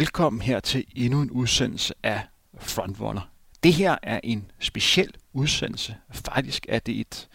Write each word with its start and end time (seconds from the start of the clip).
Velkommen 0.00 0.42
her 0.42 0.60
til 0.60 0.84
endnu 0.94 1.22
en 1.22 1.30
udsendelse 1.30 1.94
af 2.02 2.20
Frontrunner. 2.58 3.30
Det 3.62 3.74
her 3.74 3.96
er 4.02 4.20
en 4.24 4.50
speciel 4.60 5.14
udsendelse. 5.32 5.96
Faktisk 6.10 6.66
er 6.68 6.78
det 6.78 7.00
et 7.00 7.28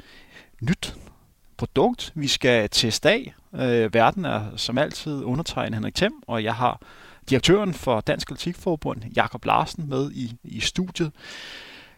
nyt 0.61 0.95
produkt, 1.57 2.11
vi 2.15 2.27
skal 2.27 2.69
teste 2.69 3.09
af. 3.09 3.35
Øh, 3.53 3.93
verden 3.93 4.25
er 4.25 4.57
som 4.57 4.77
altid 4.77 5.23
undertegnet 5.23 5.73
Henrik 5.73 5.95
Thiem, 5.95 6.13
og 6.27 6.43
jeg 6.43 6.55
har 6.55 6.81
direktøren 7.29 7.73
for 7.73 8.01
Dansk 8.01 8.31
Atletikforbund, 8.31 9.01
Jakob 9.15 9.45
Larsen, 9.45 9.89
med 9.89 10.11
i, 10.11 10.35
i 10.43 10.59
studiet. 10.59 11.11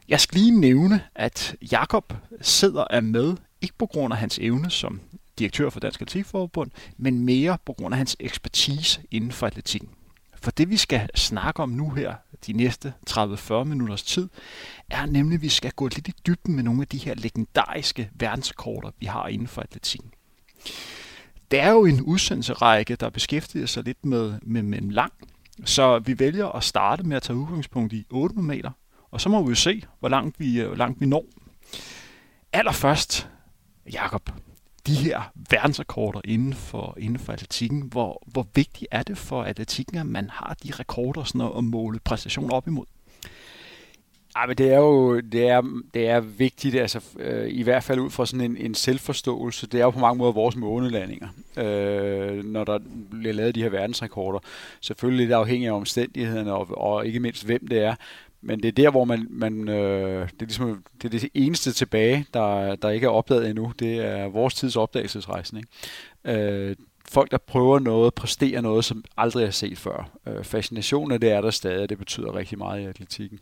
Jeg 0.07 0.19
skal 0.19 0.39
lige 0.39 0.59
nævne, 0.59 1.01
at 1.15 1.55
Jakob 1.71 2.13
sidder 2.41 2.85
er 2.89 3.01
med, 3.01 3.35
ikke 3.61 3.75
på 3.77 3.85
grund 3.85 4.13
af 4.13 4.19
hans 4.19 4.39
evne 4.39 4.71
som 4.71 5.01
direktør 5.39 5.69
for 5.69 5.79
Dansk 5.79 6.01
Atletikforbund, 6.01 6.71
men 6.97 7.19
mere 7.19 7.57
på 7.65 7.73
grund 7.73 7.93
af 7.93 7.97
hans 7.97 8.15
ekspertise 8.19 9.01
inden 9.11 9.31
for 9.31 9.47
atletikken. 9.47 9.89
For 10.47 10.51
det 10.51 10.69
vi 10.69 10.77
skal 10.77 11.09
snakke 11.15 11.63
om 11.63 11.69
nu 11.69 11.89
her, 11.89 12.15
de 12.47 12.53
næste 12.53 12.93
30-40 13.09 13.63
minutters 13.63 14.03
tid, 14.03 14.29
er 14.89 15.05
nemlig, 15.05 15.35
at 15.35 15.41
vi 15.41 15.49
skal 15.49 15.71
gå 15.71 15.87
lidt 15.87 16.07
i 16.07 16.13
dybden 16.27 16.55
med 16.55 16.63
nogle 16.63 16.81
af 16.81 16.87
de 16.87 16.97
her 16.97 17.15
legendariske 17.15 18.09
verdensrekorder, 18.13 18.91
vi 18.99 19.05
har 19.05 19.27
inden 19.27 19.47
for 19.47 19.61
atletikken. 19.61 20.11
Det 21.51 21.59
er 21.59 21.71
jo 21.71 21.85
en 21.85 22.01
udsendelserække, 22.01 22.95
der 22.95 23.09
beskæftiger 23.09 23.65
sig 23.65 23.83
lidt 23.83 24.05
med, 24.05 24.39
med, 24.41 24.63
med 24.63 24.81
en 24.81 24.91
lang, 24.91 25.13
så 25.65 25.99
vi 25.99 26.19
vælger 26.19 26.47
at 26.47 26.63
starte 26.63 27.03
med 27.03 27.17
at 27.17 27.23
tage 27.23 27.37
udgangspunkt 27.37 27.93
i 27.93 28.05
8 28.09 28.41
meter, 28.41 28.71
og 29.11 29.21
så 29.21 29.29
må 29.29 29.43
vi 29.43 29.49
jo 29.49 29.55
se, 29.55 29.83
hvor 29.99 30.09
langt 30.09 30.39
vi, 30.39 30.61
hvor 30.61 30.75
langt 30.75 31.01
vi 31.01 31.05
når. 31.05 31.25
Allerførst, 32.53 33.29
Jakob, 33.93 34.29
de 34.87 34.95
her 34.95 35.31
verdensrekorder 35.49 36.21
inden 36.25 36.53
for, 36.53 36.95
inden 36.99 37.19
for 37.19 37.33
atletikken. 37.33 37.81
Hvor, 37.81 38.23
hvor 38.25 38.47
vigtigt 38.55 38.87
er 38.91 39.03
det 39.03 39.17
for 39.17 39.43
atletikken, 39.43 39.97
at 39.97 40.05
man 40.05 40.29
har 40.29 40.55
de 40.63 40.71
rekorder 40.71 41.23
sådan 41.23 41.51
at 41.57 41.63
måle 41.63 41.99
præstationer 41.99 42.53
op 42.53 42.67
imod? 42.67 42.85
Ja, 44.37 44.45
men 44.45 44.57
det 44.57 44.73
er 44.73 44.77
jo 44.77 45.19
det 45.19 45.47
er, 45.49 45.61
det 45.93 46.09
er 46.09 46.19
vigtigt, 46.19 46.75
altså, 46.75 46.99
øh, 47.19 47.49
i 47.49 47.63
hvert 47.63 47.83
fald 47.83 47.99
ud 47.99 48.09
fra 48.09 48.25
sådan 48.25 48.51
en, 48.51 48.57
en 48.57 48.75
selvforståelse. 48.75 49.67
Det 49.67 49.79
er 49.79 49.83
jo 49.83 49.89
på 49.89 49.99
mange 49.99 50.17
måder 50.17 50.31
vores 50.31 50.55
månelandinger, 50.55 51.27
øh, 51.57 52.45
når 52.45 52.63
der 52.63 52.79
bliver 53.09 53.33
lavet 53.33 53.55
de 53.55 53.63
her 53.63 53.69
verdensrekorder. 53.69 54.39
Selvfølgelig 54.81 55.25
lidt 55.25 55.35
afhængig 55.35 55.67
af 55.67 55.73
omstændighederne, 55.73 56.53
og, 56.53 56.77
og 56.77 57.07
ikke 57.07 57.19
mindst 57.19 57.45
hvem 57.45 57.67
det 57.67 57.83
er. 57.83 57.95
Men 58.41 58.63
det 58.63 58.67
er 58.67 58.71
der, 58.71 58.91
hvor 58.91 59.05
man, 59.05 59.27
man 59.29 59.69
øh, 59.69 60.29
det, 60.29 60.41
er 60.41 60.45
ligesom, 60.45 60.83
det 61.01 61.05
er 61.13 61.19
det 61.19 61.29
eneste 61.33 61.71
tilbage, 61.71 62.25
der, 62.33 62.75
der 62.75 62.89
ikke 62.89 63.05
er 63.05 63.09
opdaget 63.11 63.49
endnu. 63.49 63.73
Det 63.79 63.97
er 63.97 64.27
vores 64.27 64.53
tids 64.53 64.75
opdagelsesrejsen. 64.75 65.57
Ikke? 65.57 66.41
Øh, 66.43 66.75
folk, 67.09 67.31
der 67.31 67.37
prøver 67.37 67.79
noget, 67.79 68.13
præsterer 68.13 68.61
noget, 68.61 68.85
som 68.85 69.03
aldrig 69.17 69.45
er 69.45 69.51
set 69.51 69.77
før. 69.77 70.09
Øh, 70.27 70.43
fascinationen 70.43 71.21
det 71.21 71.31
er 71.31 71.41
der 71.41 71.51
stadig, 71.51 71.89
det 71.89 71.97
betyder 71.97 72.35
rigtig 72.35 72.57
meget 72.57 72.81
i 72.81 72.85
atletikken. 72.85 73.39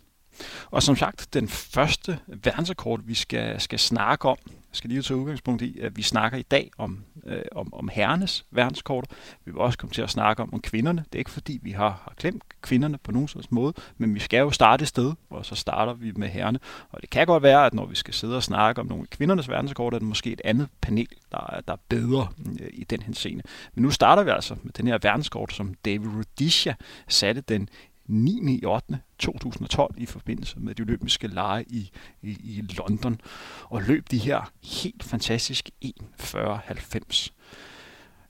Og 0.72 0.84
som 0.84 0.96
sagt, 0.96 1.34
den 1.34 1.48
første 1.48 2.20
verdensrekord, 2.28 3.02
vi 3.04 3.14
skal, 3.14 3.62
skal 3.62 3.80
snakke 3.80 4.30
om, 4.30 4.38
skal 4.76 4.90
lige 4.90 5.02
tage 5.02 5.18
udgangspunkt 5.18 5.62
i, 5.62 5.80
at 5.80 5.98
vi 5.98 6.02
snakker 6.02 6.38
i 6.38 6.42
dag 6.42 6.72
om, 6.78 7.04
øh, 7.26 7.42
om, 7.52 7.74
om 7.74 7.90
herrenes 7.94 8.46
verdenskort. 8.52 9.06
Vi 9.46 9.52
vil 9.52 9.62
også 9.62 9.78
komme 9.78 9.94
til 9.94 10.02
at 10.02 10.10
snakke 10.10 10.44
om, 10.44 10.54
om 10.54 10.62
kvinderne. 10.62 11.06
Det 11.06 11.16
er 11.16 11.20
ikke 11.20 11.32
fordi, 11.32 11.60
vi 11.62 11.72
har, 11.72 11.90
har 11.90 12.14
klemt 12.18 12.44
kvinderne 12.62 12.98
på 12.98 13.12
nogen 13.12 13.28
slags 13.28 13.52
måde, 13.52 13.74
men 13.98 14.16
vi 14.16 14.20
skal 14.20 14.40
jo 14.40 14.52
starte 14.52 14.82
et 14.82 14.88
sted, 14.88 15.14
og 15.30 15.46
så 15.46 15.56
starter 15.56 15.94
vi 15.94 16.12
med 16.16 16.28
herrene. 16.28 16.60
Og 16.90 17.02
det 17.02 17.10
kan 17.10 17.28
godt 17.28 17.44
være, 17.44 17.66
at 17.66 17.74
når 17.74 17.86
vi 17.86 17.96
skal 17.96 18.14
sidde 18.14 18.36
og 18.36 18.44
snakke 18.44 18.82
om 18.82 18.88
nogle 18.88 19.02
af 19.02 19.10
kvindernes 19.10 19.50
verdenskort, 19.50 19.94
er 19.94 20.00
det 20.00 20.08
måske 20.08 20.32
et 20.32 20.42
andet 20.46 20.68
panel, 20.82 21.08
der 21.32 21.54
er, 21.54 21.62
der 21.62 21.74
er 21.74 21.78
bedre 21.90 22.28
øh, 22.62 22.70
i 22.74 22.84
den 22.84 23.02
henseende. 23.02 23.44
Men 23.74 23.82
nu 23.82 23.92
starter 23.92 24.24
vi 24.24 24.30
altså 24.30 24.56
med 24.64 24.74
den 24.74 24.88
her 24.88 24.98
verdenskort, 25.02 25.54
som 25.54 25.74
David 25.86 26.08
Rudisha 26.08 26.74
satte 27.08 27.42
den 27.42 27.70
9. 28.08 28.60
i 28.62 28.66
8. 28.66 29.00
2012 29.20 29.94
i 29.98 30.06
forbindelse 30.06 30.60
med 30.60 30.76
de 30.76 30.82
olympiske 30.82 31.28
lege 31.28 31.66
i, 31.68 31.92
i, 32.22 32.30
i 32.44 32.62
London 32.62 33.22
og 33.64 33.82
løb 33.82 34.12
de 34.12 34.18
her 34.18 34.52
helt 34.64 35.04
fantastisk 35.04 35.70
1.40.90. 35.86 37.30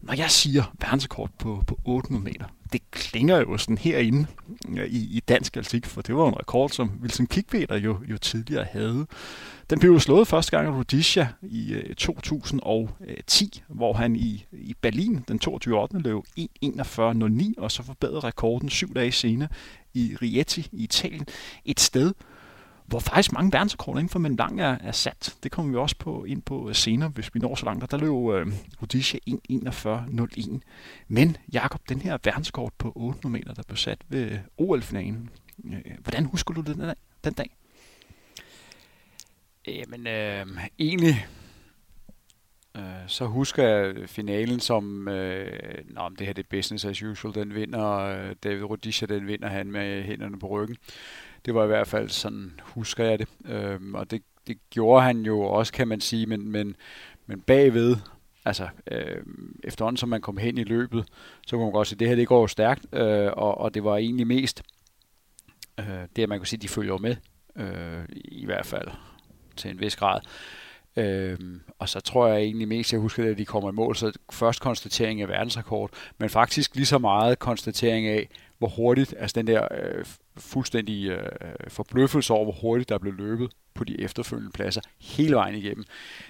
Når 0.05 0.13
jeg 0.13 0.31
siger 0.31 0.63
verdensrekord 0.79 1.29
på, 1.37 1.63
på 1.67 1.79
800 1.85 2.23
meter, 2.23 2.45
det 2.73 2.91
klinger 2.91 3.37
jo 3.37 3.57
sådan 3.57 3.77
herinde 3.77 4.27
i, 4.87 5.17
i 5.17 5.23
dansk 5.27 5.57
atletik, 5.57 5.85
for 5.85 6.01
det 6.01 6.15
var 6.15 6.27
en 6.27 6.39
rekord, 6.39 6.69
som 6.69 6.91
Wilson 7.01 7.27
Kikveter 7.27 7.75
jo, 7.77 7.97
jo 8.07 8.17
tidligere 8.17 8.65
havde. 8.71 9.07
Den 9.69 9.79
blev 9.79 9.91
jo 9.91 9.99
slået 9.99 10.27
første 10.27 10.51
gang 10.51 10.67
af 10.67 10.71
Rhodesia 10.71 11.27
i 11.41 11.73
øh, 11.73 11.95
2010, 11.95 13.63
hvor 13.67 13.93
han 13.93 14.15
i, 14.15 14.45
i 14.51 14.75
Berlin 14.81 15.25
den 15.27 15.39
22. 15.39 15.81
8. 15.81 15.99
løb 15.99 16.17
1.41.09, 16.39 17.53
og 17.57 17.71
så 17.71 17.83
forbedrede 17.83 18.19
rekorden 18.19 18.69
syv 18.69 18.95
dage 18.95 19.11
senere 19.11 19.49
i 19.93 20.15
Rieti 20.21 20.69
i 20.71 20.83
Italien. 20.83 21.25
Et 21.65 21.79
sted, 21.79 22.13
hvor 22.85 22.99
faktisk 22.99 23.33
mange 23.33 23.53
verdensrekorder 23.53 23.99
inden 23.99 24.09
for 24.09 24.19
men 24.19 24.35
lang 24.35 24.61
er, 24.61 24.77
er 24.81 24.91
sat. 24.91 25.35
Det 25.43 25.51
kommer 25.51 25.71
vi 25.71 25.77
også 25.77 25.95
på 25.99 26.23
ind 26.23 26.41
på 26.41 26.69
øh, 26.69 26.75
senere, 26.75 27.09
hvis 27.09 27.33
vi 27.33 27.39
når 27.39 27.55
så 27.55 27.65
langt. 27.65 27.83
Og 27.83 27.91
der 27.91 27.97
løb 27.97 28.09
øh, 28.09 28.53
Rhodesia 28.81 29.19
1.41.01. 29.29 30.59
Men 31.07 31.37
Jakob, 31.53 31.81
den 31.89 32.01
her 32.01 32.17
verdenskort 32.23 32.73
på 32.77 32.91
800 32.95 33.29
meter, 33.29 33.53
der 33.53 33.63
blev 33.67 33.77
sat 33.77 33.99
ved 34.07 34.31
øh, 34.31 34.39
OL-finalen. 34.57 35.29
Øh, 35.65 35.81
hvordan 35.99 36.25
husker 36.25 36.53
du 36.53 36.61
den, 36.61 36.93
den 37.23 37.33
dag? 37.33 37.57
Jamen, 39.67 40.07
øh, 40.07 40.45
egentlig 40.79 41.27
øh, 42.77 42.83
så 43.07 43.25
husker 43.25 43.63
jeg 43.63 44.09
finalen 44.09 44.59
som, 44.59 45.07
øh, 45.07 45.83
nå, 45.89 46.09
det 46.19 46.27
her 46.27 46.33
det 46.33 46.43
er 46.43 46.57
business 46.57 46.85
as 46.85 47.03
usual, 47.03 47.35
den 47.35 47.55
vinder, 47.55 47.89
øh, 47.89 48.35
David 48.43 48.63
Rodisha, 48.63 49.05
den 49.05 49.27
vinder 49.27 49.47
han 49.47 49.71
med 49.71 50.03
hænderne 50.03 50.39
på 50.39 50.47
ryggen. 50.47 50.77
Det 51.45 51.55
var 51.55 51.63
i 51.63 51.67
hvert 51.67 51.87
fald 51.87 52.09
sådan, 52.09 52.59
husker 52.63 53.03
jeg 53.03 53.19
det. 53.19 53.27
Øhm, 53.45 53.95
og 53.95 54.11
det, 54.11 54.21
det 54.47 54.57
gjorde 54.69 55.03
han 55.03 55.21
jo 55.21 55.41
også, 55.41 55.73
kan 55.73 55.87
man 55.87 56.01
sige, 56.01 56.25
men, 56.25 56.51
men, 56.51 56.75
men 57.25 57.41
bagved, 57.41 57.95
altså 58.45 58.67
øh, 58.91 59.23
efterhånden 59.63 59.97
som 59.97 60.09
man 60.09 60.21
kom 60.21 60.37
hen 60.37 60.57
i 60.57 60.63
løbet, 60.63 61.05
så 61.47 61.55
kunne 61.55 61.65
man 61.65 61.73
godt 61.73 61.87
se, 61.87 61.95
at 61.95 61.99
det 61.99 62.07
her 62.07 62.15
det 62.15 62.27
går 62.27 62.41
jo 62.41 62.47
stærkt, 62.47 62.85
øh, 62.93 63.31
og, 63.33 63.57
og 63.57 63.73
det 63.73 63.83
var 63.83 63.97
egentlig 63.97 64.27
mest 64.27 64.63
øh, 65.79 65.85
det, 66.15 66.23
at 66.23 66.29
man 66.29 66.39
kunne 66.39 66.47
sige, 66.47 66.57
at 66.57 66.61
de 66.61 66.67
følger 66.67 66.97
med, 66.97 67.15
øh, 67.55 68.05
i 68.13 68.45
hvert 68.45 68.65
fald 68.65 68.87
til 69.55 69.71
en 69.71 69.79
vis 69.79 69.95
grad. 69.95 70.19
Øhm, 70.97 71.61
og 71.79 71.89
så 71.89 71.99
tror 71.99 72.27
jeg 72.27 72.41
egentlig 72.41 72.67
mest, 72.67 72.93
jeg 72.93 73.01
husker, 73.01 73.23
det, 73.23 73.31
at 73.31 73.37
de 73.37 73.45
kommer 73.45 73.69
i 73.69 73.73
mål, 73.73 73.95
så 73.95 74.11
først 74.31 74.61
konstatering 74.61 75.21
af 75.21 75.27
verdensrekord, 75.27 75.89
men 76.17 76.29
faktisk 76.29 76.75
lige 76.75 76.85
så 76.85 76.97
meget 76.97 77.39
konstatering 77.39 78.07
af, 78.07 78.29
hvor 78.57 78.67
hurtigt, 78.67 79.13
altså 79.19 79.33
den 79.35 79.47
der 79.47 79.67
øh, 79.71 80.05
fuldstændig 80.37 81.09
øh, 81.09 81.29
forbløffelse 81.67 82.33
over, 82.33 82.43
hvor 82.43 82.53
hurtigt 82.61 82.89
der 82.89 82.97
blev 82.97 83.13
løbet 83.13 83.51
på 83.73 83.83
de 83.83 84.01
efterfølgende 84.01 84.51
pladser 84.51 84.81
hele 85.01 85.35
vejen 85.35 85.55
igennem. 85.55 85.83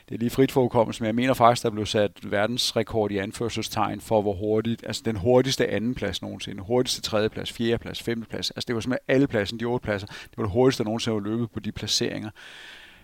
Det 0.09 0.15
er 0.15 0.19
lige 0.19 0.29
frit 0.29 0.51
for 0.51 0.85
men 0.99 1.05
jeg 1.05 1.15
mener 1.15 1.33
faktisk, 1.33 1.63
der 1.63 1.69
blev 1.69 1.85
sat 1.85 2.11
verdensrekord 2.23 3.11
i 3.11 3.17
anførselstegn 3.17 4.01
for, 4.01 4.21
hvor 4.21 4.33
hurtigt, 4.33 4.83
altså 4.85 5.01
den 5.05 5.15
hurtigste 5.15 5.67
andenplads 5.67 6.21
nogensinde, 6.21 6.63
hurtigste 6.63 7.01
tredjeplads, 7.01 7.51
fjerdeplads, 7.51 8.03
femteplads, 8.03 8.51
altså 8.51 8.65
det 8.67 8.75
var 8.75 8.81
simpelthen 8.81 9.15
alle 9.15 9.27
pladsen, 9.27 9.59
de 9.59 9.65
otte 9.65 9.83
pladser, 9.83 10.07
det 10.07 10.37
var 10.37 10.43
det 10.43 10.51
hurtigste, 10.51 10.83
der 10.83 10.87
nogensinde 10.87 11.15
var 11.15 11.29
løbet 11.29 11.51
på 11.51 11.59
de 11.59 11.71
placeringer. 11.71 12.29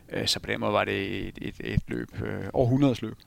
Øh, 0.10 0.28
så 0.28 0.40
på 0.40 0.48
den 0.52 0.60
måde 0.60 0.74
var 0.74 0.86
det 0.86 1.28
et, 1.28 1.38
et, 1.42 1.56
et 1.60 1.84
løb, 1.88 2.22
øh, 2.26 2.44
århundredes 2.54 3.02
løb. 3.02 3.18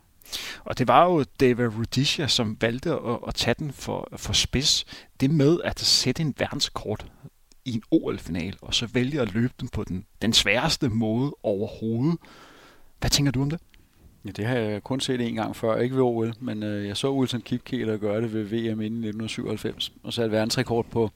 Og 0.64 0.78
det 0.78 0.88
var 0.88 1.04
jo 1.04 1.24
David 1.40 1.66
Rudisha, 1.66 2.26
som 2.26 2.56
valgte 2.60 2.90
at, 2.90 3.18
at 3.28 3.34
tage 3.34 3.54
den 3.58 3.72
for, 3.72 4.08
for 4.16 4.32
spids. 4.32 4.84
Det 5.20 5.30
med 5.30 5.58
at 5.64 5.80
sætte 5.80 6.22
en 6.22 6.34
verdenskort 6.38 7.06
i 7.64 7.72
en 7.72 7.82
OL-final, 7.90 8.56
og 8.62 8.74
så 8.74 8.86
vælge 8.86 9.20
at 9.20 9.34
løbe 9.34 9.54
den 9.60 9.68
på 9.68 9.84
den, 9.84 10.04
den 10.22 10.32
sværeste 10.32 10.88
måde 10.88 11.34
overhovedet. 11.42 12.18
Hvad 13.00 13.10
tænker 13.10 13.32
du 13.32 13.42
om 13.42 13.50
det? 13.50 13.60
Ja, 14.24 14.30
det 14.30 14.46
har 14.46 14.54
jeg 14.54 14.82
kun 14.82 15.00
set 15.00 15.20
en 15.20 15.34
gang 15.34 15.56
før, 15.56 15.76
ikke 15.80 15.96
ved 15.96 16.02
OL, 16.02 16.34
men 16.40 16.62
øh, 16.62 16.86
jeg 16.86 16.96
så 16.96 17.12
Wilson 17.12 17.40
Kipketer 17.40 17.96
gøre 17.96 18.20
det 18.20 18.32
ved 18.32 18.42
VM 18.42 18.80
inden 18.80 19.04
1997, 19.04 19.92
og 20.02 20.12
satte 20.12 20.32
verdensrekord 20.32 20.86
på, 20.90 21.10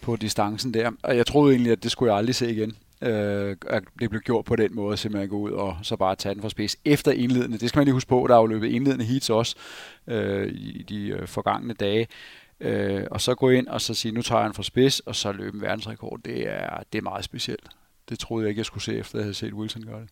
på 0.00 0.16
distancen 0.16 0.74
der. 0.74 0.90
Og 1.02 1.16
jeg 1.16 1.26
troede 1.26 1.52
egentlig, 1.52 1.72
at 1.72 1.82
det 1.82 1.90
skulle 1.90 2.12
jeg 2.12 2.18
aldrig 2.18 2.34
se 2.34 2.50
igen 2.52 2.76
øh, 3.02 3.56
at 3.66 3.82
det 4.00 4.10
blev 4.10 4.22
gjort 4.22 4.44
på 4.44 4.56
den 4.56 4.74
måde, 4.74 4.96
simpelthen 4.96 5.28
gå 5.30 5.36
ud 5.36 5.50
og 5.50 5.76
så 5.82 5.96
bare 5.96 6.16
tage 6.16 6.34
den 6.34 6.42
fra 6.42 6.48
spids 6.48 6.76
efter 6.84 7.12
indledende. 7.12 7.58
Det 7.58 7.68
skal 7.68 7.78
man 7.78 7.84
lige 7.84 7.94
huske 7.94 8.08
på, 8.08 8.26
der 8.28 8.34
er 8.34 8.40
jo 8.40 8.46
løbet 8.46 8.68
indledende 8.68 9.04
heats 9.04 9.30
også 9.30 9.56
øh, 10.06 10.48
i 10.48 10.82
de 10.88 11.08
øh, 11.08 11.28
forgangne 11.28 11.74
dage. 11.74 12.08
Øh, 12.60 13.04
og 13.10 13.20
så 13.20 13.34
gå 13.34 13.50
ind 13.50 13.68
og 13.68 13.80
så 13.80 13.94
sige, 13.94 14.12
nu 14.12 14.22
tager 14.22 14.40
jeg 14.40 14.46
den 14.46 14.54
fra 14.54 14.62
spids, 14.62 15.00
og 15.00 15.16
så 15.16 15.32
løbe 15.32 15.56
en 15.56 15.62
verdensrekord. 15.62 16.20
Det 16.24 16.48
er, 16.48 16.82
det 16.92 16.98
er 16.98 17.02
meget 17.02 17.24
specielt. 17.24 17.68
Det 18.08 18.18
troede 18.18 18.44
jeg 18.44 18.48
ikke, 18.48 18.58
jeg 18.58 18.66
skulle 18.66 18.84
se, 18.84 18.98
efter 18.98 19.18
jeg 19.18 19.24
havde 19.24 19.34
set 19.34 19.52
Wilson 19.52 19.82
gøre 19.82 20.00
det. 20.00 20.08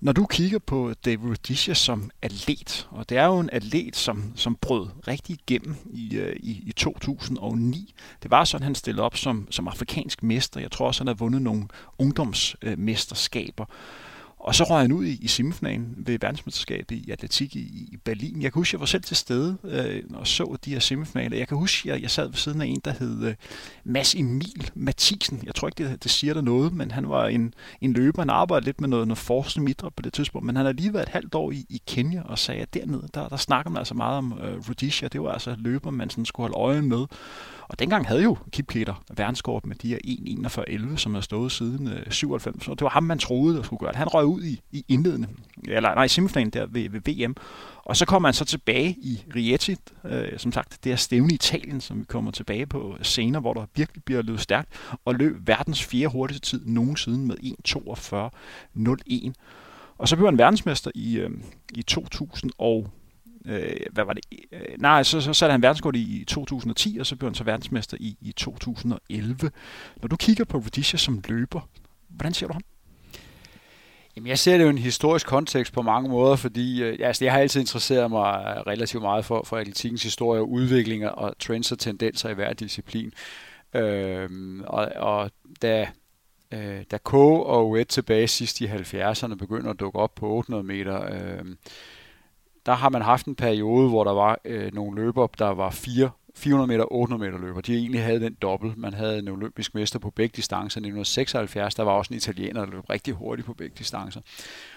Når 0.00 0.12
du 0.12 0.26
kigger 0.26 0.58
på 0.58 0.94
David 1.04 1.30
Rudisha 1.30 1.74
som 1.74 2.10
atlet, 2.22 2.88
og 2.90 3.08
det 3.08 3.18
er 3.18 3.24
jo 3.24 3.40
en 3.40 3.50
atlet, 3.52 3.96
som, 3.96 4.32
som 4.36 4.56
brød 4.60 4.88
rigtig 5.08 5.38
igennem 5.40 5.76
i, 5.92 6.16
øh, 6.16 6.36
i, 6.36 6.62
i 6.66 6.72
2009. 6.72 7.94
Det 8.22 8.30
var 8.30 8.44
sådan, 8.44 8.64
han 8.64 8.74
stillede 8.74 9.04
op 9.04 9.16
som, 9.16 9.46
som 9.50 9.68
afrikansk 9.68 10.22
mester. 10.22 10.60
Jeg 10.60 10.70
tror 10.70 10.86
også, 10.86 11.00
han 11.00 11.06
har 11.06 11.14
vundet 11.14 11.42
nogle 11.42 11.68
ungdomsmesterskaber. 11.98 13.64
Og 14.40 14.54
så 14.54 14.64
røg 14.64 14.80
han 14.80 14.92
ud 14.92 15.04
i, 15.04 15.18
i 15.20 15.28
semifinalen 15.28 15.94
ved 15.96 16.18
verdensmesterskabet 16.20 16.96
i 16.96 17.10
atletik 17.10 17.56
i, 17.56 17.60
i 17.92 17.96
Berlin. 18.04 18.42
Jeg 18.42 18.52
kan 18.52 18.60
huske, 18.60 18.74
jeg 18.74 18.80
var 18.80 18.86
selv 18.86 19.02
til 19.02 19.16
stede 19.16 19.56
øh, 19.64 20.02
og 20.14 20.26
så 20.26 20.56
de 20.64 20.72
her 20.72 20.80
semifinaler. 20.80 21.36
Jeg 21.36 21.48
kan 21.48 21.56
huske, 21.56 21.88
jeg, 21.88 22.02
jeg 22.02 22.10
sad 22.10 22.26
ved 22.26 22.34
siden 22.34 22.60
af 22.60 22.66
en, 22.66 22.80
der 22.84 22.92
hed 22.98 23.24
øh, 23.24 23.34
Mads 23.84 24.14
Emil 24.14 24.70
Mathisen. 24.74 25.40
Jeg 25.46 25.54
tror 25.54 25.68
ikke, 25.68 25.84
det, 25.84 26.02
det 26.02 26.10
siger 26.10 26.34
der 26.34 26.40
noget, 26.40 26.72
men 26.72 26.90
han 26.90 27.08
var 27.08 27.26
en, 27.26 27.54
en 27.80 27.92
løber. 27.92 28.22
Han 28.22 28.30
arbejdede 28.30 28.64
lidt 28.64 28.80
med 28.80 28.88
noget, 28.88 29.08
noget 29.08 29.18
forskning 29.18 29.64
midtre 29.64 29.90
på 29.90 30.02
det 30.02 30.12
tidspunkt, 30.12 30.46
men 30.46 30.56
han 30.56 30.66
har 30.66 30.72
lige 30.72 30.94
været 30.94 31.02
et 31.02 31.12
halvt 31.12 31.34
år 31.34 31.50
i, 31.50 31.66
i 31.68 31.82
Kenya 31.86 32.22
og 32.22 32.38
sagde, 32.38 32.62
at 32.62 32.74
dernede, 32.74 33.08
der, 33.14 33.28
der 33.28 33.36
snakker 33.36 33.70
man 33.70 33.78
altså 33.78 33.94
meget 33.94 34.18
om 34.18 34.38
øh, 34.42 34.58
Rhodesia. 34.68 35.08
Det 35.08 35.22
var 35.22 35.32
altså 35.32 35.56
løber, 35.58 35.90
man 35.90 36.10
sådan 36.10 36.24
skulle 36.24 36.44
holde 36.44 36.56
øje 36.56 36.82
med. 36.82 37.06
Og 37.70 37.78
dengang 37.78 38.06
havde 38.06 38.22
jo 38.22 38.36
Kipketer 38.52 39.02
verdenskort 39.16 39.66
med 39.66 39.76
de 39.76 39.88
her 39.88 39.98
1.41.11, 40.06 40.96
som 40.96 41.14
havde 41.14 41.24
stået 41.24 41.52
siden 41.52 41.88
øh, 41.88 42.10
97. 42.10 42.68
Og 42.68 42.78
det 42.78 42.84
var 42.84 42.90
ham, 42.90 43.02
man 43.02 43.18
troede, 43.18 43.56
der 43.56 43.62
skulle 43.62 43.80
gøre 43.80 43.92
det. 43.92 43.96
Han 43.96 44.08
røg 44.08 44.24
ud 44.30 44.42
i, 44.42 44.60
i 44.72 44.84
indledende, 44.88 45.28
eller 45.68 45.94
nej, 45.94 46.06
semifinalen 46.06 46.50
der 46.50 46.66
ved, 46.66 46.90
ved 46.90 47.00
VM. 47.00 47.36
Og 47.84 47.96
så 47.96 48.06
kommer 48.06 48.28
han 48.28 48.34
så 48.34 48.44
tilbage 48.44 48.90
i 48.90 49.24
Rieti, 49.34 49.76
øh, 50.04 50.38
som 50.38 50.52
sagt, 50.52 50.84
det 50.84 50.92
er 50.92 50.96
stævne 50.96 51.32
i 51.32 51.34
Italien, 51.34 51.80
som 51.80 52.00
vi 52.00 52.04
kommer 52.04 52.30
tilbage 52.30 52.66
på 52.66 52.96
senere, 53.02 53.40
hvor 53.40 53.54
der 53.54 53.66
virkelig 53.76 54.04
bliver 54.04 54.22
løbet 54.22 54.40
stærkt, 54.40 54.68
og 55.04 55.14
løb 55.14 55.36
verdens 55.48 55.84
fjerde 55.84 56.12
hurtigste 56.12 56.50
tid 56.50 56.66
nogensinde 56.66 57.18
med 57.26 57.36
1.42.01. 57.36 59.32
Og 59.98 60.08
så 60.08 60.16
blev 60.16 60.26
han 60.26 60.38
verdensmester 60.38 60.90
i, 60.94 61.18
øh, 61.18 61.30
i 61.74 61.82
2000 61.82 62.50
og 62.58 62.90
øh, 63.46 63.76
hvad 63.92 64.04
var 64.04 64.12
det? 64.12 64.24
Øh, 64.52 64.60
nej, 64.78 65.02
så, 65.02 65.20
så 65.20 65.34
satte 65.34 65.52
han 65.52 65.62
verdenskort 65.62 65.96
i 65.96 66.24
2010, 66.28 66.96
og 67.00 67.06
så 67.06 67.16
blev 67.16 67.28
han 67.28 67.34
så 67.34 67.44
verdensmester 67.44 67.96
i, 68.00 68.16
i 68.20 68.32
2011. 68.32 69.50
Når 70.02 70.08
du 70.08 70.16
kigger 70.16 70.44
på 70.44 70.58
Rhodesia 70.58 70.96
som 70.98 71.22
løber, 71.28 71.68
hvordan 72.08 72.34
ser 72.34 72.46
du 72.46 72.52
ham? 72.52 72.62
Jamen, 74.20 74.28
jeg 74.28 74.38
ser 74.38 74.56
det 74.56 74.64
jo 74.64 74.68
i 74.68 74.70
en 74.70 74.78
historisk 74.78 75.26
kontekst 75.26 75.72
på 75.72 75.82
mange 75.82 76.08
måder, 76.08 76.36
fordi 76.36 76.82
øh, 76.82 76.98
altså, 77.00 77.24
jeg 77.24 77.32
har 77.32 77.40
altid 77.40 77.60
interesseret 77.60 78.10
mig 78.10 78.54
øh, 78.56 78.62
relativt 78.66 79.02
meget 79.02 79.24
for, 79.24 79.42
for 79.46 79.56
atletikkens 79.56 80.02
historie 80.02 80.40
og 80.40 80.50
udviklinger 80.50 81.08
og 81.08 81.38
trends 81.38 81.72
og 81.72 81.78
tendenser 81.78 82.28
i 82.28 82.34
hver 82.34 82.52
disciplin. 82.52 83.12
Øh, 83.74 84.28
og, 84.66 84.88
og 84.96 85.30
da, 85.62 85.88
øh, 86.52 86.82
da 86.90 86.98
K 87.04 87.14
og 87.14 87.68
Uet 87.68 87.88
tilbage 87.88 88.28
sidst 88.28 88.60
i 88.60 88.66
70'erne 88.66 89.34
begynder 89.34 89.70
at 89.70 89.80
dukke 89.80 89.98
op 89.98 90.14
på 90.14 90.26
800 90.26 90.64
meter, 90.66 91.04
øh, 91.04 91.44
der 92.66 92.72
har 92.72 92.88
man 92.88 93.02
haft 93.02 93.26
en 93.26 93.36
periode, 93.36 93.88
hvor 93.88 94.04
der 94.04 94.12
var 94.12 94.38
øh, 94.44 94.74
nogle 94.74 95.02
løber, 95.02 95.26
der 95.26 95.48
var 95.48 95.70
fire 95.70 96.10
400 96.34 96.68
meter 96.68 96.84
og 96.84 96.94
800 96.94 97.30
meter 97.30 97.46
løber. 97.46 97.60
De 97.60 97.76
egentlig 97.76 98.04
havde 98.04 98.20
den 98.20 98.34
dobbelt. 98.34 98.76
Man 98.76 98.94
havde 98.94 99.18
en 99.18 99.28
olympisk 99.28 99.74
mester 99.74 99.98
på 99.98 100.10
begge 100.10 100.36
distancer. 100.36 100.78
I 100.78 100.84
1976, 100.84 101.74
der 101.74 101.82
var 101.82 101.92
også 101.92 102.14
en 102.14 102.16
italiener, 102.16 102.64
der 102.64 102.72
løb 102.72 102.90
rigtig 102.90 103.14
hurtigt 103.14 103.46
på 103.46 103.54
begge 103.54 103.74
distancer. 103.78 104.20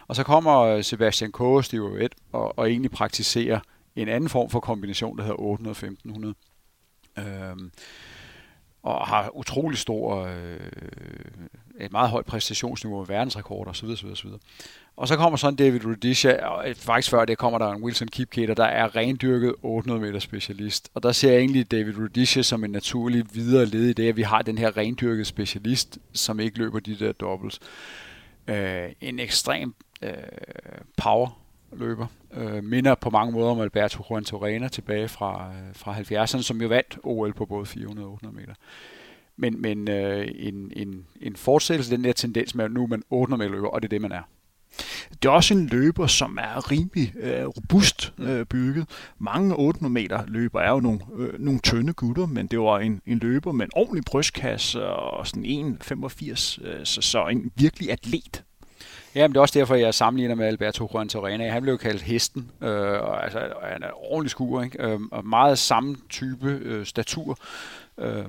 Og 0.08 0.16
så 0.16 0.24
kommer 0.24 0.60
øh, 0.60 0.84
Sebastian 0.84 1.32
Coe 1.32 1.58
og 1.58 1.66
Steve 1.66 2.06
et, 2.06 2.16
og, 2.32 2.60
og 2.60 2.70
egentlig 2.70 2.92
praktiserer 2.92 3.60
en 3.96 4.08
anden 4.08 4.30
form 4.30 4.50
for 4.50 4.60
kombination, 4.60 5.18
der 5.18 5.24
hedder 5.24 5.42
800 5.42 5.72
og 5.72 5.88
1500. 5.88 6.36
Øhm, 7.18 7.72
og 8.84 9.08
har 9.08 9.36
utrolig 9.36 9.78
stor, 9.78 10.26
øh, 10.26 10.60
et 11.80 11.92
meget 11.92 12.10
højt 12.10 12.26
præstationsniveau, 12.26 13.04
verdensrekorder 13.04 13.72
osv. 13.72 13.88
osv., 13.88 14.08
osv. 14.08 14.30
Og 14.98 15.08
så 15.08 15.16
kommer 15.16 15.38
sådan 15.38 15.56
David 15.56 15.86
Rudisha, 15.86 16.46
og 16.46 16.66
faktisk 16.76 17.10
før 17.10 17.26
det 17.26 17.38
kommer 17.38 17.60
der 17.60 17.72
en 17.72 17.84
Wilson 17.84 18.08
Kipketer, 18.08 18.54
der 18.54 18.66
er 18.66 18.96
rendyrket 18.96 19.56
800 19.62 20.02
meter 20.02 20.20
specialist. 20.20 20.90
Og 20.94 21.04
der 21.04 21.12
ser 21.12 21.32
jeg 21.32 21.40
egentlig 21.40 21.72
David 21.72 21.98
Rudisha 21.98 22.42
som 22.42 22.64
en 22.64 22.72
naturlig 22.72 23.26
videre 23.34 23.66
led 23.66 23.86
i 23.86 23.94
det, 23.94 24.10
at 24.10 24.18
vi 24.18 24.22
har 24.22 24.42
den 24.42 24.58
her 24.58 24.78
rendyrkede 24.78 25.26
specialist, 25.26 25.98
som 26.14 26.40
ikke 26.40 26.58
løber 26.58 26.80
de 26.80 27.00
der 27.00 27.12
doubles. 27.12 27.60
Øh, 28.48 28.90
en 29.02 29.20
ekstrem 29.20 29.76
øh, 30.02 30.14
power 30.98 31.40
løber. 31.72 32.08
Øh, 32.34 32.64
minder 32.64 32.96
på 32.96 33.10
mange 33.10 33.32
måder 33.32 33.52
om 33.52 33.60
Alberto 33.60 34.04
Juan 34.10 34.26
Torena 34.26 34.68
tilbage 34.68 35.08
fra, 35.08 35.52
øh, 35.52 35.76
fra 35.76 35.94
70'erne, 35.94 36.42
som 36.42 36.62
jo 36.62 36.68
vandt 36.68 36.98
OL 37.04 37.34
på 37.34 37.46
både 37.46 37.66
400 37.66 38.08
og 38.08 38.14
800 38.14 38.42
meter. 38.42 38.54
Men, 39.38 39.62
men 39.62 39.88
øh, 39.90 40.28
en, 40.36 40.72
en, 40.76 41.06
en 41.22 41.36
fortsættelse 41.36 41.92
af 41.92 41.98
den 41.98 42.06
der 42.06 42.14
tendens 42.14 42.56
med, 42.56 42.66
at 42.66 42.72
nu 42.72 42.88
man 42.88 43.04
800 43.10 43.38
meter 43.40 43.56
løber, 43.56 43.68
og 43.68 43.82
det 43.82 43.88
er 43.88 43.90
det, 43.90 44.02
man 44.02 44.12
er. 44.12 44.22
Det 45.10 45.30
er 45.30 45.30
også 45.30 45.54
en 45.54 45.68
løber, 45.68 46.08
som 46.08 46.38
er 46.42 46.72
rimelig 46.72 47.14
øh, 47.20 47.46
robust 47.46 48.14
øh, 48.20 48.46
bygget. 48.46 48.90
Mange 49.20 49.56
800 49.56 49.94
meter 49.94 50.24
løber 50.28 50.60
er 50.60 50.70
jo 50.70 50.80
nogle, 50.80 51.00
øh, 51.16 51.40
nogle 51.40 51.60
tynde 51.60 51.94
gutter, 51.94 52.26
men 52.26 52.48
det 52.48 52.60
var 52.60 52.80
en, 52.80 53.02
en 53.06 53.20
løber 53.20 53.52
med 53.52 53.66
en 53.66 53.72
ordentlig 53.76 54.04
brystkasse 54.06 54.86
og 54.86 55.28
sådan 55.28 55.46
1,85, 55.46 56.68
øh, 56.68 56.86
så, 56.86 57.02
så 57.02 57.28
en 57.28 57.52
virkelig 57.56 57.92
atlet. 57.92 58.44
Ja, 59.16 59.28
men 59.28 59.32
det 59.32 59.38
er 59.38 59.42
også 59.42 59.60
derfor, 59.60 59.76
jeg 59.76 59.94
sammenligner 59.94 60.36
med 60.36 60.46
Alberto 60.46 60.90
Juan 60.94 61.10
Torrena. 61.10 61.50
Han 61.50 61.62
blev 61.62 61.78
kaldt 61.78 62.02
hesten, 62.02 62.52
øh, 62.62 62.70
og, 62.70 63.24
altså, 63.24 63.40
han 63.64 63.84
er 63.84 64.12
ordentlig 64.12 64.32
skuer, 64.32 64.64
ikke? 64.64 64.84
Øh, 64.84 65.00
og 65.12 65.26
meget 65.26 65.60
samme 65.60 65.96
type 66.10 66.50
øh, 66.50 66.86
statur. 66.86 67.38
Øh, 67.98 68.26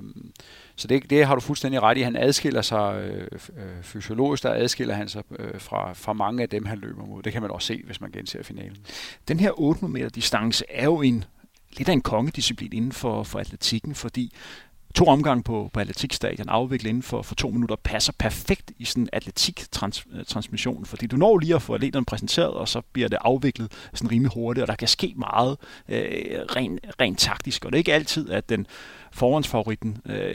så 0.75 0.87
det, 0.87 1.09
det 1.09 1.25
har 1.25 1.35
du 1.35 1.41
fuldstændig 1.41 1.81
ret 1.81 1.97
i. 1.97 2.01
Han 2.01 2.15
adskiller 2.15 2.61
sig 2.61 3.03
øh, 3.03 3.27
øh, 3.57 3.83
fysiologisk, 3.83 4.43
der 4.43 4.53
adskiller 4.53 4.93
han 4.93 5.09
sig 5.09 5.23
øh, 5.39 5.61
fra, 5.61 5.93
fra 5.93 6.13
mange 6.13 6.43
af 6.43 6.49
dem, 6.49 6.65
han 6.65 6.77
løber 6.77 7.05
mod. 7.05 7.23
Det 7.23 7.33
kan 7.33 7.41
man 7.41 7.51
også 7.51 7.67
se, 7.67 7.81
hvis 7.85 8.01
man 8.01 8.11
genser 8.11 8.43
finalen. 8.43 8.77
Den 9.27 9.39
her 9.39 9.59
800 9.59 9.93
meter 9.93 10.09
distance 10.09 10.65
er 10.69 10.85
jo 10.85 11.01
en 11.01 11.23
lidt 11.77 11.89
af 11.89 11.93
en 11.93 12.01
kongedisciplin 12.01 12.73
inden 12.73 12.91
for, 12.91 13.23
for 13.23 13.39
atletikken, 13.39 13.95
fordi 13.95 14.33
to 14.95 15.05
omgange 15.05 15.43
på, 15.43 15.69
på 15.73 15.79
atletikstadion, 15.79 16.49
afviklet 16.49 16.89
inden 16.89 17.03
for, 17.03 17.21
for 17.21 17.35
to 17.35 17.49
minutter, 17.49 17.75
passer 17.75 18.13
perfekt 18.19 18.71
i 18.77 18.85
sådan 18.85 19.03
en 19.03 19.09
atletiktransmission, 19.13 20.85
fordi 20.85 21.07
du 21.07 21.17
når 21.17 21.37
lige 21.37 21.55
at 21.55 21.61
få 21.61 21.73
atleterne 21.73 22.05
præsenteret, 22.05 22.53
og 22.53 22.67
så 22.67 22.81
bliver 22.81 23.09
det 23.09 23.17
afviklet 23.21 23.71
sådan 23.93 24.11
rimelig 24.11 24.31
hurtigt, 24.33 24.61
og 24.61 24.67
der 24.67 24.75
kan 24.75 24.87
ske 24.87 25.13
meget 25.17 25.57
øh, 25.89 26.41
rent 26.55 26.79
ren 26.99 27.15
taktisk, 27.15 27.65
og 27.65 27.71
det 27.71 27.77
er 27.77 27.79
ikke 27.79 27.93
altid, 27.93 28.29
at 28.29 28.49
den 28.49 28.67
forhåndsfavoritten, 29.11 29.97
øh, 30.05 30.33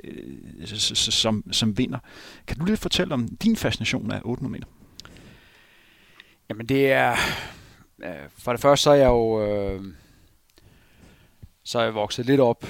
som, 0.94 1.44
som 1.52 1.78
vinder. 1.78 1.98
Kan 2.46 2.58
du 2.58 2.64
lidt 2.64 2.80
fortælle 2.80 3.14
om 3.14 3.28
din 3.28 3.56
fascination 3.56 4.10
af 4.10 4.20
800 4.24 4.52
meter? 4.52 4.66
Jamen 6.48 6.66
det 6.66 6.92
er... 6.92 7.16
Øh, 8.04 8.08
for 8.38 8.52
det 8.52 8.60
første 8.60 8.82
så 8.82 8.90
er 8.90 8.94
jeg 8.94 9.06
jo... 9.06 9.46
Øh, 9.46 9.84
så 11.64 11.78
er 11.78 11.84
jeg 11.84 11.94
vokset 11.94 12.26
lidt 12.26 12.40
op 12.40 12.64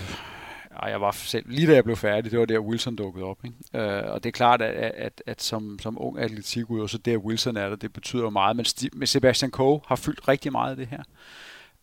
og 0.80 0.90
jeg 0.90 1.00
var 1.00 1.10
selv, 1.10 1.44
lige 1.48 1.66
da 1.66 1.74
jeg 1.74 1.84
blev 1.84 1.96
færdig, 1.96 2.30
det 2.30 2.38
var 2.38 2.44
der 2.44 2.58
Wilson 2.58 2.96
dukkede 2.96 3.24
op. 3.24 3.38
Ikke? 3.44 3.56
Øh, 3.74 4.12
og 4.12 4.24
det 4.24 4.28
er 4.30 4.32
klart, 4.32 4.62
at, 4.62 4.74
at, 4.74 4.92
at, 4.96 5.22
at 5.26 5.42
som, 5.42 5.78
som 5.78 6.02
ung 6.02 6.18
atletikudøver, 6.18 6.86
så 6.86 6.98
der 6.98 7.16
Wilson 7.16 7.56
er 7.56 7.68
der, 7.68 7.76
det 7.76 7.92
betyder 7.92 8.22
jo 8.22 8.30
meget. 8.30 8.56
Men, 8.56 8.66
men 8.92 9.06
Sebastian 9.06 9.50
Coe 9.50 9.80
har 9.86 9.96
fyldt 9.96 10.28
rigtig 10.28 10.52
meget 10.52 10.70
af 10.70 10.76
det 10.76 10.88
her. 10.88 11.02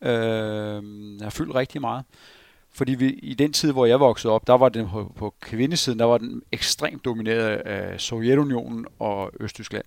Øh, 0.01 0.83
har 1.21 1.29
fyldt 1.29 1.55
rigtig 1.55 1.81
meget. 1.81 2.05
Fordi 2.77 2.95
vi, 2.95 3.09
i 3.09 3.33
den 3.33 3.53
tid, 3.53 3.71
hvor 3.71 3.85
jeg 3.85 3.99
voksede 3.99 4.33
op, 4.33 4.47
der 4.47 4.53
var 4.53 4.69
den 4.69 4.89
på, 4.89 5.11
på 5.15 5.33
kvindesiden, 5.39 5.99
der 5.99 6.05
var 6.05 6.17
den 6.17 6.41
ekstremt 6.51 7.05
domineret 7.05 7.55
af 7.55 8.01
Sovjetunionen 8.01 8.85
og 8.99 9.31
Østtyskland. 9.39 9.83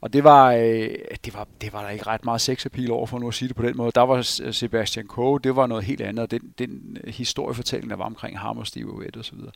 Og 0.00 0.12
det 0.12 0.24
var, 0.24 0.52
øh, 0.52 0.88
det 1.24 1.34
var, 1.34 1.48
det 1.60 1.72
var 1.72 1.82
der 1.82 1.88
ikke 1.88 2.06
ret 2.06 2.24
meget 2.24 2.40
sexappeal 2.40 2.90
over, 2.90 3.06
for 3.06 3.18
nu 3.18 3.28
at 3.28 3.34
sige 3.34 3.48
det 3.48 3.56
på 3.56 3.62
den 3.62 3.76
måde. 3.76 3.92
Der 3.94 4.00
var 4.00 4.40
øh, 4.42 4.54
Sebastian 4.54 5.06
Coe, 5.06 5.40
det 5.44 5.56
var 5.56 5.66
noget 5.66 5.84
helt 5.84 6.00
andet, 6.00 6.30
den, 6.30 6.54
den 6.58 6.96
øh, 7.04 7.14
historiefortælling, 7.14 7.90
der 7.90 7.96
var 7.96 8.04
omkring 8.04 8.38
ham 8.38 8.58
og 8.58 8.66
Steve 8.66 8.92
Ovett 8.92 9.16
osv. 9.16 9.22
så 9.22 9.36
videre. 9.36 9.52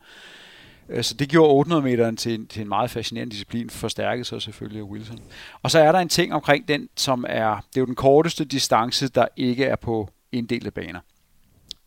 Øh, 0.88 1.04
så 1.04 1.14
det 1.14 1.28
gjorde 1.28 1.52
800 1.52 1.83
meteren 1.83 2.16
til, 2.16 2.35
en, 2.35 2.47
til 2.47 2.62
en 2.62 2.69
meget 2.69 2.90
fascinerende 2.90 3.31
disciplin, 3.31 3.71
forstærket 3.71 4.26
sig 4.26 4.43
selvfølgelig 4.43 4.81
af 4.81 4.85
Wilson. 4.85 5.19
Og 5.62 5.71
så 5.71 5.78
er 5.78 5.93
der 5.93 5.99
en 5.99 6.09
ting 6.09 6.35
omkring 6.35 6.69
den, 6.69 6.88
som 6.97 7.25
er, 7.28 7.49
det 7.50 7.76
er 7.76 7.81
jo 7.81 7.87
den 7.87 7.95
korteste 7.95 8.45
distance, 8.45 9.09
der 9.09 9.26
ikke 9.37 9.64
er 9.64 9.76
på 9.76 10.09
inddelte 10.33 10.71
baner. 10.71 11.00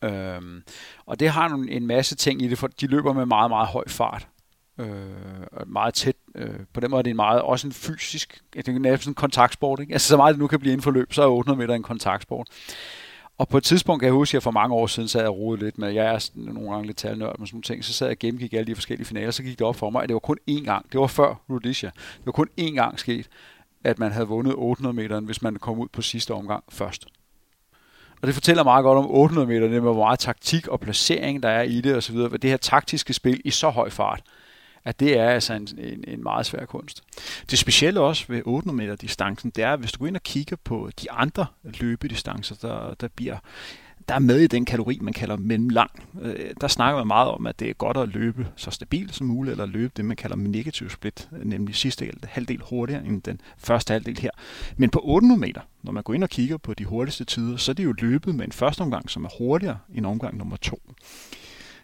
Øhm, 0.02 0.64
og 1.06 1.20
det 1.20 1.30
har 1.30 1.50
en 1.70 1.88
masse 1.88 2.16
ting 2.16 2.42
i 2.42 2.48
det, 2.48 2.58
for 2.58 2.68
de 2.68 2.88
løber 2.88 3.14
med 3.14 3.26
meget, 3.26 3.52
meget 3.52 3.68
høj 3.68 3.84
fart. 3.88 4.28
Øh, 4.80 5.68
meget 5.68 5.94
tæt. 5.94 6.16
Øh, 6.36 6.60
på 6.74 6.80
den 6.80 6.92
måde 6.92 7.00
er 7.00 7.04
det 7.04 7.10
en 7.10 7.16
meget, 7.16 7.42
også 7.42 7.68
en 7.68 7.74
fysisk, 7.74 8.42
det 8.54 8.68
er 8.68 8.80
næsten 8.80 9.12
en 9.12 9.16
kontaktsport. 9.16 9.80
Ikke? 9.80 9.94
Altså 9.94 10.08
så 10.08 10.18
meget 10.18 10.34
det 10.34 10.40
nu 10.40 10.48
kan 10.48 10.60
blive 10.60 10.72
inden 10.74 10.84
for 10.84 10.92
løb, 10.92 11.14
så 11.14 11.22
er 11.22 11.28
800 11.28 11.60
meter 11.60 11.76
en 11.76 11.84
kontaktsport. 11.84 12.48
Og 13.38 13.48
på 13.48 13.58
et 13.58 13.64
tidspunkt 13.64 14.00
kan 14.02 14.06
jeg 14.06 14.14
huske, 14.14 14.30
at 14.30 14.34
jeg 14.34 14.44
for 14.44 14.52
mange 14.52 14.76
år 14.76 14.88
siden 14.88 15.10
sad 15.10 15.22
jeg 15.22 15.32
rodede 15.32 15.64
lidt 15.64 15.78
med, 15.78 15.90
jeg 15.90 16.06
er 16.06 16.30
nogle 16.36 16.72
gange 16.72 16.86
lidt 16.86 16.98
talnørd 16.98 17.40
med 17.40 17.48
sådan 17.48 17.56
nogle 17.56 17.64
ting, 17.64 17.86
så 17.86 17.94
sad 17.94 18.08
jeg 18.08 18.14
og 18.14 18.20
gennemgik 18.20 18.54
alle 18.54 18.68
de 18.68 18.76
forskellige 18.76 19.08
finaler, 19.08 19.32
så 19.32 19.44
gik 19.44 19.60
det 19.60 19.68
op 19.68 19.76
for 19.76 19.90
mig, 19.90 20.04
at 20.04 20.10
det 20.10 20.14
var 20.14 20.20
kun 20.20 20.38
én 20.50 20.64
gang, 20.64 20.92
det 20.92 21.00
var 21.00 21.08
før 21.08 21.42
Rhodesia, 21.50 21.90
det 22.18 22.26
var 22.26 22.32
kun 22.32 22.50
én 22.62 22.74
gang 22.74 23.00
sket, 23.00 23.28
at 23.84 24.00
man 24.00 24.12
havde 24.12 24.28
vundet 24.28 24.54
800 24.58 24.96
meter, 24.96 25.20
hvis 25.20 25.42
man 25.42 25.56
kom 25.56 25.80
ud 25.80 25.88
på 25.88 26.02
sidste 26.02 26.34
omgang 26.34 26.64
først. 26.70 27.08
Og 28.22 28.28
det 28.28 28.34
fortæller 28.34 28.64
meget 28.64 28.84
godt 28.84 28.98
om 28.98 29.12
800 29.12 29.48
meter, 29.48 29.62
det 29.62 29.72
med 29.72 29.80
hvor 29.80 30.06
meget 30.06 30.20
taktik 30.20 30.68
og 30.68 30.80
placering 30.80 31.44
der 31.44 31.50
er 31.50 31.62
i 31.62 31.82
det 31.82 31.96
osv. 31.96 32.16
Det 32.18 32.44
her 32.44 32.58
taktiske 32.58 33.14
spil 33.14 33.42
i 33.46 33.52
så 33.52 33.70
høj 33.70 33.90
fart, 33.90 34.22
at 34.86 35.00
det 35.00 35.20
er 35.20 35.30
altså 35.30 35.54
en, 35.54 35.68
en, 35.78 36.04
en 36.08 36.24
meget 36.24 36.46
svær 36.46 36.66
kunst. 36.66 37.04
Det 37.52 37.60
specielle 37.60 38.00
også 38.00 38.26
ved 38.28 38.42
800 38.46 38.78
meter 38.78 38.96
distancen, 38.96 39.50
det 39.50 39.64
er, 39.64 39.74
at 39.74 39.80
hvis 39.80 39.92
du 39.92 40.00
går 40.00 40.08
ind 40.08 40.16
og 40.16 40.24
kigger 40.24 40.56
på 40.64 40.90
de 41.02 41.12
andre 41.12 41.46
løbedistancer, 41.64 42.56
der, 42.62 42.94
der 42.94 43.08
bliver 43.16 43.38
der 44.10 44.16
er 44.16 44.20
med 44.20 44.40
i 44.40 44.48
den 44.48 44.66
kategori, 44.66 45.00
man 45.02 45.14
kalder 45.14 45.38
mellemlang. 45.38 45.92
Øh, 46.22 46.50
der 46.62 46.68
snakker 46.68 47.00
man 47.00 47.08
meget 47.08 47.30
om, 47.30 47.48
at 47.48 47.60
det 47.60 47.70
er 47.70 47.74
godt 47.74 47.98
at 47.98 48.10
løbe 48.10 48.48
så 48.56 48.72
stabilt 48.72 49.16
som 49.16 49.28
muligt, 49.28 49.52
eller 49.52 49.66
løbe 49.66 49.94
det, 49.98 50.06
man 50.06 50.18
kalder 50.18 50.36
negativ 50.36 50.90
split, 50.90 51.30
øh, 51.32 51.46
nemlig 51.46 51.76
sidste 51.76 52.12
halvdel 52.24 52.62
hurtigere 52.70 53.06
end 53.06 53.22
den 53.22 53.42
første 53.58 53.94
halvdel 53.94 54.20
her. 54.20 54.32
Men 54.78 54.90
på 54.90 55.02
800 55.04 55.40
meter, 55.40 55.62
når 55.84 55.92
man 55.92 56.04
går 56.04 56.14
ind 56.14 56.24
og 56.24 56.30
kigger 56.30 56.58
på 56.58 56.74
de 56.74 56.86
hurtigste 56.86 57.26
tider, 57.26 57.58
så 57.58 57.72
er 57.72 57.74
det 57.74 57.84
jo 57.84 57.94
løbet 58.02 58.36
med 58.36 58.46
en 58.46 58.52
første 58.52 58.82
omgang, 58.82 59.10
som 59.10 59.26
er 59.26 59.30
hurtigere 59.38 59.78
end 59.96 60.06
omgang 60.06 60.38
nummer 60.38 60.56
to. 60.56 60.82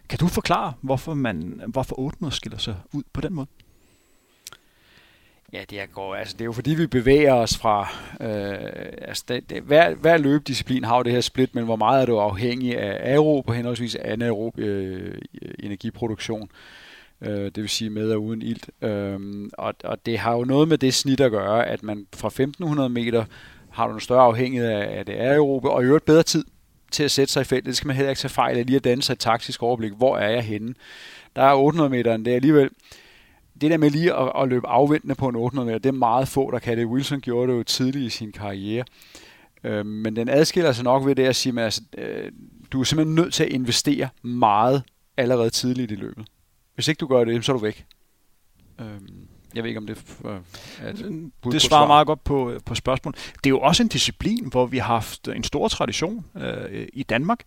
Kan 0.08 0.18
du 0.18 0.26
forklare, 0.28 0.72
hvorfor, 0.80 1.14
man, 1.14 1.60
hvorfor 1.66 1.98
800 1.98 2.36
skiller 2.36 2.58
sig 2.58 2.76
ud 2.92 3.02
på 3.12 3.20
den 3.20 3.34
måde? 3.34 3.46
Ja, 5.54 5.64
det 5.70 5.80
er, 5.80 5.86
går, 5.86 6.14
altså, 6.14 6.32
det 6.32 6.40
er 6.40 6.44
jo 6.44 6.52
fordi, 6.52 6.74
vi 6.74 6.86
bevæger 6.86 7.34
os 7.34 7.56
fra... 7.56 7.88
Øh, 8.20 8.98
altså, 9.08 9.24
det, 9.28 9.50
det, 9.50 9.62
hver, 9.62 9.94
hver 9.94 10.16
løbedisciplin 10.16 10.84
har 10.84 10.96
jo 10.96 11.02
det 11.02 11.12
her 11.12 11.20
split, 11.20 11.54
men 11.54 11.64
hvor 11.64 11.76
meget 11.76 12.02
er 12.02 12.06
du 12.06 12.18
afhængig 12.18 12.78
af 12.78 13.12
aerob 13.12 13.48
og 13.48 13.54
henholdsvis 13.54 13.94
anaerob 13.94 14.58
øh, 14.58 15.14
øh, 15.42 15.54
energiproduktion. 15.58 16.50
Øh, 17.20 17.44
det 17.44 17.56
vil 17.56 17.68
sige 17.68 17.90
med 17.90 18.12
og 18.12 18.22
uden 18.22 18.42
ilt. 18.42 18.70
Øh, 18.82 19.18
og, 19.52 19.74
og 19.84 20.06
det 20.06 20.18
har 20.18 20.32
jo 20.32 20.44
noget 20.44 20.68
med 20.68 20.78
det 20.78 20.94
snit 20.94 21.20
at 21.20 21.30
gøre, 21.30 21.66
at 21.66 21.82
man 21.82 22.06
fra 22.16 22.28
1500 22.28 22.88
meter 22.88 23.24
har 23.70 23.88
du 23.88 23.94
en 23.94 24.00
større 24.00 24.24
afhængighed 24.24 24.68
af, 24.68 24.98
af 24.98 25.06
det 25.06 25.12
aerobe, 25.12 25.70
og 25.70 25.82
i 25.82 25.86
øvrigt 25.86 26.04
bedre 26.04 26.22
tid 26.22 26.44
til 26.90 27.04
at 27.04 27.10
sætte 27.10 27.32
sig 27.32 27.40
i 27.40 27.44
feltet. 27.44 27.66
Det 27.66 27.76
skal 27.76 27.86
man 27.86 27.96
heller 27.96 28.10
ikke 28.10 28.20
tage 28.20 28.32
fejl 28.32 28.58
af, 28.58 28.66
lige 28.66 28.76
at 28.76 28.84
danne 28.84 29.02
sig 29.02 29.12
et 29.12 29.18
taktisk 29.18 29.62
overblik. 29.62 29.92
Hvor 29.92 30.16
er 30.16 30.30
jeg 30.30 30.42
henne? 30.42 30.74
Der 31.36 31.42
er 31.42 31.54
800 31.54 31.90
meter, 31.90 32.16
det 32.16 32.28
er 32.28 32.34
alligevel 32.34 32.70
det 33.60 33.70
der 33.70 33.76
med 33.76 33.90
lige 33.90 34.14
at, 34.14 34.32
at 34.42 34.48
løbe 34.48 34.68
afventende 34.68 35.14
på 35.14 35.28
en 35.28 35.36
800 35.36 35.66
meter, 35.66 35.78
det 35.78 35.88
er 35.88 35.92
meget 35.92 36.28
få, 36.28 36.50
der 36.50 36.58
kan 36.58 36.78
det. 36.78 36.86
Wilson 36.86 37.20
gjorde 37.20 37.52
det 37.52 37.58
jo 37.58 37.62
tidligt 37.62 38.04
i 38.04 38.08
sin 38.08 38.32
karriere. 38.32 38.84
Øh, 39.64 39.86
men 39.86 40.16
den 40.16 40.28
adskiller 40.28 40.72
sig 40.72 40.84
nok 40.84 41.06
ved 41.06 41.14
det 41.14 41.24
at 41.24 41.36
sige, 41.36 41.60
at 41.60 41.64
altså, 41.64 41.82
øh, 41.98 42.32
du 42.72 42.80
er 42.80 42.84
simpelthen 42.84 43.14
nødt 43.14 43.34
til 43.34 43.44
at 43.44 43.50
investere 43.50 44.08
meget 44.22 44.82
allerede 45.16 45.50
tidligt 45.50 45.92
i 45.92 45.94
løbet. 45.94 46.26
Hvis 46.74 46.88
ikke 46.88 46.98
du 46.98 47.06
gør 47.06 47.24
det, 47.24 47.44
så 47.44 47.52
er 47.52 47.56
du 47.56 47.62
væk. 47.62 47.86
Øh, 48.80 48.86
jeg 49.54 49.62
ved 49.62 49.70
ikke, 49.70 49.78
om 49.78 49.86
det 49.86 49.98
er 50.80 50.88
et 50.88 51.32
Det 51.52 51.62
svarer 51.62 51.86
meget 51.86 52.06
godt 52.06 52.24
på, 52.24 52.52
på 52.66 52.74
spørgsmålet. 52.74 53.32
Det 53.34 53.46
er 53.46 53.50
jo 53.50 53.60
også 53.60 53.82
en 53.82 53.88
disciplin, 53.88 54.48
hvor 54.50 54.66
vi 54.66 54.78
har 54.78 54.86
haft 54.94 55.28
en 55.28 55.44
stor 55.44 55.68
tradition 55.68 56.24
øh, 56.36 56.88
i 56.92 57.02
Danmark. 57.02 57.40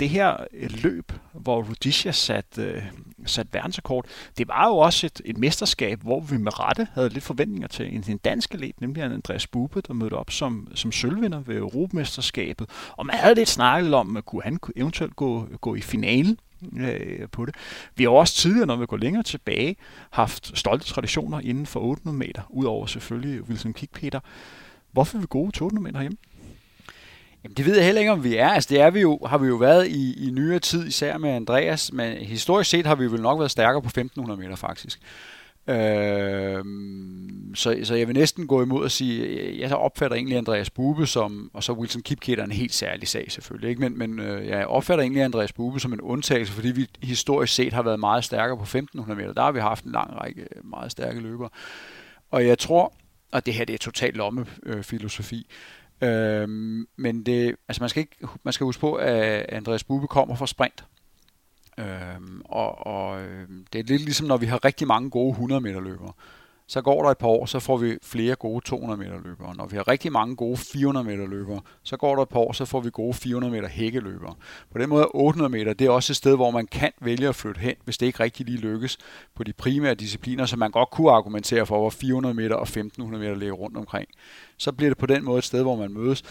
Det 0.00 0.08
her 0.08 0.36
løb, 0.82 1.12
hvor 1.32 1.62
Rhodesia 1.62 2.12
satte 2.12 2.62
øh, 2.62 2.82
sat 3.26 3.46
verdensrekord, 3.52 4.06
det 4.38 4.48
var 4.48 4.68
jo 4.68 4.76
også 4.76 5.06
et, 5.06 5.20
et 5.24 5.38
mesterskab, 5.38 6.00
hvor 6.02 6.20
vi 6.20 6.36
med 6.36 6.60
rette 6.60 6.88
havde 6.94 7.08
lidt 7.08 7.24
forventninger 7.24 7.68
til 7.68 7.94
en, 7.94 8.04
en 8.08 8.18
dansk 8.18 8.54
atlet, 8.54 8.80
nemlig 8.80 9.02
Andreas 9.02 9.46
Bube, 9.46 9.80
der 9.80 9.94
mødte 9.94 10.14
op 10.14 10.30
som, 10.30 10.68
som 10.74 10.92
sølvvinder 10.92 11.40
ved 11.40 11.56
Europamesterskabet. 11.56 12.68
Og 12.90 13.06
man 13.06 13.16
havde 13.16 13.34
lidt 13.34 13.48
snakket 13.48 13.94
om, 13.94 14.16
at 14.16 14.24
kunne 14.24 14.42
han 14.42 14.58
eventuelt 14.76 15.16
gå, 15.16 15.48
gå 15.60 15.74
i 15.74 15.80
finalen 15.80 16.38
øh, 16.80 17.28
på 17.28 17.46
det. 17.46 17.54
Vi 17.96 18.04
har 18.04 18.10
også 18.10 18.34
tidligere, 18.34 18.66
når 18.66 18.76
vi 18.76 18.86
går 18.86 18.96
længere 18.96 19.22
tilbage, 19.22 19.76
haft 20.10 20.58
stolte 20.58 20.86
traditioner 20.86 21.40
inden 21.40 21.66
for 21.66 21.80
800 21.80 22.18
meter, 22.18 22.42
udover 22.50 22.86
selvfølgelig 22.86 23.48
Wilson 23.48 23.72
Kickpeter. 23.72 24.20
Hvorfor 24.92 25.16
er 25.16 25.20
vi 25.20 25.26
gode 25.30 25.52
til 25.52 25.62
800 25.62 25.84
meter 25.84 26.00
hjemme? 26.00 26.16
Jamen, 27.44 27.54
det 27.56 27.66
ved 27.66 27.76
jeg 27.76 27.84
heller 27.84 28.00
ikke, 28.00 28.12
om 28.12 28.24
vi 28.24 28.36
er. 28.36 28.48
Altså, 28.48 28.68
det 28.70 28.80
er 28.80 28.90
vi 28.90 29.00
jo, 29.00 29.18
har 29.26 29.38
vi 29.38 29.46
jo 29.46 29.56
været 29.56 29.88
i, 29.88 30.28
i 30.28 30.30
nyere 30.30 30.58
tid, 30.58 30.86
især 30.86 31.18
med 31.18 31.30
Andreas, 31.30 31.92
men 31.92 32.16
historisk 32.16 32.70
set 32.70 32.86
har 32.86 32.94
vi 32.94 33.06
vel 33.06 33.22
nok 33.22 33.38
været 33.38 33.50
stærkere 33.50 33.82
på 33.82 33.88
1500 33.88 34.40
meter 34.40 34.56
faktisk. 34.56 35.00
Øh, 35.68 36.64
så, 37.54 37.78
så 37.82 37.94
jeg 37.94 38.06
vil 38.06 38.16
næsten 38.16 38.46
gå 38.46 38.62
imod 38.62 38.84
at 38.84 38.92
sige, 38.92 39.60
jeg 39.60 39.68
så 39.68 39.74
opfatter 39.74 40.16
egentlig 40.16 40.38
Andreas 40.38 40.70
Bube 40.70 41.06
som, 41.06 41.50
og 41.54 41.64
så 41.64 41.72
Wilson 41.72 42.02
Kipketer 42.02 42.44
en 42.44 42.52
helt 42.52 42.74
særlig 42.74 43.08
sag 43.08 43.32
selvfølgelig, 43.32 43.70
ikke? 43.70 43.80
men, 43.80 43.98
men 43.98 44.20
øh, 44.20 44.46
jeg 44.46 44.66
opfatter 44.66 45.02
egentlig 45.02 45.22
Andreas 45.22 45.52
Bube 45.52 45.80
som 45.80 45.92
en 45.92 46.00
undtagelse, 46.00 46.52
fordi 46.52 46.70
vi 46.70 46.86
historisk 47.02 47.54
set 47.54 47.72
har 47.72 47.82
været 47.82 48.00
meget 48.00 48.24
stærkere 48.24 48.56
på 48.56 48.62
1500 48.62 49.20
meter. 49.20 49.32
Der 49.32 49.42
har 49.42 49.52
vi 49.52 49.60
haft 49.60 49.84
en 49.84 49.92
lang 49.92 50.20
række 50.20 50.40
øh, 50.40 50.66
meget 50.66 50.92
stærke 50.92 51.20
løbere. 51.20 51.48
Og 52.30 52.46
jeg 52.46 52.58
tror, 52.58 52.92
og 53.32 53.46
det 53.46 53.54
her 53.54 53.64
det 53.64 53.74
er 53.74 53.78
totalt 53.78 54.16
lommefilosofi, 54.16 55.46
øh, 56.00 56.48
men 56.96 57.26
det, 57.26 57.56
altså 57.68 57.82
man 57.82 57.88
skal, 57.88 58.00
ikke, 58.00 58.28
man 58.42 58.52
skal 58.52 58.64
huske 58.64 58.80
på, 58.80 58.94
at 58.94 59.46
Andreas 59.48 59.84
Bube 59.84 60.06
kommer 60.06 60.34
fra 60.34 60.46
sprint. 60.46 60.84
Øhm, 61.78 62.42
og 62.44 62.86
og 62.86 63.22
øh, 63.22 63.48
det 63.72 63.78
er 63.78 63.84
lidt 63.84 64.02
ligesom, 64.02 64.26
når 64.26 64.36
vi 64.36 64.46
har 64.46 64.64
rigtig 64.64 64.86
mange 64.86 65.10
gode 65.10 65.30
100 65.30 65.60
meter 65.60 65.80
løbere. 65.80 66.12
Så 66.66 66.82
går 66.82 67.02
der 67.02 67.10
et 67.10 67.18
par 67.18 67.28
år, 67.28 67.46
så 67.46 67.60
får 67.60 67.76
vi 67.76 67.98
flere 68.02 68.34
gode 68.34 68.64
200 68.64 68.98
meter 68.98 69.20
løbere. 69.24 69.56
Når 69.56 69.66
vi 69.66 69.76
har 69.76 69.88
rigtig 69.88 70.12
mange 70.12 70.36
gode 70.36 70.56
400 70.56 71.06
meter 71.06 71.26
løbere, 71.26 71.60
så 71.82 71.96
går 71.96 72.14
der 72.14 72.22
et 72.22 72.28
par 72.28 72.40
år, 72.40 72.52
så 72.52 72.64
får 72.64 72.80
vi 72.80 72.90
gode 72.90 73.14
400 73.14 73.52
meter 73.52 73.68
hækkeløbere. 73.68 74.34
På 74.72 74.78
den 74.78 74.88
måde 74.88 75.06
800 75.14 75.52
meter, 75.52 75.72
det 75.72 75.86
er 75.86 75.90
også 75.90 76.12
et 76.12 76.16
sted, 76.16 76.36
hvor 76.36 76.50
man 76.50 76.66
kan 76.66 76.92
vælge 77.00 77.28
at 77.28 77.34
flytte 77.34 77.60
hen, 77.60 77.74
hvis 77.84 77.98
det 77.98 78.06
ikke 78.06 78.22
rigtig 78.22 78.46
lige 78.46 78.58
lykkes 78.58 78.98
på 79.34 79.44
de 79.44 79.52
primære 79.52 79.94
discipliner, 79.94 80.46
så 80.46 80.56
man 80.56 80.70
godt 80.70 80.90
kunne 80.90 81.10
argumentere 81.10 81.66
for, 81.66 81.78
hvor 81.78 81.90
400 81.90 82.34
meter 82.34 82.56
og 82.56 82.62
1500 82.62 83.24
meter 83.24 83.34
ligger 83.34 83.54
rundt 83.54 83.76
omkring. 83.76 84.08
Så 84.56 84.72
bliver 84.72 84.90
det 84.90 84.98
på 84.98 85.06
den 85.06 85.24
måde 85.24 85.38
et 85.38 85.44
sted, 85.44 85.62
hvor 85.62 85.76
man 85.76 85.92
mødes, 85.92 86.22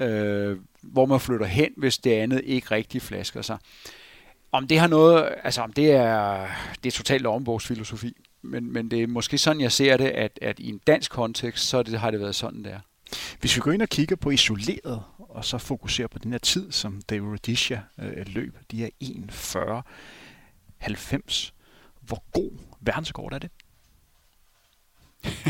øh, 0.00 0.58
hvor 0.82 1.06
man 1.06 1.20
flytter 1.20 1.46
hen, 1.46 1.72
hvis 1.76 1.98
det 1.98 2.10
andet 2.10 2.40
ikke 2.44 2.70
rigtig 2.70 3.02
flasker 3.02 3.42
sig. 3.42 3.58
Om 4.52 4.68
det 4.68 4.78
har 4.78 4.86
noget, 4.86 5.34
altså 5.44 5.62
om 5.62 5.72
det 5.72 5.92
er, 5.92 6.46
det 6.84 6.92
er 6.92 6.96
totalt 6.96 7.26
ombogsfilosofi, 7.26 8.16
men, 8.42 8.72
men 8.72 8.90
det 8.90 9.02
er 9.02 9.06
måske 9.06 9.38
sådan, 9.38 9.60
jeg 9.60 9.72
ser 9.72 9.96
det, 9.96 10.08
at, 10.08 10.38
at 10.42 10.58
i 10.58 10.68
en 10.68 10.80
dansk 10.86 11.10
kontekst, 11.10 11.68
så 11.68 11.82
det, 11.82 12.00
har 12.00 12.10
det 12.10 12.20
været 12.20 12.34
sådan 12.34 12.64
der. 12.64 12.78
Hvis 13.40 13.56
vi 13.56 13.60
går 13.60 13.72
ind 13.72 13.82
og 13.82 13.88
kigger 13.88 14.16
på 14.16 14.30
isoleret, 14.30 15.02
og 15.18 15.44
så 15.44 15.58
fokuserer 15.58 16.08
på 16.08 16.18
den 16.18 16.32
her 16.32 16.38
tid, 16.38 16.72
som 16.72 17.02
David 17.02 17.28
Rhodesia 17.28 17.82
øh, 17.98 18.26
løb, 18.26 18.56
de 18.70 18.84
er 18.84 18.88
1.40.90. 19.04 21.50
Hvor 22.00 22.24
god 22.32 22.50
verdensrekord 22.80 23.32
er 23.32 23.38
det? 23.38 23.50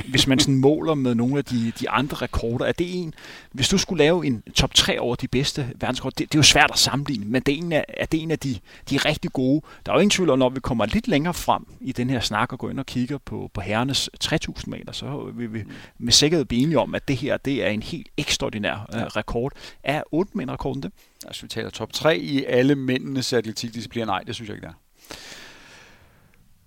Hvis 0.08 0.26
man 0.26 0.38
sådan 0.38 0.54
måler 0.54 0.94
med 0.94 1.14
nogle 1.14 1.38
af 1.38 1.44
de, 1.44 1.72
de 1.80 1.90
andre 1.90 2.16
rekorder, 2.16 2.64
er 2.64 2.72
det 2.72 3.02
en, 3.02 3.14
hvis 3.52 3.68
du 3.68 3.78
skulle 3.78 4.04
lave 4.04 4.26
en 4.26 4.42
top 4.54 4.74
3 4.74 5.00
over 5.00 5.14
de 5.14 5.28
bedste 5.28 5.72
verdensrekorder, 5.80 6.14
det, 6.18 6.32
det 6.32 6.34
er 6.34 6.38
jo 6.38 6.42
svært 6.42 6.70
at 6.72 6.78
sammenligne, 6.78 7.24
men 7.26 7.42
det 7.42 7.54
er 7.54 7.58
en 7.58 7.72
af, 7.72 7.84
er 7.88 8.06
det 8.06 8.22
en 8.22 8.30
af 8.30 8.38
de, 8.38 8.58
de 8.90 8.96
rigtig 8.96 9.32
gode. 9.32 9.62
Der 9.86 9.92
er 9.92 9.96
jo 9.96 10.00
ingen 10.00 10.10
tvivl 10.10 10.30
om, 10.30 10.38
når 10.38 10.48
vi 10.48 10.60
kommer 10.60 10.86
lidt 10.86 11.08
længere 11.08 11.34
frem 11.34 11.66
i 11.80 11.92
den 11.92 12.10
her 12.10 12.20
snak 12.20 12.52
og 12.52 12.58
går 12.58 12.70
ind 12.70 12.78
og 12.78 12.86
kigger 12.86 13.18
på, 13.18 13.50
på 13.54 13.60
herrenes 13.60 14.10
3000 14.20 14.74
meter, 14.74 14.92
så 14.92 15.32
vil 15.34 15.54
vi 15.54 15.64
med 15.98 16.12
sikkerhed 16.12 16.44
blive 16.44 16.62
enige 16.62 16.78
om, 16.78 16.94
at 16.94 17.08
det 17.08 17.16
her 17.16 17.36
det 17.36 17.64
er 17.64 17.68
en 17.68 17.82
helt 17.82 18.08
ekstraordinær 18.16 18.88
uh, 18.94 19.00
rekord. 19.00 19.52
Er 19.82 20.02
8 20.12 20.32
meter 20.34 20.52
rekorden 20.52 20.82
det? 20.82 20.92
Altså 21.26 21.42
vi 21.42 21.48
taler 21.48 21.70
top 21.70 21.92
3 21.92 22.18
i 22.18 22.44
alle 22.44 22.74
mændenes 22.74 23.32
atletikdiscipliner, 23.32 24.06
nej, 24.06 24.20
det 24.20 24.34
synes 24.34 24.48
jeg 24.48 24.56
ikke 24.56 24.66
der. 24.66 24.72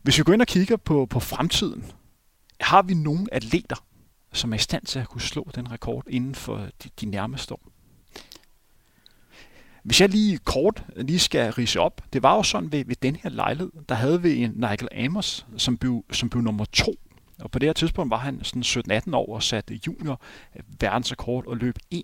Hvis 0.01 0.17
vi 0.17 0.23
går 0.23 0.33
ind 0.33 0.41
og 0.41 0.47
kigger 0.47 0.77
på, 0.77 1.05
på 1.05 1.19
fremtiden, 1.19 1.85
har 2.63 2.81
vi 2.81 2.93
nogen 2.93 3.29
atleter, 3.31 3.85
som 4.33 4.53
er 4.53 4.57
i 4.57 4.59
stand 4.59 4.85
til 4.85 4.99
at 4.99 5.07
kunne 5.07 5.21
slå 5.21 5.49
den 5.55 5.71
rekord 5.71 6.03
inden 6.09 6.35
for 6.35 6.67
de, 6.83 6.89
de 7.01 7.05
nærmeste 7.05 7.53
år? 7.53 7.73
Hvis 9.83 10.01
jeg 10.01 10.09
lige 10.09 10.37
kort 10.37 10.83
lige 10.95 11.19
skal 11.19 11.51
rise 11.51 11.79
op, 11.79 12.01
det 12.13 12.23
var 12.23 12.35
jo 12.35 12.43
sådan 12.43 12.71
ved, 12.71 12.85
ved 12.85 12.95
den 12.95 13.15
her 13.15 13.29
lejlighed, 13.29 13.71
der 13.89 13.95
havde 13.95 14.21
vi 14.21 14.43
en 14.43 14.51
Nigel 14.55 14.87
Amos, 14.91 15.45
som 15.57 15.77
blev, 15.77 16.05
som 16.11 16.29
blev 16.29 16.41
nummer 16.41 16.65
to. 16.65 16.95
Og 17.39 17.51
på 17.51 17.59
det 17.59 17.69
her 17.69 17.73
tidspunkt 17.73 18.11
var 18.11 18.17
han 18.17 18.43
sådan 18.43 18.63
17-18 19.07 19.15
år 19.15 19.35
og 19.35 19.43
satte 19.43 19.79
junior 19.87 20.21
øh, 20.55 20.63
verdensrekord 20.79 21.47
og 21.47 21.57
løb 21.57 21.77
1.41.73. 21.93 21.99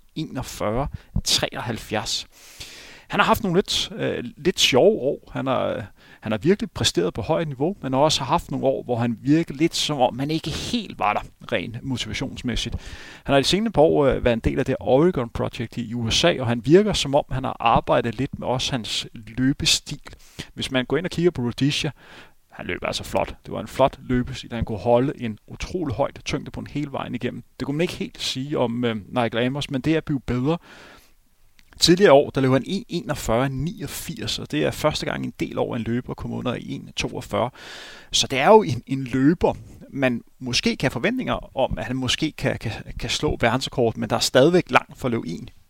Han 3.07 3.19
har 3.19 3.23
haft 3.23 3.43
nogle 3.43 3.57
lidt, 3.57 3.91
øh, 3.95 4.23
lidt 4.37 4.59
sjove 4.59 4.99
år. 4.99 5.31
Han 5.33 5.47
har, 5.47 5.67
øh, 5.67 5.83
han 6.19 6.31
har 6.31 6.39
virkelig 6.39 6.71
præsteret 6.71 7.13
på 7.13 7.21
højt 7.21 7.47
niveau, 7.47 7.75
men 7.81 7.93
også 7.93 8.23
haft 8.23 8.51
nogle 8.51 8.65
år, 8.65 8.83
hvor 8.83 8.95
han 8.95 9.17
virkede 9.21 9.57
lidt 9.57 9.75
som 9.75 10.01
om, 10.01 10.19
han 10.19 10.31
ikke 10.31 10.49
helt 10.49 10.99
var 10.99 11.13
der 11.13 11.21
rent 11.51 11.83
motivationsmæssigt. 11.83 12.75
Han 13.23 13.33
har 13.33 13.39
de 13.39 13.47
senere 13.47 13.71
par 13.71 13.81
år 13.81 14.05
øh, 14.05 14.25
været 14.25 14.33
en 14.33 14.39
del 14.39 14.59
af 14.59 14.65
det 14.65 14.75
Oregon 14.79 15.29
Project 15.29 15.77
i 15.77 15.93
USA, 15.93 16.35
og 16.39 16.47
han 16.47 16.65
virker 16.65 16.93
som 16.93 17.15
om, 17.15 17.23
han 17.31 17.43
har 17.43 17.57
arbejdet 17.59 18.15
lidt 18.15 18.39
med 18.39 18.47
også 18.47 18.71
hans 18.71 19.07
løbestil. 19.13 20.01
Hvis 20.53 20.71
man 20.71 20.85
går 20.85 20.97
ind 20.97 21.05
og 21.05 21.11
kigger 21.11 21.31
på 21.31 21.41
Rhodesia, 21.41 21.91
han 22.49 22.65
løb 22.65 22.83
altså 22.83 23.03
flot. 23.03 23.35
Det 23.45 23.53
var 23.53 23.59
en 23.59 23.67
flot 23.67 23.99
løbestil. 24.01 24.53
Han 24.53 24.65
kunne 24.65 24.77
holde 24.77 25.21
en 25.21 25.37
utrolig 25.47 25.95
højt 25.95 26.21
tyngde 26.25 26.51
på 26.51 26.59
en 26.59 26.67
hel 26.67 26.91
vejen 26.91 27.15
igennem. 27.15 27.43
Det 27.59 27.65
kunne 27.65 27.77
man 27.77 27.81
ikke 27.81 27.93
helt 27.93 28.21
sige 28.21 28.57
om 28.57 28.85
øh, 28.85 28.95
Nigel 29.07 29.37
Amos, 29.37 29.69
men 29.69 29.81
det 29.81 29.95
er 29.95 30.01
blevet 30.01 30.23
bedre. 30.23 30.57
Tidligere 31.79 32.13
år, 32.13 32.29
der 32.29 32.41
løb 32.41 32.51
han 32.51 32.63
1.41.89, 32.63 34.41
og 34.41 34.51
det 34.51 34.65
er 34.65 34.71
første 34.71 35.05
gang 35.05 35.25
en 35.25 35.33
del 35.39 35.57
over 35.57 35.75
en 35.75 35.81
løber 35.81 36.13
kom 36.13 36.33
under 36.33 36.55
1.42. 36.55 37.57
Så 38.11 38.27
det 38.27 38.39
er 38.39 38.47
jo 38.47 38.63
en, 38.63 38.83
en 38.87 39.03
løber, 39.03 39.53
man 39.89 40.21
måske 40.39 40.75
kan 40.75 40.85
have 40.85 40.91
forventninger 40.91 41.57
om, 41.57 41.77
at 41.77 41.85
han 41.85 41.95
måske 41.95 42.31
kan, 42.31 42.57
kan, 42.59 42.71
kan 42.99 43.09
slå 43.09 43.37
verdensrekord, 43.41 43.97
men 43.97 44.09
der 44.09 44.15
er 44.15 44.19
stadigvæk 44.19 44.71
langt 44.71 44.97
for 44.97 45.07
at 45.07 45.11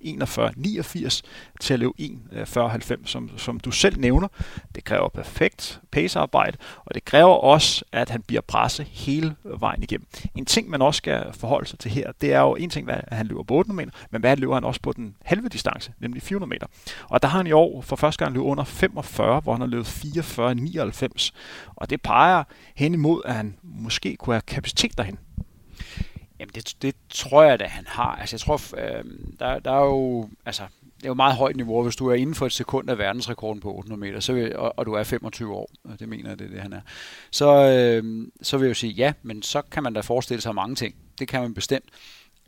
41-89 0.02 1.22
til 1.60 1.74
at 1.74 1.80
løbe 1.80 1.94
41 1.98 2.70
90, 2.70 3.02
øh, 3.02 3.08
som, 3.08 3.38
som 3.38 3.60
du 3.60 3.72
selv 3.72 4.00
nævner. 4.00 4.28
Det 4.76 4.84
kræver 4.84 5.10
perfekt 5.10 5.82
pacearbejde, 5.92 6.58
og 6.86 6.96
det 6.96 7.06
kræver 7.06 7.34
også, 7.34 7.86
at 7.92 8.10
han 8.10 8.22
bliver 8.22 8.42
presset 8.42 8.86
hele 8.86 9.36
vejen 9.44 9.84
igennem. 9.84 10.08
En 10.36 10.46
ting, 10.46 10.70
man 10.70 10.82
også 10.82 10.98
skal 10.98 11.26
forholde 11.34 11.68
sig 11.68 11.80
til 11.80 11.92
her, 11.92 12.12
det 12.22 12.34
er 12.34 12.40
jo 12.40 12.56
en 12.56 12.70
ting, 12.70 12.86
hvad 12.86 12.98
han 13.12 13.28
løber 13.28 13.44
på 13.44 13.54
800 13.54 13.86
meter, 13.86 13.98
men 14.12 14.22
hvad 14.22 14.38
løber 14.38 14.54
han 14.54 14.64
også 14.64 14.82
på 14.82 14.92
den 14.92 15.16
halve 15.26 15.50
distance, 15.50 15.94
nemlig 16.00 16.22
400 16.22 16.50
meter. 16.50 16.68
Og 17.10 17.22
der 17.22 17.28
har 17.28 17.38
han 17.38 17.48
i 17.48 17.52
år 17.52 17.82
for 17.82 17.96
første 17.96 18.26
gang 18.26 18.34
løbet 18.34 18.46
under 18.46 18.64
45, 18.64 19.40
hvor 19.40 19.52
han 19.52 19.62
har 19.62 19.68
løbet 19.68 19.88
44-99, 19.88 21.32
og 21.76 21.90
det 21.90 22.02
peger 22.02 22.44
hen 22.76 22.94
imod, 22.94 23.22
at 23.26 23.34
han 23.34 23.56
måske 23.64 24.16
kunne 24.16 24.34
have 24.34 24.42
kapacitet 24.42 24.98
derhen. 24.98 25.18
Jamen 26.40 26.52
det, 26.56 26.76
det 26.82 26.96
tror 27.10 27.44
jeg 27.44 27.60
da, 27.60 27.66
han 27.66 27.86
har. 27.88 28.16
Altså 28.16 28.34
jeg 28.34 28.40
tror, 28.40 28.62
øh, 28.78 29.04
der, 29.40 29.60
der 29.60 29.72
er 29.72 29.86
jo, 29.86 30.30
altså 30.46 30.64
det 30.98 31.04
er 31.04 31.10
jo 31.10 31.14
meget 31.14 31.36
højt 31.36 31.56
niveau. 31.56 31.84
Hvis 31.84 31.96
du 31.96 32.08
er 32.08 32.16
inden 32.16 32.36
for 32.36 32.46
et 32.46 32.52
sekund 32.52 32.90
af 32.90 32.98
verdensrekorden 32.98 33.62
på 33.62 33.74
800 33.74 34.00
meter, 34.00 34.20
så 34.20 34.34
vil, 34.34 34.56
og, 34.56 34.74
og 34.78 34.86
du 34.86 34.94
er 34.94 35.04
25 35.04 35.54
år, 35.54 35.70
og 35.84 36.00
det 36.00 36.10
mener 36.10 36.30
jeg, 36.30 36.40
det 36.40 36.46
er 36.46 36.52
det, 36.52 36.62
han 36.62 36.74
er, 36.74 36.82
så, 37.32 37.54
øh, 37.54 38.28
så 38.42 38.58
vil 38.58 38.66
jeg 38.66 38.70
jo 38.70 38.74
sige 38.74 38.94
ja, 38.94 39.14
men 39.24 39.42
så 39.42 39.62
kan 39.62 39.84
man 39.84 39.94
da 39.94 40.02
forestille 40.02 40.42
sig 40.42 40.56
mange 40.56 40.76
ting. 40.76 40.96
Det 41.20 41.28
kan 41.28 41.42
man 41.42 41.54
bestemt. 41.54 41.86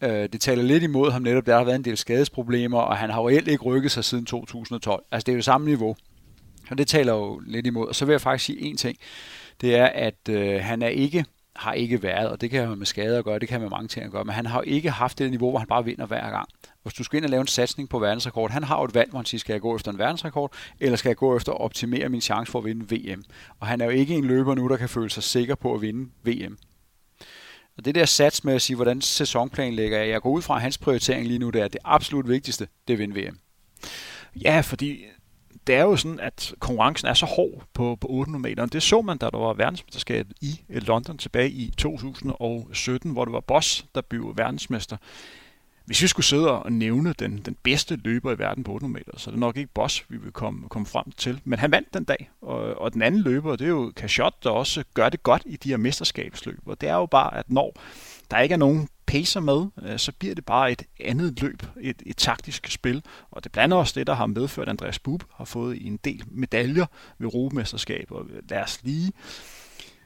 Øh, 0.02 0.30
det 0.34 0.42
taler 0.42 0.64
lidt 0.64 0.84
imod 0.84 1.12
ham 1.12 1.22
netop, 1.22 1.46
der 1.46 1.58
har 1.58 1.64
været 1.64 1.76
en 1.76 1.86
del 1.86 1.98
skadesproblemer, 1.98 2.80
og 2.80 2.98
han 2.98 3.10
har 3.10 3.28
reelt 3.28 3.48
ikke 3.48 3.64
rykket 3.64 3.92
sig 3.92 4.06
siden 4.06 4.26
2012. 4.26 5.04
Altså 5.12 5.26
det 5.26 5.32
er 5.32 5.34
jo 5.34 5.38
det 5.38 5.46
samme 5.46 5.68
niveau. 5.68 5.96
Og 6.70 6.78
det 6.78 6.88
taler 6.88 7.14
jo 7.14 7.40
lidt 7.40 7.68
imod. 7.68 7.88
Og 7.88 7.96
så 7.96 8.06
vil 8.06 8.14
jeg 8.14 8.22
faktisk 8.22 8.46
sige 8.46 8.62
en 8.62 8.78
ting. 8.78 8.98
Det 9.62 9.76
er, 9.76 9.86
at 9.86 10.30
øh, 10.30 10.62
han 10.62 10.82
er 10.82 10.88
ikke 10.88 11.26
har 11.56 11.74
ikke 11.74 12.04
været, 12.04 12.30
og 12.30 12.42
det 12.42 12.50
kan 12.50 12.64
have 12.64 12.76
med 12.76 12.86
skade 12.86 13.18
at 13.18 13.24
gøre, 13.24 13.40
det 13.40 13.48
kan 13.48 13.56
have 13.56 13.70
med 13.70 13.78
mange 13.78 13.88
ting 13.88 14.06
at 14.06 14.12
gøre, 14.12 14.24
men 14.24 14.36
han 14.36 14.46
har 14.46 14.58
jo 14.58 14.64
ikke 14.68 14.92
haft 14.92 15.20
det 15.20 15.30
niveau, 15.30 15.50
hvor 15.50 15.60
han 15.60 15.68
bare 15.68 15.86
vinder 15.86 16.06
hver 16.06 16.30
gang. 16.30 16.50
Hvis 16.84 16.94
du 16.94 17.04
skal 17.04 17.18
ind 17.18 17.26
og 17.26 17.30
lave 17.30 17.42
en 17.42 17.48
satsning 17.48 17.90
på 17.90 18.00
verdensrekord, 18.00 18.52
han 18.52 18.64
har 18.64 18.78
jo 18.80 18.84
et 18.84 18.96
valg, 18.96 19.10
hvor 19.10 19.20
han 19.20 19.26
siger, 19.26 19.40
skal 19.40 19.54
jeg 19.54 19.62
gå 19.62 19.76
efter 19.76 19.92
en 19.92 19.98
verdensrekord, 19.98 20.54
eller 20.80 20.98
skal 20.98 21.10
jeg 21.10 21.18
gå 21.18 21.38
efter 21.38 21.52
at 21.52 21.62
optimere 21.62 22.10
min 22.10 22.22
chance 22.22 22.52
for 22.52 22.60
at 22.60 22.66
vinde 22.66 22.96
VM. 22.96 23.24
Og 23.60 23.68
han 23.68 23.82
er 23.82 23.86
jo 23.86 23.92
ikke 23.92 24.14
en 24.14 24.26
løber 24.26 24.56
nu, 24.56 24.68
der 24.68 24.78
kan 24.78 24.90
føle 24.90 25.10
sig 25.10 25.24
sikker 25.24 25.56
på 25.56 25.74
at 25.74 25.82
vinde 25.82 26.10
VM. 26.24 26.58
Og 27.78 27.86
det 27.86 27.96
der 27.96 28.06
sats 28.06 28.44
med 28.44 28.54
at 28.54 28.62
sige, 28.62 28.76
hvordan 28.76 29.02
sæsonplanen 29.02 29.74
ligger 29.74 29.98
jeg, 29.98 30.10
jeg 30.10 30.22
går 30.22 30.30
ud 30.30 30.42
fra, 30.42 30.56
at 30.56 30.62
hans 30.62 30.78
prioritering 30.78 31.28
lige 31.28 31.40
nu, 31.40 31.50
det 31.50 31.62
er 31.62 31.68
det 31.68 31.82
absolut 31.84 32.28
vigtigste, 32.28 32.68
det 32.88 32.94
er 32.94 32.96
at 32.96 33.00
vinde 33.00 33.22
VM. 33.22 33.40
Ja, 34.36 34.62
fordi 34.62 35.06
det 35.68 35.76
er 35.76 35.82
jo 35.82 35.96
sådan, 35.96 36.20
at 36.20 36.54
konkurrencen 36.60 37.08
er 37.08 37.14
så 37.14 37.26
hård 37.26 37.64
på, 37.74 37.98
på 38.02 38.08
800 38.10 38.42
meter. 38.42 38.66
Det 38.66 38.84
så 38.84 39.02
man, 39.02 39.18
da 39.18 39.30
der 39.30 39.38
var 39.38 39.54
verdensmesterskab 39.54 40.28
i 40.42 40.62
øh, 40.70 40.82
London 40.82 41.18
tilbage 41.18 41.50
i 41.50 41.74
2017, 41.78 43.12
hvor 43.12 43.26
det 43.26 43.34
var 43.34 43.40
Boss, 43.40 43.86
der 43.96 44.02
blev 44.02 44.34
verdensmester. 44.36 44.98
Hvis 45.86 46.02
vi 46.02 46.08
skulle 46.08 46.26
sidde 46.26 46.62
og 46.62 46.72
nævne 46.72 47.14
den, 47.14 47.38
den 47.38 47.58
bedste 47.64 47.96
løber 47.96 48.32
i 48.32 48.40
verden 48.40 48.64
på 48.64 48.72
800 48.72 48.94
meter, 49.00 49.20
så 49.20 49.30
er 49.30 49.32
det 49.32 49.40
nok 49.40 49.58
ikke 49.58 49.74
Boss, 49.74 50.06
vi 50.10 50.18
vil 50.18 50.32
komme, 50.32 50.70
komme 50.70 50.86
frem 50.86 51.12
til. 51.18 51.42
Men 51.44 51.60
han 51.60 51.72
vandt 51.72 51.94
den 51.94 52.04
dag, 52.04 52.30
og, 52.42 52.82
og 52.82 52.94
den 52.94 53.02
anden 53.02 53.22
løber, 53.22 53.56
det 53.56 53.66
er 53.66 53.70
jo 53.70 53.92
Cachot, 53.96 54.44
der 54.44 54.50
også 54.50 54.84
gør 54.94 55.10
det 55.10 55.24
godt 55.24 55.44
i 55.46 55.56
de 55.56 55.70
her 55.70 55.78
mesterskabsløb. 55.78 56.60
Og 56.66 56.82
det 56.82 56.90
er 56.90 56.96
jo 56.96 57.06
bare, 57.06 57.38
at 57.38 57.50
når 57.50 57.76
der 58.32 58.40
ikke 58.40 58.54
er 58.54 58.58
nogen 58.58 58.90
pacer 59.12 59.40
med, 59.40 59.66
øh, 59.84 60.00
så 60.00 60.12
bliver 60.12 60.36
det 60.36 60.46
bare 60.46 60.72
et 60.72 60.84
andet 61.00 61.42
løb, 61.42 61.64
et, 61.82 62.02
et 62.06 62.18
taktisk 62.18 62.68
spil. 62.72 63.04
Og 63.32 63.44
det 63.44 63.52
blander 63.52 63.78
også 63.78 64.00
det, 64.00 64.08
der 64.08 64.14
har 64.14 64.26
medført, 64.26 64.68
at 64.68 64.70
Andreas 64.70 65.00
Bub 65.00 65.24
har 65.34 65.46
fået 65.46 65.88
en 65.88 65.98
del 65.98 66.24
medaljer 66.32 66.86
ved 67.18 67.26
Europamesterskabet. 67.26 68.18
Øh, 68.30 68.50
lad 68.50 68.64
os 68.64 68.80
lige 68.84 69.12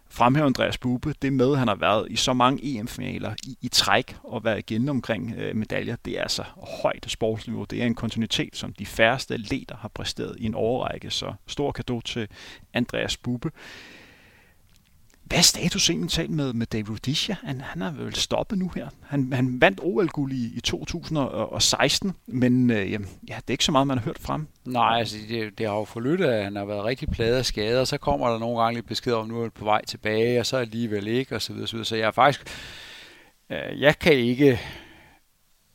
fremhæve 0.10 0.46
Andreas 0.46 0.78
Bube, 0.78 1.14
det 1.22 1.34
med, 1.34 1.52
at 1.52 1.60
han 1.60 1.68
har 1.68 1.76
været 1.76 2.08
i 2.12 2.16
så 2.16 2.34
mange 2.34 2.78
EM-finaler 2.78 3.36
i, 3.44 3.58
i 3.62 3.68
træk 3.68 4.16
og 4.24 4.44
været 4.44 4.60
igen 4.60 4.90
omkring 4.90 5.34
øh, 5.38 5.56
medaljer, 5.56 5.96
det 6.06 6.18
er 6.18 6.22
altså 6.22 6.44
højt 6.82 7.06
sportsniveau. 7.08 7.64
Det 7.64 7.82
er 7.82 7.86
en 7.86 7.96
kontinuitet, 7.96 8.56
som 8.56 8.74
de 8.74 8.86
færreste 8.86 9.38
leder 9.38 9.76
har 9.78 9.88
præsteret 9.88 10.36
i 10.40 10.46
en 10.46 10.56
overrække, 10.56 11.10
så 11.10 11.34
stor 11.48 11.72
kado 11.72 12.02
til 12.02 12.28
Andreas 12.74 13.18
Bube. 13.18 13.52
Hvad 15.26 15.38
er 15.38 15.42
status 15.42 15.90
egentlig 15.90 16.12
talt 16.12 16.30
med, 16.30 16.54
med 16.54 16.66
David 16.66 16.90
Rudisha? 16.90 17.34
Han, 17.44 17.62
han 17.62 17.82
er 17.82 17.92
vel 17.92 18.16
stoppet 18.16 18.58
nu 18.58 18.72
her. 18.76 18.90
Han, 19.02 19.34
han 19.34 19.62
vandt 19.62 19.80
OL-guld 19.84 20.32
i, 20.32 20.56
i 20.56 20.60
2016, 20.60 22.14
men 22.28 22.70
øh, 22.70 22.92
ja, 22.92 22.98
det 23.28 23.44
er 23.48 23.52
ikke 23.52 23.66
så 23.66 23.72
meget, 23.72 23.88
man 23.88 23.98
har 23.98 24.06
hørt 24.06 24.20
frem. 24.20 24.48
Nej, 24.66 25.00
altså 25.00 25.18
det, 25.30 25.58
det 25.58 25.68
har 25.68 25.76
jo 25.76 25.86
forlyttet, 25.86 26.26
at 26.26 26.44
han 26.44 26.56
har 26.56 26.66
været 26.66 26.84
rigtig 26.84 27.10
pladet 27.10 27.38
af 27.38 27.46
skader, 27.46 27.80
og 27.80 27.88
så 27.88 27.98
kommer 27.98 28.30
der 28.30 28.40
nogle 28.40 28.62
gange 28.62 28.76
lidt 28.76 28.88
besked 28.88 29.14
om, 29.14 29.22
at 29.22 29.28
nu 29.28 29.42
er 29.42 29.50
på 29.50 29.66
vej 29.66 29.86
tilbage, 29.86 30.40
og 30.40 30.46
så 30.46 30.58
alligevel 30.58 31.08
ikke, 31.08 31.36
og 31.36 31.42
så 31.42 31.54
videre, 31.54 31.68
så 31.68 31.74
videre. 31.74 31.86
Så 31.86 31.96
jeg 31.96 32.08
er 32.08 32.12
faktisk, 32.12 32.48
øh, 33.50 33.82
jeg 33.82 34.00
kan 34.00 34.14
ikke 34.14 34.60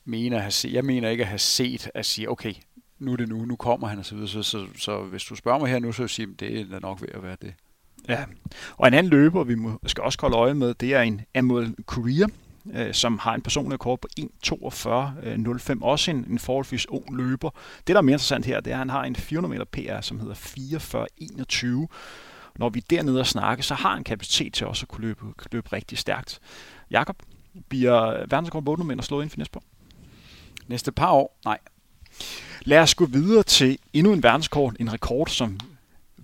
mene 0.05 0.37
at 0.37 0.43
have 0.43 0.51
set, 0.51 0.73
jeg 0.73 0.85
mener 0.85 1.09
ikke 1.09 1.23
at 1.23 1.29
have 1.29 1.39
set 1.39 1.91
at 1.95 2.07
sige, 2.07 2.31
okay, 2.31 2.55
nu 2.99 3.13
er 3.13 3.17
det 3.17 3.29
nu, 3.29 3.45
nu 3.45 3.57
kommer 3.57 3.89
han, 3.89 3.99
og 3.99 4.05
så 4.05 4.15
videre. 4.15 4.29
Så, 4.29 4.43
så, 4.43 4.67
så 4.79 5.03
hvis 5.03 5.25
du 5.25 5.35
spørger 5.35 5.59
mig 5.59 5.69
her 5.71 5.79
nu, 5.79 5.93
så 5.93 5.99
vil 5.99 6.05
jeg 6.05 6.11
sige, 6.11 6.29
at 6.33 6.41
det 6.41 6.61
er 6.61 6.81
nok 6.81 7.01
ved 7.01 7.09
at 7.15 7.23
være 7.23 7.37
det. 7.43 7.55
Ja, 8.09 8.25
og 8.77 8.89
en 8.89 8.95
anden 8.95 9.11
løber, 9.11 9.45
vi 9.45 9.57
skal 9.87 10.05
også 10.05 10.19
holde 10.21 10.37
øje 10.37 10.55
med, 10.55 10.75
det 10.75 10.95
er 10.95 11.03
en 11.03 11.21
Amuel 11.35 11.75
Courier, 11.87 12.29
øh, 12.75 12.95
som 12.95 13.19
har 13.19 13.35
en 13.35 13.43
personlig 13.43 13.73
rekord 13.73 14.01
på 14.01 14.09
1.42.05. 14.21 15.83
Også 15.83 16.11
en, 16.11 16.27
en 16.31 16.39
forholdsvis 16.39 16.89
ung 16.89 17.17
løber. 17.17 17.51
Det, 17.87 17.87
der 17.87 17.97
er 17.97 18.03
mere 18.03 18.15
interessant 18.15 18.47
her, 18.47 18.61
det 18.61 18.71
er, 18.71 18.75
at 18.75 18.79
han 18.79 18.91
har 18.91 19.05
en 19.05 19.17
400 19.17 19.53
meter 19.55 19.65
PR, 19.65 20.01
som 20.01 20.21
hedder 20.21 20.35
44.21. 20.35 21.87
Når 22.59 22.69
vi 22.69 22.79
er 22.79 22.85
dernede 22.91 23.21
og 23.21 23.27
snakke, 23.27 23.63
så 23.63 23.75
har 23.75 23.95
han 23.95 24.05
kapacitet 24.05 24.55
til 24.55 24.67
også 24.67 24.85
at 24.85 24.89
kunne 24.89 25.07
løbe, 25.07 25.25
løbe 25.53 25.73
rigtig 25.73 25.99
stærkt. 25.99 26.41
Jakob, 26.91 27.23
bliver 27.69 28.27
verdensrekord 28.29 28.65
på 28.65 28.71
800 28.71 28.97
meter 28.97 29.03
slået 29.03 29.23
ind 29.23 29.31
for 29.31 29.39
næste 29.39 29.57
år? 29.57 29.65
Næste 30.67 30.93
par 30.93 31.11
år? 31.11 31.39
Nej. 31.45 31.59
Lad 32.63 32.79
os 32.79 32.95
gå 32.95 33.07
videre 33.07 33.43
til 33.43 33.79
endnu 33.93 34.13
en 34.13 34.23
verdenskort, 34.23 34.77
en 34.81 34.93
rekord, 34.93 35.27
som 35.27 35.61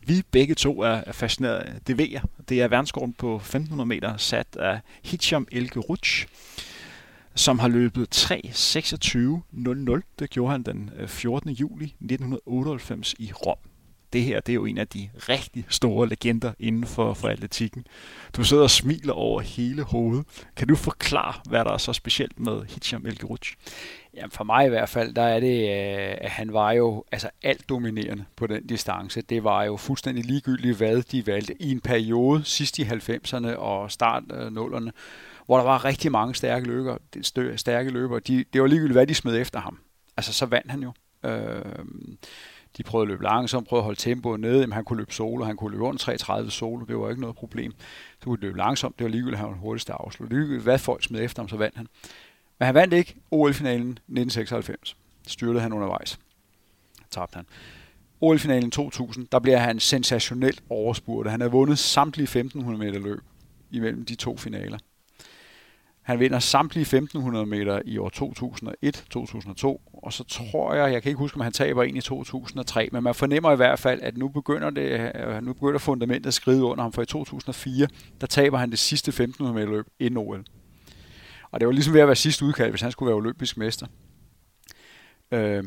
vi 0.06 0.22
begge 0.30 0.54
to 0.54 0.80
er 0.80 1.12
fascineret 1.12 1.56
af. 1.56 1.72
Det 1.86 1.98
ved 1.98 2.08
jeg. 2.10 2.22
Det 2.48 2.62
er 2.62 2.68
verdensrekorden 2.68 3.12
på 3.12 3.36
1500 3.36 3.88
meter 3.88 4.16
sat 4.16 4.56
af 4.56 4.80
Hicham 5.04 5.48
Elke 5.52 5.78
Rutsch, 5.80 6.26
som 7.34 7.58
har 7.58 7.68
løbet 7.68 8.16
3.26.00. 8.16 10.00
Det 10.18 10.30
gjorde 10.30 10.52
han 10.52 10.62
den 10.62 10.90
øh, 10.98 11.08
14. 11.08 11.50
Juli 11.50 11.84
1998 11.84 13.14
i 13.18 13.32
Rom 13.32 13.58
det 14.16 14.24
her 14.24 14.40
det 14.40 14.52
er 14.52 14.54
jo 14.54 14.64
en 14.64 14.78
af 14.78 14.88
de 14.88 15.08
rigtig 15.16 15.64
store 15.68 16.08
legender 16.08 16.52
inden 16.58 16.86
for, 16.86 17.14
for 17.14 17.28
atletikken. 17.28 17.86
Du 18.36 18.44
sidder 18.44 18.62
og 18.62 18.70
smiler 18.70 19.12
over 19.12 19.40
hele 19.40 19.82
hovedet. 19.82 20.26
Kan 20.56 20.68
du 20.68 20.76
forklare, 20.76 21.34
hvad 21.48 21.64
der 21.64 21.72
er 21.72 21.78
så 21.78 21.92
specielt 21.92 22.40
med 22.40 22.62
Hicham 22.68 23.06
Elgeruch? 23.06 23.52
Jamen 24.16 24.30
for 24.30 24.44
mig 24.44 24.66
i 24.66 24.68
hvert 24.68 24.88
fald, 24.88 25.14
der 25.14 25.22
er 25.22 25.40
det, 25.40 25.60
øh, 25.60 26.16
at 26.20 26.30
han 26.30 26.52
var 26.52 26.72
jo 26.72 27.04
altså 27.12 27.30
alt 27.42 27.68
dominerende 27.68 28.24
på 28.36 28.46
den 28.46 28.66
distance. 28.66 29.20
Det 29.20 29.44
var 29.44 29.64
jo 29.64 29.76
fuldstændig 29.76 30.24
ligegyldigt, 30.24 30.76
hvad 30.76 31.02
de 31.02 31.26
valgte 31.26 31.62
i 31.62 31.70
en 31.70 31.80
periode 31.80 32.44
sidst 32.44 32.78
i 32.78 32.82
90'erne 32.82 33.56
og 33.56 33.90
start 33.90 34.22
øh, 34.32 34.46
0'erne, 34.46 34.90
hvor 35.46 35.56
der 35.56 35.64
var 35.64 35.84
rigtig 35.84 36.12
mange 36.12 36.34
stærke 36.34 36.66
løber. 36.66 36.96
Stærke 37.56 37.90
løber. 37.90 38.18
De, 38.18 38.44
det 38.52 38.60
var 38.60 38.66
ligegyldigt, 38.66 38.96
hvad 38.96 39.06
de 39.06 39.14
smed 39.14 39.40
efter 39.40 39.60
ham. 39.60 39.78
Altså 40.16 40.32
så 40.32 40.46
vandt 40.46 40.70
han 40.70 40.82
jo. 40.82 40.92
Øh, 41.24 41.84
de 42.76 42.82
prøvede 42.82 43.04
at 43.04 43.08
løbe 43.08 43.22
langsomt, 43.22 43.68
prøvede 43.68 43.80
at 43.80 43.84
holde 43.84 44.00
tempoet 44.00 44.40
nede. 44.40 44.60
Jamen, 44.60 44.72
han 44.72 44.84
kunne 44.84 44.96
løbe 44.96 45.14
solo, 45.14 45.44
han 45.44 45.56
kunne 45.56 45.70
løbe 45.70 45.84
under 45.84 46.42
3.30 46.44 46.50
solo, 46.50 46.84
det 46.84 46.98
var 46.98 47.08
ikke 47.08 47.20
noget 47.20 47.36
problem. 47.36 47.74
Så 48.18 48.24
kunne 48.24 48.36
de 48.36 48.42
løbe 48.42 48.58
langsomt, 48.58 48.98
det 48.98 49.04
var 49.04 49.10
ligegyldigt, 49.10 49.38
han 49.38 49.46
var 49.46 49.52
den 49.52 49.60
hurtigste 49.60 49.92
afslut. 49.92 50.28
Ligegyldigt, 50.28 50.62
hvad 50.62 50.78
folk 50.78 51.04
smed 51.04 51.24
efter 51.24 51.42
ham, 51.42 51.48
så 51.48 51.56
vandt 51.56 51.76
han. 51.76 51.86
Men 52.58 52.66
han 52.66 52.74
vandt 52.74 52.94
ikke 52.94 53.16
OL-finalen 53.30 53.90
1996. 53.90 54.96
Styrtede 55.26 55.60
han 55.60 55.72
undervejs. 55.72 56.18
Tabte 57.10 57.36
han. 57.36 57.46
OL-finalen 58.20 58.70
2000, 58.70 59.26
der 59.32 59.38
bliver 59.38 59.58
han 59.58 59.80
sensationelt 59.80 60.62
overspurgt. 60.70 61.30
Han 61.30 61.40
har 61.40 61.48
vundet 61.48 61.78
samtlige 61.78 62.24
1500 62.24 62.84
meter 62.84 63.00
løb 63.00 63.20
imellem 63.70 64.04
de 64.04 64.14
to 64.14 64.36
finaler. 64.36 64.78
Han 66.02 66.20
vinder 66.20 66.38
samtlige 66.38 66.82
1500 66.82 67.46
meter 67.46 67.82
i 67.84 67.98
år 67.98 68.08
2001, 68.08 69.04
2002, 69.10 69.80
og 69.92 70.12
så 70.12 70.24
tror 70.24 70.74
jeg, 70.74 70.92
jeg 70.92 71.02
kan 71.02 71.10
ikke 71.10 71.18
huske, 71.18 71.36
om 71.36 71.40
han 71.40 71.52
taber 71.52 71.82
en 71.82 71.96
i 71.96 72.00
2003, 72.00 72.88
men 72.92 73.02
man 73.02 73.14
fornemmer 73.14 73.52
i 73.52 73.56
hvert 73.56 73.78
fald, 73.78 74.02
at 74.02 74.16
nu 74.16 74.28
begynder, 74.28 74.70
det, 74.70 75.12
øh, 75.14 75.42
nu 75.44 75.52
begynder 75.52 75.78
fundamentet 75.78 76.26
at 76.26 76.34
skride 76.34 76.64
under 76.64 76.82
ham, 76.82 76.92
for 76.92 77.02
i 77.02 77.06
2004, 77.06 77.88
der 78.20 78.26
taber 78.26 78.58
han 78.58 78.70
det 78.70 78.78
sidste 78.78 79.08
1500 79.08 79.54
meter 79.54 79.76
løb 79.76 79.86
inden 79.98 80.16
OL. 80.16 80.44
Og 81.56 81.60
det 81.60 81.66
var 81.66 81.72
ligesom 81.72 81.94
ved 81.94 82.00
at 82.00 82.06
være 82.06 82.16
sidste 82.16 82.44
udkald, 82.44 82.70
hvis 82.70 82.80
han 82.80 82.92
skulle 82.92 83.06
være 83.06 83.16
olympisk 83.16 83.56
mester. 83.56 83.86
Øh, 85.32 85.64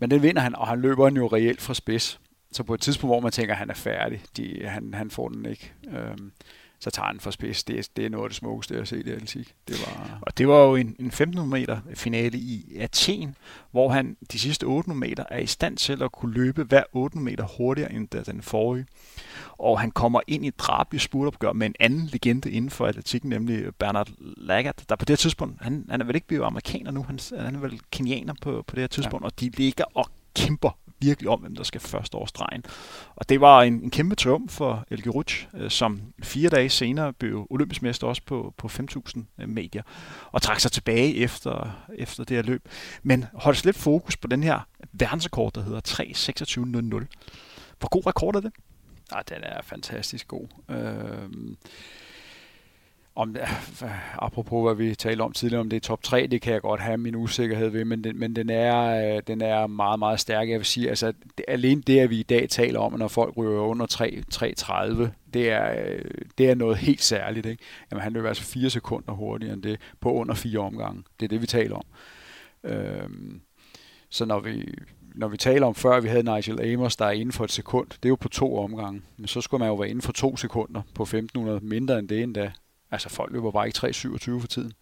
men 0.00 0.10
den 0.10 0.22
vinder 0.22 0.42
han, 0.42 0.54
og 0.54 0.68
han 0.68 0.80
løber 0.80 1.08
den 1.08 1.16
jo 1.16 1.26
reelt 1.26 1.60
fra 1.60 1.74
spids. 1.74 2.20
Så 2.52 2.62
på 2.62 2.74
et 2.74 2.80
tidspunkt, 2.80 3.12
hvor 3.12 3.20
man 3.20 3.32
tænker, 3.32 3.54
at 3.54 3.58
han 3.58 3.70
er 3.70 3.74
færdig, 3.74 4.22
de, 4.36 4.60
han, 4.64 4.94
han 4.94 5.10
får 5.10 5.28
den 5.28 5.46
ikke. 5.46 5.72
Øh, 5.90 6.16
så 6.80 6.90
tager 6.90 7.06
han 7.06 7.20
for 7.20 7.30
spids. 7.30 7.64
Det, 7.64 7.88
det 7.96 8.06
er 8.06 8.08
noget 8.08 8.24
af 8.24 8.30
det 8.30 8.36
smukkeste, 8.36 8.74
jeg 8.74 8.80
har 8.80 8.84
set 8.84 9.06
i 9.06 9.10
atletik. 9.10 9.54
Det 9.68 9.76
var... 9.86 10.18
Og 10.22 10.38
det 10.38 10.48
var 10.48 10.60
jo 10.64 10.74
en, 10.74 10.96
en 10.98 11.06
1500 11.06 11.60
meter 11.60 11.80
finale 11.94 12.38
i 12.38 12.76
Athen, 12.78 13.36
hvor 13.70 13.88
han 13.88 14.16
de 14.32 14.38
sidste 14.38 14.64
800 14.64 15.10
meter 15.10 15.24
er 15.30 15.38
i 15.38 15.46
stand 15.46 15.76
til 15.76 16.02
at 16.02 16.12
kunne 16.12 16.32
løbe 16.34 16.64
hver 16.64 16.82
800 16.92 17.24
meter 17.24 17.44
hurtigere 17.58 17.92
end 17.92 18.08
den 18.08 18.42
forrige. 18.42 18.86
Og 19.58 19.80
han 19.80 19.90
kommer 19.90 20.20
ind 20.26 20.44
i 20.44 20.48
et 20.48 20.58
drabeligt 20.58 21.04
spurtopgør 21.04 21.52
med 21.52 21.66
en 21.66 21.74
anden 21.80 22.06
legende 22.06 22.50
inden 22.50 22.70
for 22.70 22.86
atletikken, 22.86 23.30
nemlig 23.30 23.74
Bernard 23.78 24.08
Lagat, 24.18 24.84
der 24.88 24.96
på 24.96 25.04
det 25.04 25.10
her 25.10 25.16
tidspunkt, 25.16 25.62
han, 25.62 25.86
han 25.90 26.00
er 26.00 26.04
vel 26.04 26.14
ikke 26.14 26.26
blevet 26.26 26.44
amerikaner 26.44 26.90
nu, 26.90 27.02
han, 27.02 27.18
han 27.38 27.54
er 27.54 27.60
vel 27.60 27.80
kenianer 27.90 28.34
på, 28.42 28.64
på 28.66 28.76
det 28.76 28.82
her 28.82 28.88
tidspunkt, 28.88 29.22
ja. 29.22 29.26
og 29.26 29.40
de 29.40 29.50
ligger 29.50 29.84
og 29.94 30.06
kæmper 30.34 30.78
virkelig 31.00 31.30
om, 31.30 31.40
hvem 31.40 31.56
der 31.56 31.62
skal 31.62 31.80
først 31.80 32.14
over 32.14 32.26
stregen. 32.26 32.64
Og 33.16 33.28
det 33.28 33.40
var 33.40 33.62
en, 33.62 33.72
en 33.72 33.90
kæmpe 33.90 34.14
triumf 34.14 34.52
for 34.52 34.84
Elke 34.90 35.10
Rutsch, 35.10 35.48
øh, 35.54 35.70
som 35.70 36.00
fire 36.22 36.48
dage 36.48 36.68
senere 36.68 37.12
blev 37.12 37.46
olympisk 37.50 37.82
mester 37.82 38.06
også 38.06 38.22
på, 38.26 38.54
på 38.56 38.68
5.000 38.68 39.22
øh, 39.38 39.48
medier, 39.48 39.82
og 40.32 40.42
trak 40.42 40.60
sig 40.60 40.72
tilbage 40.72 41.16
efter, 41.16 41.70
efter 41.94 42.24
det 42.24 42.36
her 42.36 42.42
løb. 42.42 42.68
Men 43.02 43.24
holdt 43.34 43.64
lidt 43.64 43.76
fokus 43.76 44.16
på 44.16 44.28
den 44.28 44.42
her 44.42 44.60
verdensrekord, 44.92 45.52
der 45.52 45.62
hedder 45.62 45.80
3.26.00. 47.00 47.06
Hvor 47.78 47.88
god 47.88 48.06
rekord 48.06 48.36
er 48.36 48.40
det? 48.40 48.52
Ja, 49.14 49.20
den 49.28 49.44
er 49.44 49.62
fantastisk 49.62 50.28
god. 50.28 50.46
Øh 50.70 51.56
om, 53.18 53.36
apropos 54.18 54.66
hvad 54.66 54.74
vi 54.86 54.94
talte 54.94 55.22
om 55.22 55.32
tidligere, 55.32 55.60
om 55.60 55.70
det 55.70 55.76
er 55.76 55.80
top 55.80 56.02
3, 56.02 56.26
det 56.26 56.42
kan 56.42 56.52
jeg 56.52 56.60
godt 56.60 56.80
have 56.80 56.96
min 56.96 57.16
usikkerhed 57.16 57.68
ved, 57.68 57.84
men 57.84 58.04
den, 58.04 58.18
men 58.18 58.36
den, 58.36 58.50
er, 58.50 59.14
øh, 59.16 59.22
den 59.26 59.40
er 59.40 59.66
meget, 59.66 59.98
meget 59.98 60.20
stærk. 60.20 60.48
Jeg 60.48 60.58
vil 60.58 60.66
sige, 60.66 60.88
altså 60.88 61.12
det, 61.38 61.44
alene 61.48 61.82
det, 61.82 61.98
at 62.00 62.10
vi 62.10 62.20
i 62.20 62.22
dag 62.22 62.48
taler 62.48 62.80
om, 62.80 62.98
når 62.98 63.08
folk 63.08 63.36
ryger 63.36 63.60
under 63.60 63.86
3, 63.86 64.22
3.30, 64.34 65.08
det 65.34 65.50
er, 65.50 65.84
øh, 65.86 66.04
det 66.38 66.50
er 66.50 66.54
noget 66.54 66.76
helt 66.76 67.02
særligt. 67.02 67.46
Ikke? 67.46 67.62
Jamen, 67.90 68.02
han 68.02 68.12
løber 68.12 68.28
altså 68.28 68.44
4 68.44 68.70
sekunder 68.70 69.12
hurtigere 69.12 69.54
end 69.54 69.62
det 69.62 69.80
på 70.00 70.12
under 70.12 70.34
fire 70.34 70.58
omgange. 70.58 71.02
Det 71.20 71.26
er 71.26 71.28
det, 71.28 71.42
vi 71.42 71.46
taler 71.46 71.76
om. 71.76 71.84
Øhm, 72.64 73.40
så 74.10 74.24
når 74.24 74.40
vi, 74.40 74.74
når 75.14 75.28
vi 75.28 75.36
taler 75.36 75.66
om 75.66 75.74
før, 75.74 76.00
vi 76.00 76.08
havde 76.08 76.22
Nigel 76.22 76.72
Amos, 76.72 76.96
der 76.96 77.04
er 77.04 77.10
inden 77.10 77.32
for 77.32 77.44
et 77.44 77.52
sekund, 77.52 77.88
det 77.88 78.04
er 78.04 78.08
jo 78.08 78.16
på 78.16 78.28
to 78.28 78.58
omgange. 78.58 79.02
Men 79.16 79.26
så 79.26 79.40
skulle 79.40 79.58
man 79.58 79.68
jo 79.68 79.74
være 79.74 79.88
inden 79.88 80.02
for 80.02 80.12
to 80.12 80.36
sekunder 80.36 80.82
på 80.94 81.02
1500, 81.02 81.60
mindre 81.62 81.98
end 81.98 82.08
det 82.08 82.22
endda. 82.22 82.52
Altså 82.90 83.08
folk 83.08 83.32
løber 83.32 83.50
bare 83.50 83.66
ikke 83.66 83.86
3.27 83.86 84.40
for 84.40 84.46
tiden. 84.46 84.72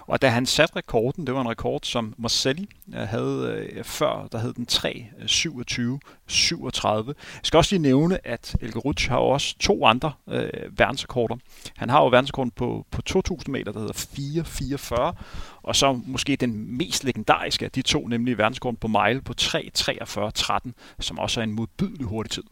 Og 0.00 0.22
da 0.22 0.28
han 0.28 0.46
satte 0.46 0.76
rekorden, 0.76 1.26
det 1.26 1.34
var 1.34 1.40
en 1.40 1.48
rekord, 1.48 1.80
som 1.82 2.14
Marcelli 2.18 2.68
øh, 2.94 3.00
havde 3.00 3.68
øh, 3.72 3.84
før, 3.84 4.28
der 4.32 4.38
hed 4.38 4.52
den 4.52 4.66
3.27.37. 4.72 7.06
Jeg 7.06 7.14
skal 7.42 7.58
også 7.58 7.74
lige 7.74 7.82
nævne, 7.82 8.26
at 8.26 8.56
Elke 8.60 8.78
Rutsch 8.78 9.10
har 9.10 9.16
også 9.16 9.58
to 9.58 9.86
andre 9.86 10.12
øh, 10.28 10.78
verdensrekorder. 10.78 11.36
Han 11.76 11.90
har 11.90 12.00
jo 12.00 12.08
verdensrekorden 12.08 12.50
på, 12.50 12.86
på 12.90 13.02
2.000 13.10 13.50
meter, 13.50 13.72
der 13.72 13.80
hedder 13.80 15.12
4.44, 15.14 15.22
og 15.62 15.76
så 15.76 16.00
måske 16.06 16.36
den 16.36 16.78
mest 16.78 17.04
legendariske 17.04 17.64
af 17.64 17.70
de 17.70 17.82
to, 17.82 18.06
nemlig 18.06 18.38
verdensrekorden 18.38 18.76
på 18.76 18.88
mile 18.88 19.22
på 19.22 19.34
3.43.13, 19.40 20.70
som 21.00 21.18
også 21.18 21.40
er 21.40 21.44
en 21.44 21.52
modbydelig 21.52 22.06
hurtig 22.06 22.30
tid. 22.30 22.42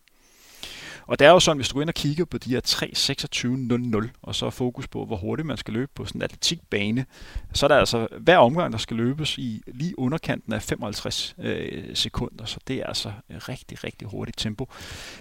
Og 1.09 1.19
det 1.19 1.27
er 1.27 1.31
jo 1.31 1.41
sådan, 1.41 1.57
hvis 1.57 1.69
du 1.69 1.75
går 1.75 1.81
ind 1.81 1.91
og 1.91 1.95
kigger 1.95 2.25
på 2.25 2.39
de 2.39 2.51
her 2.51 2.61
3.26.00, 4.05 4.19
og 4.23 4.35
så 4.35 4.47
er 4.47 4.51
fokus 4.51 4.89
på, 4.89 5.05
hvor 5.05 5.17
hurtigt 5.17 5.47
man 5.47 5.57
skal 5.57 5.75
løbe 5.75 5.91
på 5.95 6.05
sådan 6.05 6.19
en 6.19 6.23
atletikbane, 6.23 7.07
så 7.53 7.67
er 7.67 7.69
der 7.69 7.77
altså 7.77 8.09
hver 8.21 8.39
omgang, 8.39 8.73
der 8.73 8.79
skal 8.79 8.97
løbes 8.97 9.39
i 9.39 9.63
lige 9.67 9.99
underkanten 9.99 10.53
af 10.53 10.63
55 10.63 11.35
øh, 11.39 11.97
sekunder, 11.97 12.45
så 12.45 12.59
det 12.69 12.77
er 12.77 12.87
altså 12.87 13.13
rigtig, 13.31 13.85
rigtig 13.85 14.09
hurtigt 14.09 14.39
tempo. 14.39 14.69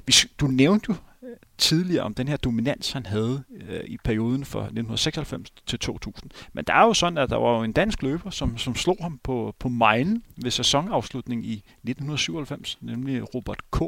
Hvis, 0.04 0.28
du 0.40 0.48
nævnte 0.48 0.86
jo 0.90 0.96
øh, 1.28 1.36
tidligere 1.58 2.04
om 2.04 2.14
den 2.14 2.28
her 2.28 2.38
dominans, 2.38 2.92
han 2.92 3.06
havde 3.06 3.44
øh, 3.70 3.84
i 3.86 3.98
perioden 4.04 4.46
fra 4.46 4.60
1996 4.60 5.50
til 5.68 5.80
2000. 5.80 6.32
Men 6.54 6.66
der 6.66 6.74
er 6.74 6.84
jo 6.84 6.94
sådan, 6.94 7.18
at 7.18 7.30
der 7.30 7.38
var 7.38 7.58
jo 7.58 7.64
en 7.64 7.74
dansk 7.74 8.04
løber, 8.04 8.30
som, 8.30 8.58
som 8.58 8.76
slog 8.76 8.98
ham 9.02 9.20
på, 9.24 9.56
på 9.60 9.70
mejlen 9.70 10.24
ved 10.44 10.52
sæsonafslutning 10.52 11.46
i 11.46 11.54
1997, 11.54 12.78
nemlig 12.82 13.36
Robert 13.36 13.60
K. 13.72 13.82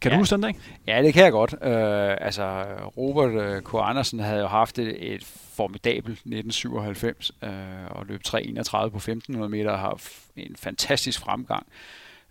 Kan 0.00 0.10
ja. 0.10 0.16
du 0.16 0.20
huske 0.20 0.32
den 0.32 0.42
dag? 0.42 0.58
Ja, 0.86 1.02
det 1.02 1.14
kan 1.14 1.24
jeg 1.24 1.32
godt. 1.32 1.54
Øh, 1.62 2.16
altså, 2.20 2.62
Robert 2.96 3.32
øh, 3.32 3.62
K. 3.62 3.74
Andersen 3.74 4.20
havde 4.20 4.40
jo 4.40 4.46
haft 4.46 4.78
et, 4.78 5.14
et 5.14 5.24
formidabelt 5.56 6.18
1997 6.18 7.30
øh, 7.42 7.50
og 7.90 8.06
løb 8.06 8.20
3.31 8.28 8.88
på 8.88 8.98
1.500 8.98 9.36
meter 9.48 9.70
og 9.70 9.78
har 9.78 10.00
en 10.36 10.56
fantastisk 10.56 11.20
fremgang. 11.20 11.66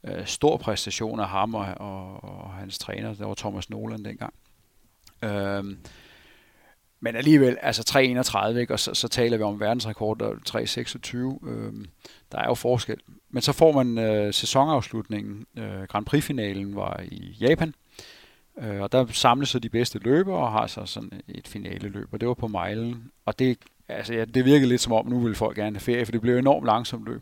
Øh, 0.03 0.25
stor 0.25 0.57
præstation 0.57 1.19
af 1.19 1.29
ham 1.29 1.55
og, 1.55 1.65
og, 1.77 2.23
og 2.23 2.53
hans 2.53 2.79
træner, 2.79 3.13
der 3.13 3.25
var 3.25 3.33
Thomas 3.33 3.69
Nolan 3.69 4.05
dengang. 4.05 4.33
Øh, 5.23 5.63
men 7.05 7.15
alligevel, 7.15 7.57
altså 7.61 7.83
3.31, 8.53 8.57
ikke? 8.57 8.73
og 8.73 8.79
så, 8.79 8.93
så 8.93 9.07
taler 9.07 9.37
vi 9.37 9.43
om 9.43 9.59
verdensrekord, 9.59 10.19
der 10.19 10.31
3.26. 11.41 11.49
Øh, 11.49 11.73
der 12.31 12.37
er 12.37 12.45
jo 12.47 12.53
forskel. 12.53 12.97
Men 13.29 13.41
så 13.41 13.53
får 13.53 13.83
man 13.83 13.97
øh, 13.97 14.33
sæsonafslutningen. 14.33 15.45
Øh, 15.57 15.83
Grand 15.89 16.05
Prix-finalen 16.05 16.75
var 16.75 17.03
i 17.03 17.37
Japan, 17.39 17.73
øh, 18.61 18.81
og 18.81 18.91
der 18.91 19.05
samles 19.05 19.49
så 19.49 19.59
de 19.59 19.69
bedste 19.69 19.99
løbere 19.99 20.37
og 20.37 20.51
har 20.51 20.67
så 20.67 20.85
sådan 20.85 21.21
et 21.27 21.47
finale 21.47 21.89
løb, 21.89 22.13
og 22.13 22.19
det 22.19 22.27
var 22.27 22.33
på 22.33 22.47
mejlen. 22.47 23.11
Og 23.25 23.39
det, 23.39 23.57
altså, 23.89 24.13
ja, 24.13 24.25
det 24.25 24.45
virkede 24.45 24.69
lidt 24.69 24.81
som 24.81 24.93
om, 24.93 25.07
nu 25.07 25.19
ville 25.19 25.35
folk 25.35 25.55
gerne 25.55 25.75
have 25.75 25.81
ferie, 25.81 26.05
for 26.05 26.11
det 26.11 26.21
blev 26.21 26.37
enormt 26.37 26.65
langsomt 26.65 27.05
løb 27.05 27.21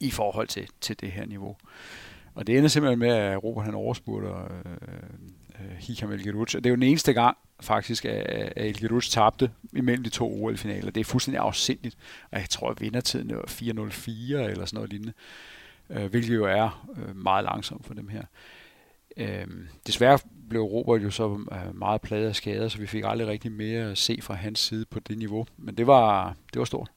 i 0.00 0.10
forhold 0.10 0.48
til, 0.48 0.68
til 0.80 1.00
det 1.00 1.12
her 1.12 1.26
niveau. 1.26 1.56
Og 2.34 2.46
det 2.46 2.56
ender 2.56 2.68
simpelthen 2.68 2.98
med, 2.98 3.08
at 3.08 3.44
Robert 3.44 3.64
han 3.64 3.74
overspurgte 3.74 4.28
øh, 4.28 4.72
øh, 5.60 5.76
Hikam 5.78 6.12
El 6.12 6.24
det 6.24 6.66
er 6.66 6.70
jo 6.70 6.74
den 6.74 6.82
eneste 6.82 7.12
gang, 7.12 7.36
faktisk, 7.62 8.04
at 8.04 8.52
El 8.56 9.00
tabte 9.00 9.50
imellem 9.76 10.04
de 10.04 10.10
to 10.10 10.44
OL-finaler. 10.44 10.90
Det 10.90 11.00
er 11.00 11.04
fuldstændig 11.04 11.40
afsindigt, 11.40 11.96
og 12.30 12.38
jeg 12.38 12.48
tror, 12.48 12.70
at 12.70 12.80
vindertiden 12.80 13.30
er 13.30 13.38
4-0-4 13.38 14.50
eller 14.50 14.64
sådan 14.64 14.76
noget 14.76 14.90
lignende, 14.90 15.12
øh, 15.90 16.10
hvilket 16.10 16.34
jo 16.34 16.44
er 16.44 16.88
øh, 16.96 17.16
meget 17.16 17.44
langsomt 17.44 17.86
for 17.86 17.94
dem 17.94 18.08
her. 18.08 18.22
Øh, 19.16 19.46
desværre 19.86 20.18
blev 20.48 20.62
Robert 20.62 21.02
jo 21.02 21.10
så 21.10 21.38
øh, 21.52 21.76
meget 21.76 22.00
pladet 22.00 22.28
af 22.28 22.36
skader, 22.36 22.68
så 22.68 22.78
vi 22.78 22.86
fik 22.86 23.04
aldrig 23.06 23.28
rigtig 23.28 23.52
mere 23.52 23.90
at 23.90 23.98
se 23.98 24.18
fra 24.22 24.34
hans 24.34 24.58
side 24.58 24.84
på 24.84 25.00
det 25.00 25.18
niveau, 25.18 25.46
men 25.56 25.74
det 25.74 25.86
var, 25.86 26.36
det 26.52 26.58
var 26.58 26.64
stort. 26.64 26.90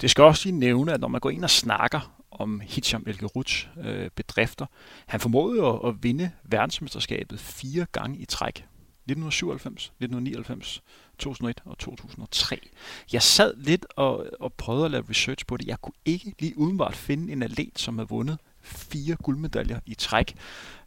Det 0.00 0.10
skal 0.10 0.24
også 0.24 0.48
lige 0.48 0.58
nævne, 0.58 0.92
at 0.92 1.00
når 1.00 1.08
man 1.08 1.20
går 1.20 1.30
ind 1.30 1.44
og 1.44 1.50
snakker 1.50 2.20
om 2.30 2.60
Hicham 2.60 3.04
El 3.06 3.28
øh, 3.84 4.10
bedrifter, 4.10 4.66
han 5.06 5.20
formåede 5.20 5.66
at, 5.66 5.88
at 5.88 5.94
vinde 6.02 6.30
verdensmesterskabet 6.44 7.40
fire 7.40 7.86
gange 7.92 8.18
i 8.18 8.24
træk. 8.24 8.64
1997, 9.06 9.84
1999, 9.84 10.82
2001 11.18 11.60
og 11.64 11.78
2003. 11.78 12.68
Jeg 13.12 13.22
sad 13.22 13.54
lidt 13.56 13.86
og, 13.96 14.26
og 14.40 14.52
prøvede 14.52 14.84
at 14.84 14.90
lave 14.90 15.04
research 15.10 15.46
på 15.46 15.56
det. 15.56 15.66
Jeg 15.66 15.80
kunne 15.80 15.94
ikke 16.04 16.34
lige 16.38 16.58
udenbart 16.58 16.96
finde 16.96 17.32
en 17.32 17.42
atlet, 17.42 17.78
som 17.78 17.98
havde 17.98 18.08
vundet 18.08 18.38
fire 18.62 19.16
guldmedaljer 19.16 19.80
i 19.86 19.94
træk. 19.94 20.34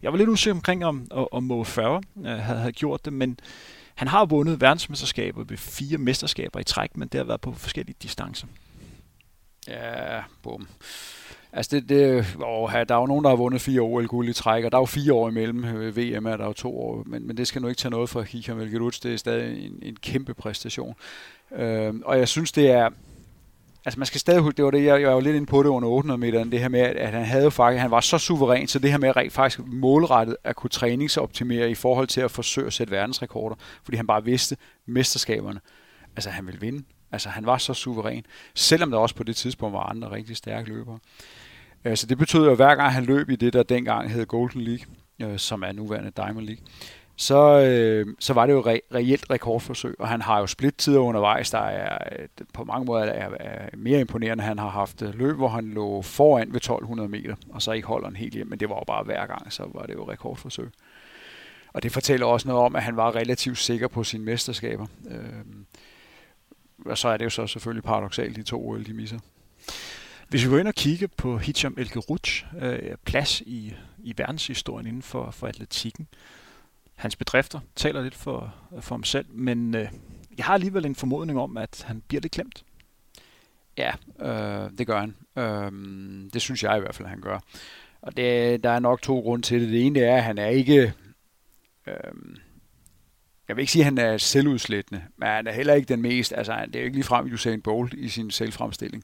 Jeg 0.02 0.12
var 0.12 0.18
lidt 0.18 0.30
usikker 0.30 0.56
omkring, 0.56 0.86
om, 0.86 1.08
om 1.12 1.44
Mo 1.44 1.64
Farah 1.64 2.02
øh, 2.18 2.26
havde, 2.26 2.60
havde 2.60 2.72
gjort 2.72 3.06
det, 3.06 3.14
men 3.14 3.40
han 3.96 4.08
har 4.08 4.26
vundet 4.26 4.62
verdensmesterskaber 4.62 5.44
ved 5.44 5.58
fire 5.58 5.98
mesterskaber 5.98 6.60
i 6.60 6.64
træk, 6.64 6.98
men 6.98 7.08
det 7.08 7.18
har 7.18 7.26
været 7.26 7.42
på 7.42 7.54
forskellige 7.54 7.96
distancer. 8.02 8.48
Ja, 9.68 10.24
bum. 10.44 10.68
Altså, 11.56 11.76
det, 11.76 11.90
det, 11.90 12.26
åh, 12.46 12.72
der 12.72 12.96
er 12.96 13.00
jo 13.00 13.06
nogen, 13.06 13.24
der 13.24 13.30
har 13.30 13.38
vundet 13.38 13.62
fire 13.62 13.82
OL-guld 13.82 14.30
i 14.30 14.34
træk, 14.34 14.66
og 14.66 14.72
der 14.72 14.78
er 14.78 14.82
jo 14.82 14.86
fire 14.86 15.14
år 15.14 15.30
imellem. 15.30 15.66
Øh, 15.66 15.98
VM 15.98 16.26
er 16.26 16.38
der 16.38 16.46
jo 16.46 16.54
to 16.54 16.80
år, 16.80 17.04
men, 17.06 17.28
men 17.28 17.38
det 17.38 17.48
skal 17.48 17.62
nu 17.62 17.68
ikke 17.68 17.80
tage 17.80 17.92
noget 17.92 18.10
for 18.10 18.22
Hikam 18.22 18.60
Elgeruts. 18.60 19.00
Det 19.00 19.14
er 19.14 19.18
stadig 19.18 19.66
en, 19.66 19.80
en 19.82 19.96
kæmpe 19.96 20.34
præstation. 20.34 20.96
Øh, 21.56 21.94
og 22.06 22.20
jeg 22.20 22.28
synes, 22.28 22.52
det 22.52 22.72
er... 22.72 22.90
Altså 23.86 24.00
man 24.00 24.06
skal 24.06 24.20
stadig 24.20 24.58
det 24.58 24.66
var 24.66 24.72
det, 24.72 24.84
jeg, 24.84 25.02
jeg 25.02 25.08
var 25.08 25.14
jo 25.14 25.20
lidt 25.20 25.36
inde 25.36 25.48
på 25.48 25.64
det 25.64 25.70
under 25.70 25.90
800 25.90 26.18
meter, 26.20 26.44
det 26.44 26.60
her 26.60 26.68
med, 26.68 26.80
at 26.80 27.12
han 27.12 27.26
havde 27.26 27.52
faktisk, 27.52 27.82
han 27.82 27.92
var 27.92 28.00
så 28.00 28.18
suveræn, 28.18 28.68
så 28.68 28.80
det 28.80 28.92
her 28.92 28.98
med 28.98 29.10
at 29.10 29.16
rent 29.16 29.34
faktisk 29.34 29.60
målrettet 29.66 30.38
at 30.44 30.56
kunne 30.56 30.70
træningsoptimere 30.70 31.70
i 31.72 31.76
forhold 31.76 32.08
til 32.08 32.22
at 32.22 32.32
forsøge 32.32 32.68
at 32.68 32.74
sætte 32.74 32.92
verdensrekorder, 32.92 33.56
fordi 33.84 33.98
han 33.98 34.08
bare 34.08 34.24
vidste 34.24 34.58
mesterskaberne. 34.86 35.60
Altså 36.16 36.30
han 36.30 36.46
ville 36.46 36.62
vinde. 36.62 36.84
Altså 37.12 37.30
han 37.30 37.46
var 37.46 37.58
så 37.58 37.74
suveræn, 37.74 38.26
selvom 38.56 38.92
der 38.92 38.98
også 38.98 39.16
på 39.16 39.24
det 39.24 39.36
tidspunkt 39.36 39.74
var 39.74 39.90
andre 39.90 40.12
rigtig 40.12 40.38
stærke 40.38 40.70
løbere. 40.70 41.00
Øh, 41.86 41.98
så 41.98 42.08
det 42.08 42.18
betød 42.18 42.46
jo, 42.46 42.52
at 42.52 42.58
hver 42.58 42.76
gang 42.76 42.94
han 42.94 43.06
løb 43.06 43.30
i 43.30 43.36
det, 43.36 43.54
der 43.54 43.64
dengang 43.64 44.12
hed 44.12 44.26
Golden 44.26 44.62
League, 44.62 44.86
øh, 45.22 45.40
som 45.40 45.64
er 45.64 45.72
nuværende 45.72 46.12
Diamond 46.18 46.46
League, 46.46 46.64
så, 47.16 47.60
øh, 47.66 48.16
så 48.20 48.34
var 48.34 48.46
det 48.46 48.54
jo 48.54 48.62
re- 48.62 48.96
reelt 48.96 49.26
rekordforsøg, 49.30 49.96
og 50.00 50.08
han 50.08 50.22
har 50.22 50.40
jo 50.40 50.48
splittider 50.48 51.00
undervejs, 51.00 51.52
der 51.52 51.60
er 51.60 51.98
øh, 52.20 52.28
på 52.54 52.64
mange 52.64 52.86
måder 52.86 53.04
er, 53.04 53.30
er 53.40 53.70
mere 53.78 54.00
imponerende. 54.00 54.44
Han 54.44 54.60
har 54.60 54.70
haft 54.70 55.02
øh, 55.02 55.14
løb, 55.16 55.36
hvor 55.36 55.48
han 55.48 55.66
lå 55.66 56.02
foran 56.02 56.48
ved 56.48 56.56
1200 56.56 57.10
meter, 57.10 57.36
og 57.50 57.62
så 57.62 57.72
ikke 57.72 57.88
holder 57.88 58.08
en 58.08 58.16
helt 58.16 58.34
hjem, 58.34 58.48
men 58.48 58.60
det 58.60 58.70
var 58.70 58.76
jo 58.76 58.84
bare 58.88 59.04
hver 59.04 59.26
gang, 59.26 59.54
så 59.54 59.70
var 59.74 59.86
det 59.86 59.94
jo 59.94 60.12
rekordforsøg. 60.12 60.70
Og 61.74 61.84
det 61.84 61.92
fortæller 61.92 62.26
også 62.26 62.48
noget 62.48 62.64
om, 62.64 62.76
at 62.76 62.84
han 62.84 62.96
var 62.96 63.16
relativt 63.16 63.58
sikker 63.58 63.88
på 63.88 64.04
sine 64.04 64.24
mesterskaber. 64.24 64.86
og 66.86 66.98
så 66.98 67.08
er 67.08 67.18
det 67.18 67.26
jo 67.26 67.30
så 67.30 67.48
selvfølgelig 67.48 67.84
paradoxalt, 67.84 68.36
de 68.36 68.44
to 68.44 68.70
OL, 68.70 68.86
de 68.86 68.94
misser. 68.94 69.20
Hvis 70.34 70.46
vi 70.46 70.50
går 70.50 70.58
ind 70.58 70.68
og 70.68 70.76
kigger 70.76 71.08
på 71.18 71.38
Hicham 71.38 71.76
El 71.78 71.92
øh, 72.62 72.96
plads 73.06 73.42
i, 73.42 73.74
i 74.04 74.14
verdenshistorien 74.18 74.88
inden 74.88 75.02
for, 75.02 75.32
for 75.32 75.48
atletikken, 75.48 76.08
Hans 76.96 77.16
bedrifter 77.16 77.60
taler 77.76 78.04
lidt 78.04 78.16
for, 78.16 78.56
for 78.82 78.96
ham 78.96 79.04
selv, 79.04 79.26
men 79.30 79.76
øh, 79.76 79.88
jeg 80.38 80.46
har 80.46 80.54
alligevel 80.54 80.86
en 80.86 80.96
formodning 80.96 81.40
om, 81.40 81.58
at 81.58 81.84
han 81.88 82.04
bliver 82.08 82.22
lidt 82.22 82.34
klemt. 82.34 82.64
Ja, 83.78 83.92
øh, 84.20 84.72
det 84.78 84.88
gør 84.88 85.00
han. 85.00 85.16
Øh, 85.38 85.72
det 86.34 86.42
synes 86.42 86.64
jeg 86.64 86.78
i 86.78 86.80
hvert 86.80 86.96
fald, 86.96 87.08
han 87.08 87.22
gør. 87.22 87.40
Og 88.02 88.18
det, 88.18 88.64
der 88.64 88.70
er 88.70 88.80
nok 88.80 89.02
to 89.02 89.20
grunde 89.20 89.46
til 89.46 89.62
det. 89.62 89.70
Det 89.70 89.86
ene 89.86 90.00
er, 90.00 90.18
at 90.18 90.24
han 90.24 90.38
er 90.38 90.48
ikke... 90.48 90.94
Øh, 91.88 91.96
jeg 93.48 93.56
vil 93.56 93.62
ikke 93.62 93.72
sige, 93.72 93.82
at 93.82 93.86
han 93.86 93.98
er 93.98 94.18
selvudslættende, 94.18 95.04
men 95.18 95.28
han 95.28 95.48
er 95.48 95.52
heller 95.52 95.74
ikke 95.74 95.88
den 95.88 96.02
mest... 96.02 96.34
Altså, 96.34 96.66
det 96.68 96.76
er 96.76 96.80
jo 96.80 96.86
ikke 96.86 96.98
ligefrem 96.98 97.34
Usain 97.34 97.62
Bolt 97.62 97.94
i 97.94 98.10
sin 98.10 98.32
selvfremstilling. 98.32 99.04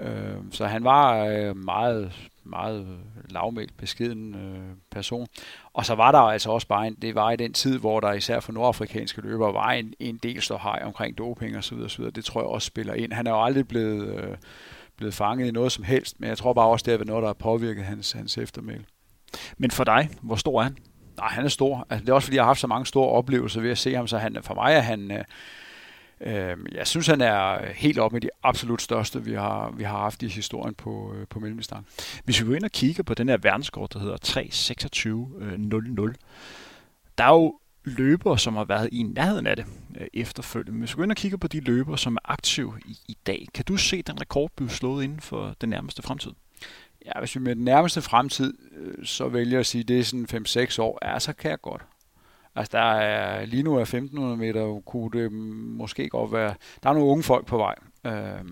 Øh, 0.00 0.36
så 0.50 0.66
han 0.66 0.84
var 0.84 1.24
øh, 1.24 1.56
meget, 1.56 2.12
meget 2.44 2.98
lavmældt, 3.30 3.76
beskeden 3.76 4.34
øh, 4.34 4.76
person. 4.90 5.26
Og 5.72 5.86
så 5.86 5.94
var 5.94 6.12
der 6.12 6.18
altså 6.18 6.50
også 6.50 6.66
bare 6.66 6.86
en, 6.86 6.94
det 6.94 7.14
var 7.14 7.30
i 7.30 7.36
den 7.36 7.52
tid, 7.52 7.78
hvor 7.78 8.00
der 8.00 8.12
især 8.12 8.40
for 8.40 8.52
nordafrikanske 8.52 9.20
løbere 9.20 9.54
var 9.54 9.70
en, 9.72 9.94
en 9.98 10.16
del 10.16 10.42
hej 10.62 10.82
omkring 10.84 11.18
doping 11.18 11.56
og 11.56 11.64
så 11.64 11.74
videre. 11.74 12.10
Det 12.10 12.24
tror 12.24 12.40
jeg 12.40 12.48
også 12.48 12.66
spiller 12.66 12.94
ind. 12.94 13.12
Han 13.12 13.26
er 13.26 13.30
jo 13.30 13.44
aldrig 13.44 13.68
blevet, 13.68 14.18
øh, 14.18 14.36
blevet 14.96 15.14
fanget 15.14 15.48
i 15.48 15.50
noget 15.50 15.72
som 15.72 15.84
helst, 15.84 16.20
men 16.20 16.28
jeg 16.28 16.38
tror 16.38 16.52
bare 16.52 16.68
også, 16.68 16.84
det 16.86 17.00
er 17.00 17.04
noget, 17.04 17.22
der 17.22 17.28
har 17.28 17.34
påvirket 17.34 17.84
hans, 17.84 18.12
hans 18.12 18.38
eftermæl. 18.38 18.84
Men 19.58 19.70
for 19.70 19.84
dig, 19.84 20.08
hvor 20.22 20.36
stor 20.36 20.58
er 20.60 20.64
han? 20.64 20.76
Nej, 21.16 21.28
han 21.28 21.44
er 21.44 21.48
stor. 21.48 21.86
Altså, 21.90 22.04
det 22.04 22.08
er 22.08 22.14
også, 22.14 22.26
fordi 22.26 22.36
jeg 22.36 22.42
har 22.42 22.48
haft 22.48 22.60
så 22.60 22.66
mange 22.66 22.86
store 22.86 23.08
oplevelser 23.08 23.60
ved 23.60 23.70
at 23.70 23.78
se 23.78 23.94
ham, 23.94 24.06
så 24.06 24.18
han, 24.18 24.38
for 24.42 24.54
mig 24.54 24.74
er 24.74 24.80
han... 24.80 25.10
Øh 25.10 25.24
jeg 26.72 26.86
synes, 26.86 27.06
han 27.06 27.20
er 27.20 27.72
helt 27.72 27.98
op 27.98 28.12
med 28.12 28.20
de 28.20 28.30
absolut 28.42 28.82
største, 28.82 29.24
vi 29.24 29.34
har, 29.34 29.70
vi 29.70 29.82
har 29.82 29.98
haft 29.98 30.22
i 30.22 30.28
historien 30.28 30.74
på, 30.74 31.14
øh, 31.14 31.26
på 31.26 31.40
mellemdistance. 31.40 31.90
Hvis 32.24 32.40
vi 32.40 32.46
går 32.46 32.54
ind 32.54 32.64
og 32.64 32.70
kigger 32.70 33.02
på 33.02 33.14
den 33.14 33.28
her 33.28 33.36
verdenskort, 33.36 33.92
der 33.92 33.98
hedder 33.98 34.16
3.26.00, 36.10 36.14
der 37.18 37.24
er 37.24 37.32
jo 37.32 37.58
løbere, 37.84 38.38
som 38.38 38.56
har 38.56 38.64
været 38.64 38.88
i 38.92 39.02
nærheden 39.02 39.46
af 39.46 39.56
det 39.56 39.66
øh, 40.00 40.06
efterfølgende. 40.14 40.78
Hvis 40.78 40.92
vi 40.92 40.96
går 40.96 41.02
ind 41.02 41.10
og 41.10 41.16
kigger 41.16 41.38
på 41.38 41.48
de 41.48 41.60
løbere, 41.60 41.98
som 41.98 42.14
er 42.16 42.20
aktive 42.24 42.72
i, 42.86 42.98
i 43.08 43.16
dag, 43.26 43.46
kan 43.54 43.64
du 43.64 43.76
se 43.76 44.02
den 44.02 44.20
rekord 44.20 44.50
blive 44.56 44.70
slået 44.70 45.04
inden 45.04 45.20
for 45.20 45.56
den 45.60 45.68
nærmeste 45.68 46.02
fremtid? 46.02 46.30
Ja, 47.06 47.18
hvis 47.18 47.34
vi 47.34 47.40
med 47.40 47.56
den 47.56 47.64
nærmeste 47.64 48.02
fremtid, 48.02 48.54
øh, 48.76 49.06
så 49.06 49.28
vælger 49.28 49.60
at 49.60 49.66
sige, 49.66 49.82
at 49.82 49.88
det 49.88 49.98
er 49.98 50.04
sådan 50.04 50.26
5-6 50.46 50.82
år, 50.82 50.98
ja, 51.02 51.18
så 51.18 51.32
kan 51.32 51.50
jeg 51.50 51.60
godt. 51.60 51.82
Altså, 52.56 52.70
der 52.72 52.84
er, 52.84 53.46
lige 53.46 53.62
nu 53.62 53.74
er 53.74 53.80
1500 53.80 54.36
meter, 54.36 54.80
kunne 54.80 55.22
det 55.22 55.32
måske 55.32 56.08
godt 56.08 56.32
være, 56.32 56.54
der 56.82 56.90
er 56.90 56.94
nogle 56.94 57.08
unge 57.08 57.22
folk 57.22 57.46
på 57.46 57.56
vej, 57.56 57.74
øh, 58.06 58.44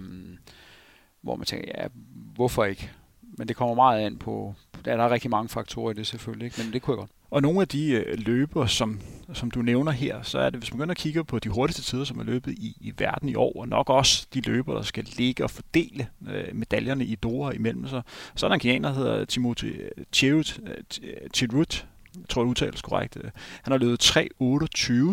hvor 1.22 1.36
man 1.36 1.46
tænker, 1.46 1.68
ja, 1.78 1.86
hvorfor 2.34 2.64
ikke? 2.64 2.90
Men 3.38 3.48
det 3.48 3.56
kommer 3.56 3.74
meget 3.74 4.06
an 4.06 4.18
på, 4.18 4.54
der 4.84 4.92
er 4.92 5.10
rigtig 5.10 5.30
mange 5.30 5.48
faktorer 5.48 5.90
i 5.90 5.94
det 5.94 6.06
selvfølgelig, 6.06 6.44
ikke? 6.44 6.56
men 6.64 6.72
det 6.72 6.82
kunne 6.82 6.94
jeg 6.94 6.98
godt. 6.98 7.10
Og 7.30 7.42
nogle 7.42 7.60
af 7.60 7.68
de 7.68 7.90
øh, 7.90 8.18
løber, 8.18 8.66
som, 8.66 9.00
som 9.32 9.50
du 9.50 9.62
nævner 9.62 9.92
her, 9.92 10.22
så 10.22 10.38
er 10.38 10.50
det, 10.50 10.60
hvis 10.60 10.72
man 10.72 10.78
begynder 10.78 10.92
at 10.92 10.98
kigge 10.98 11.24
på 11.24 11.38
de 11.38 11.48
hurtigste 11.48 11.82
tider, 11.82 12.04
som 12.04 12.18
er 12.18 12.24
løbet 12.24 12.52
i, 12.52 12.76
i 12.80 12.92
verden 12.98 13.28
i 13.28 13.34
år, 13.34 13.60
og 13.60 13.68
nok 13.68 13.90
også 13.90 14.26
de 14.34 14.40
løber, 14.40 14.74
der 14.74 14.82
skal 14.82 15.04
ligge 15.16 15.44
og 15.44 15.50
fordele 15.50 16.08
øh, 16.30 16.56
medaljerne 16.56 17.04
i 17.04 17.14
Dora 17.14 17.52
imellem 17.52 17.86
sig, 17.88 18.02
så 18.34 18.46
er 18.46 18.48
der 18.48 18.54
en 18.54 18.60
kenianer, 18.60 18.88
der 18.88 18.94
hedder 18.94 19.24
Timothy 19.24 19.80
Chirut, 20.12 20.60
øh, 21.02 21.30
Chirut 21.34 21.86
jeg 22.16 22.28
tror, 22.28 22.42
det 22.42 22.50
udtales 22.50 22.82
korrekt. 22.82 23.16
Øh. 23.16 23.30
Han 23.62 23.72
har 23.72 23.78
løbet 23.78 24.16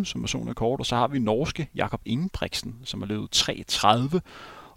3.28 0.02 0.06
som 0.06 0.22
personrekord, 0.22 0.80
og 0.80 0.86
så 0.86 0.96
har 0.96 1.08
vi 1.08 1.20
norske 1.20 1.70
Jakob 1.76 2.02
Ingebrigtsen, 2.06 2.76
som 2.84 3.02
har 3.02 3.08
løbet 3.08 3.36
3.30, 3.50 4.20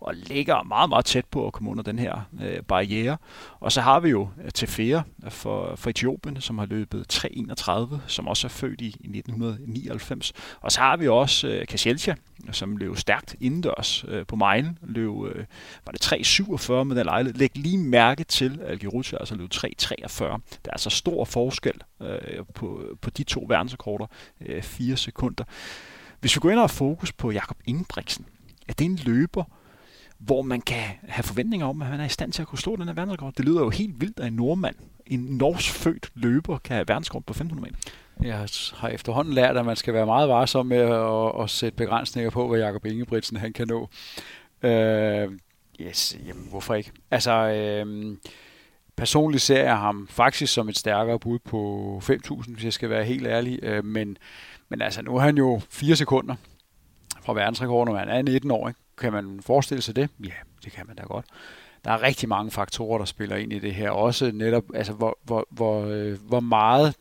og 0.03 0.15
ligger 0.15 0.62
meget, 0.62 0.88
meget 0.88 1.05
tæt 1.05 1.25
på 1.25 1.47
at 1.47 1.53
komme 1.53 1.71
under 1.71 1.83
den 1.83 1.99
her 1.99 2.21
øh, 2.43 2.62
barriere. 2.62 3.17
Og 3.61 3.73
så 3.73 3.81
har 3.81 4.01
vi 4.01 4.09
jo 4.09 4.29
øh, 4.45 4.51
Tefera 4.55 5.03
for, 5.29 5.77
for 5.77 5.91
Etiopien, 5.91 6.41
som 6.41 6.59
har 6.59 6.67
løbet 6.67 7.25
3.31, 7.25 7.97
som 8.07 8.29
også 8.29 8.47
er 8.47 8.49
født 8.49 8.81
i, 8.81 8.85
i 8.85 9.19
1999. 9.19 10.33
Og 10.61 10.73
så 10.73 10.81
har 10.81 10.97
vi 10.97 11.09
også 11.09 11.49
øh, 11.49 11.67
Kaselcha, 11.67 12.15
som 12.51 12.77
løb 12.77 12.97
stærkt 12.97 13.37
indendørs 13.41 14.05
øh, 14.09 14.27
på 14.27 14.37
Mejlen. 14.37 14.79
Løb, 14.83 15.25
øh, 15.25 15.45
var 15.87 15.93
det 15.93 16.12
3.47 16.12 16.73
med 16.73 16.97
den 16.97 17.07
lejlighed. 17.07 17.38
Læg 17.38 17.51
lige 17.55 17.79
mærke 17.79 18.25
til, 18.25 18.61
at 18.62 18.71
Algerucci 18.71 19.17
altså 19.21 19.35
løb 19.35 19.51
3.43. 19.55 20.25
Der 20.25 20.35
er 20.65 20.71
altså 20.71 20.91
stor 20.91 21.25
forskel 21.25 21.81
øh, 22.03 22.45
på, 22.55 22.83
på 23.01 23.11
de 23.11 23.23
to 23.23 23.45
verdensrekorder. 23.49 24.07
Øh, 24.41 24.62
fire 24.62 24.97
sekunder. 24.97 25.45
Hvis 26.21 26.37
vi 26.37 26.41
går 26.41 26.51
ind 26.51 26.59
og 26.59 26.62
har 26.62 26.67
fokus 26.67 27.12
på 27.12 27.31
Jakob 27.31 27.57
Ingebrigtsen, 27.65 28.27
er 28.69 28.73
det 28.73 28.85
en 28.85 28.97
løber, 28.97 29.45
hvor 30.26 30.42
man 30.42 30.61
kan 30.61 30.85
have 31.08 31.22
forventninger 31.22 31.66
om, 31.66 31.82
at 31.82 31.88
han 31.88 32.00
er 32.00 32.04
i 32.04 32.08
stand 32.08 32.32
til 32.32 32.42
at 32.42 32.48
kunne 32.48 32.58
slå 32.58 32.76
den 32.76 32.87
her 32.87 32.94
verdensrekord. 32.94 33.32
Det 33.37 33.44
lyder 33.44 33.61
jo 33.61 33.70
helt 33.70 34.00
vildt, 34.00 34.20
at 34.20 34.26
en 34.26 34.32
nordmand, 34.32 34.74
en 35.06 35.20
norsk 35.20 35.70
født 35.70 36.11
løber, 36.14 36.58
kan 36.58 36.74
have 36.74 36.88
verdensrekord 36.88 37.22
på 37.22 37.32
1500 37.32 37.72
meter. 37.72 37.92
Jeg 38.22 38.48
har 38.74 38.88
efterhånden 38.88 39.35
lært, 39.35 39.56
at 39.56 39.66
man 39.66 39.76
skal 39.76 39.94
være 39.94 40.06
meget 40.06 40.28
varsom 40.28 40.66
med 40.66 40.78
at, 40.78 41.42
at 41.42 41.50
sætte 41.50 41.76
begrænsninger 41.76 42.30
på, 42.30 42.48
hvad 42.48 42.58
Jakob 42.58 42.87
Ingebrigtsen 42.87 43.37
han 43.37 43.52
kan 43.52 43.68
nå. 43.68 43.88
Øh, 44.62 45.32
yes, 45.80 46.18
jamen 46.26 46.46
hvorfor 46.50 46.74
ikke? 46.74 46.92
Altså, 47.11 47.32
øh, 47.32 48.16
personligt 48.96 49.42
ser 49.42 49.62
jeg 49.62 49.78
ham 49.78 50.08
faktisk 50.11 50.52
som 50.52 50.68
et 50.68 50.78
stærkere 50.78 51.18
bud 51.18 51.38
på 51.38 52.02
5.000, 52.04 52.52
hvis 52.52 52.64
jeg 52.64 52.72
skal 52.72 52.90
være 52.90 53.04
helt 53.04 53.26
ærlig. 53.26 53.58
Øh, 53.62 53.85
men, 53.85 54.16
men 54.68 54.82
altså, 54.82 55.02
nu 55.02 55.16
er 55.16 55.20
han 55.20 55.37
jo 55.37 55.61
4 55.70 55.96
sekunder 55.96 56.35
fra 57.22 57.32
verdensrekorden, 57.32 57.94
og 57.94 58.00
han 58.00 58.08
er 58.08 58.22
19 58.22 58.50
år. 58.50 58.68
Ikke? 58.68 58.80
Kan 59.03 59.12
man 59.12 59.41
forestille 59.41 59.83
sig 59.83 59.97
det? 59.97 60.09
Ja, 60.25 60.33
det 60.65 60.73
kan 60.73 60.87
man 60.87 60.97
da 60.97 61.03
godt. 61.03 61.27
Der 61.85 61.91
er 61.91 62.03
rigtig 62.03 62.29
mange 62.29 62.51
faktorer, 62.51 62.99
der 62.99 63.05
spiller 63.05 63.37
ind 63.37 63.53
i 63.53 63.59
det 63.59 63.75
her. 63.75 63.91
Også 63.91 64.31
netop, 64.35 64.65
altså, 64.75 64.93
hvor, 64.93 65.19
hvor, 65.25 65.47
hvor, 65.51 65.85
øh, 65.85 66.19
hvor 66.29 66.41
meget 66.41 66.95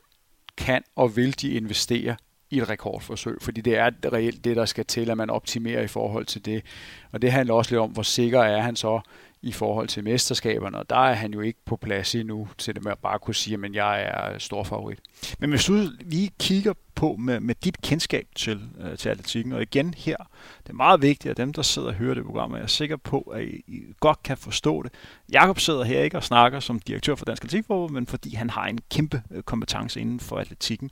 kan 0.58 0.84
og 0.96 1.16
vil 1.16 1.42
de 1.42 1.50
investere 1.50 2.16
i 2.50 2.60
et 2.60 2.70
rekordforsøg, 2.70 3.38
fordi 3.42 3.62
det 3.62 3.78
er 3.78 3.92
reelt 4.14 4.44
det, 4.44 4.56
der 4.56 4.66
skal 4.66 4.86
til, 4.86 5.10
at 5.10 5.18
man 5.18 5.30
optimerer 5.30 5.82
i 5.82 5.88
forhold 5.88 6.26
til 6.26 6.46
det. 6.46 6.64
Og 7.12 7.22
det 7.22 7.32
handler 7.32 7.54
også 7.54 7.72
lidt 7.72 7.82
om, 7.82 7.92
hvor 7.92 8.04
sikker 8.04 8.42
er 8.42 8.62
han 8.62 8.76
så 8.76 9.02
i 9.44 9.52
forhold 9.52 9.88
til 9.88 10.04
mesterskaberne, 10.04 10.78
og 10.78 10.90
der 10.90 10.96
er 10.96 11.14
han 11.14 11.34
jo 11.34 11.42
ikke 11.42 11.60
på 11.66 11.76
plads 11.76 12.16
endnu 12.16 12.48
til 12.58 12.76
det 12.76 12.84
med 12.84 12.92
at 12.92 12.98
bare 12.98 13.20
kunne 13.20 13.36
sige, 13.36 13.58
at 13.66 13.76
jeg 13.76 14.02
er 14.04 14.38
stor 14.38 14.64
favorit. 14.64 15.00
Men 15.40 15.50
hvis 15.50 15.66
du 15.66 15.88
lige 16.00 16.32
kigger 16.40 16.74
på 16.96 17.16
med, 17.20 17.40
med 17.40 17.56
dit 17.56 17.82
kendskab 17.82 18.28
til, 18.36 18.62
øh, 18.80 18.98
til 18.98 19.10
atletikken, 19.10 19.54
og 19.54 19.62
igen 19.62 19.94
her, 19.98 20.18
det 20.64 20.70
er 20.70 20.74
meget 20.74 21.02
vigtigt, 21.02 21.32
at 21.32 21.38
dem, 21.38 21.54
der 21.54 21.62
sidder 21.62 21.88
og 21.88 21.94
hører 21.94 22.14
det 22.14 22.26
program, 22.26 22.54
er 22.54 22.68
sikker 22.68 22.98
på, 22.98 23.22
at 23.22 23.44
I, 23.44 23.64
I 23.68 23.82
godt 24.00 24.24
kan 24.24 24.38
forstå 24.38 24.84
det. 24.84 24.92
Jakob 25.32 25.60
sidder 25.60 25.84
her 25.84 26.02
ikke 26.02 26.18
og 26.18 26.24
snakker 26.24 26.60
som 26.60 26.80
direktør 26.80 27.16
for 27.16 27.26
Dansk 27.26 27.44
Atletikforbund, 27.44 27.94
men 27.94 28.08
fordi 28.08 28.36
han 28.36 28.50
har 28.50 28.66
en 28.66 28.80
kæmpe 28.92 29.24
øh, 29.32 29.44
kompetence 29.44 30.00
inden 30.00 30.20
for 30.20 30.38
atletikken. 30.38 30.92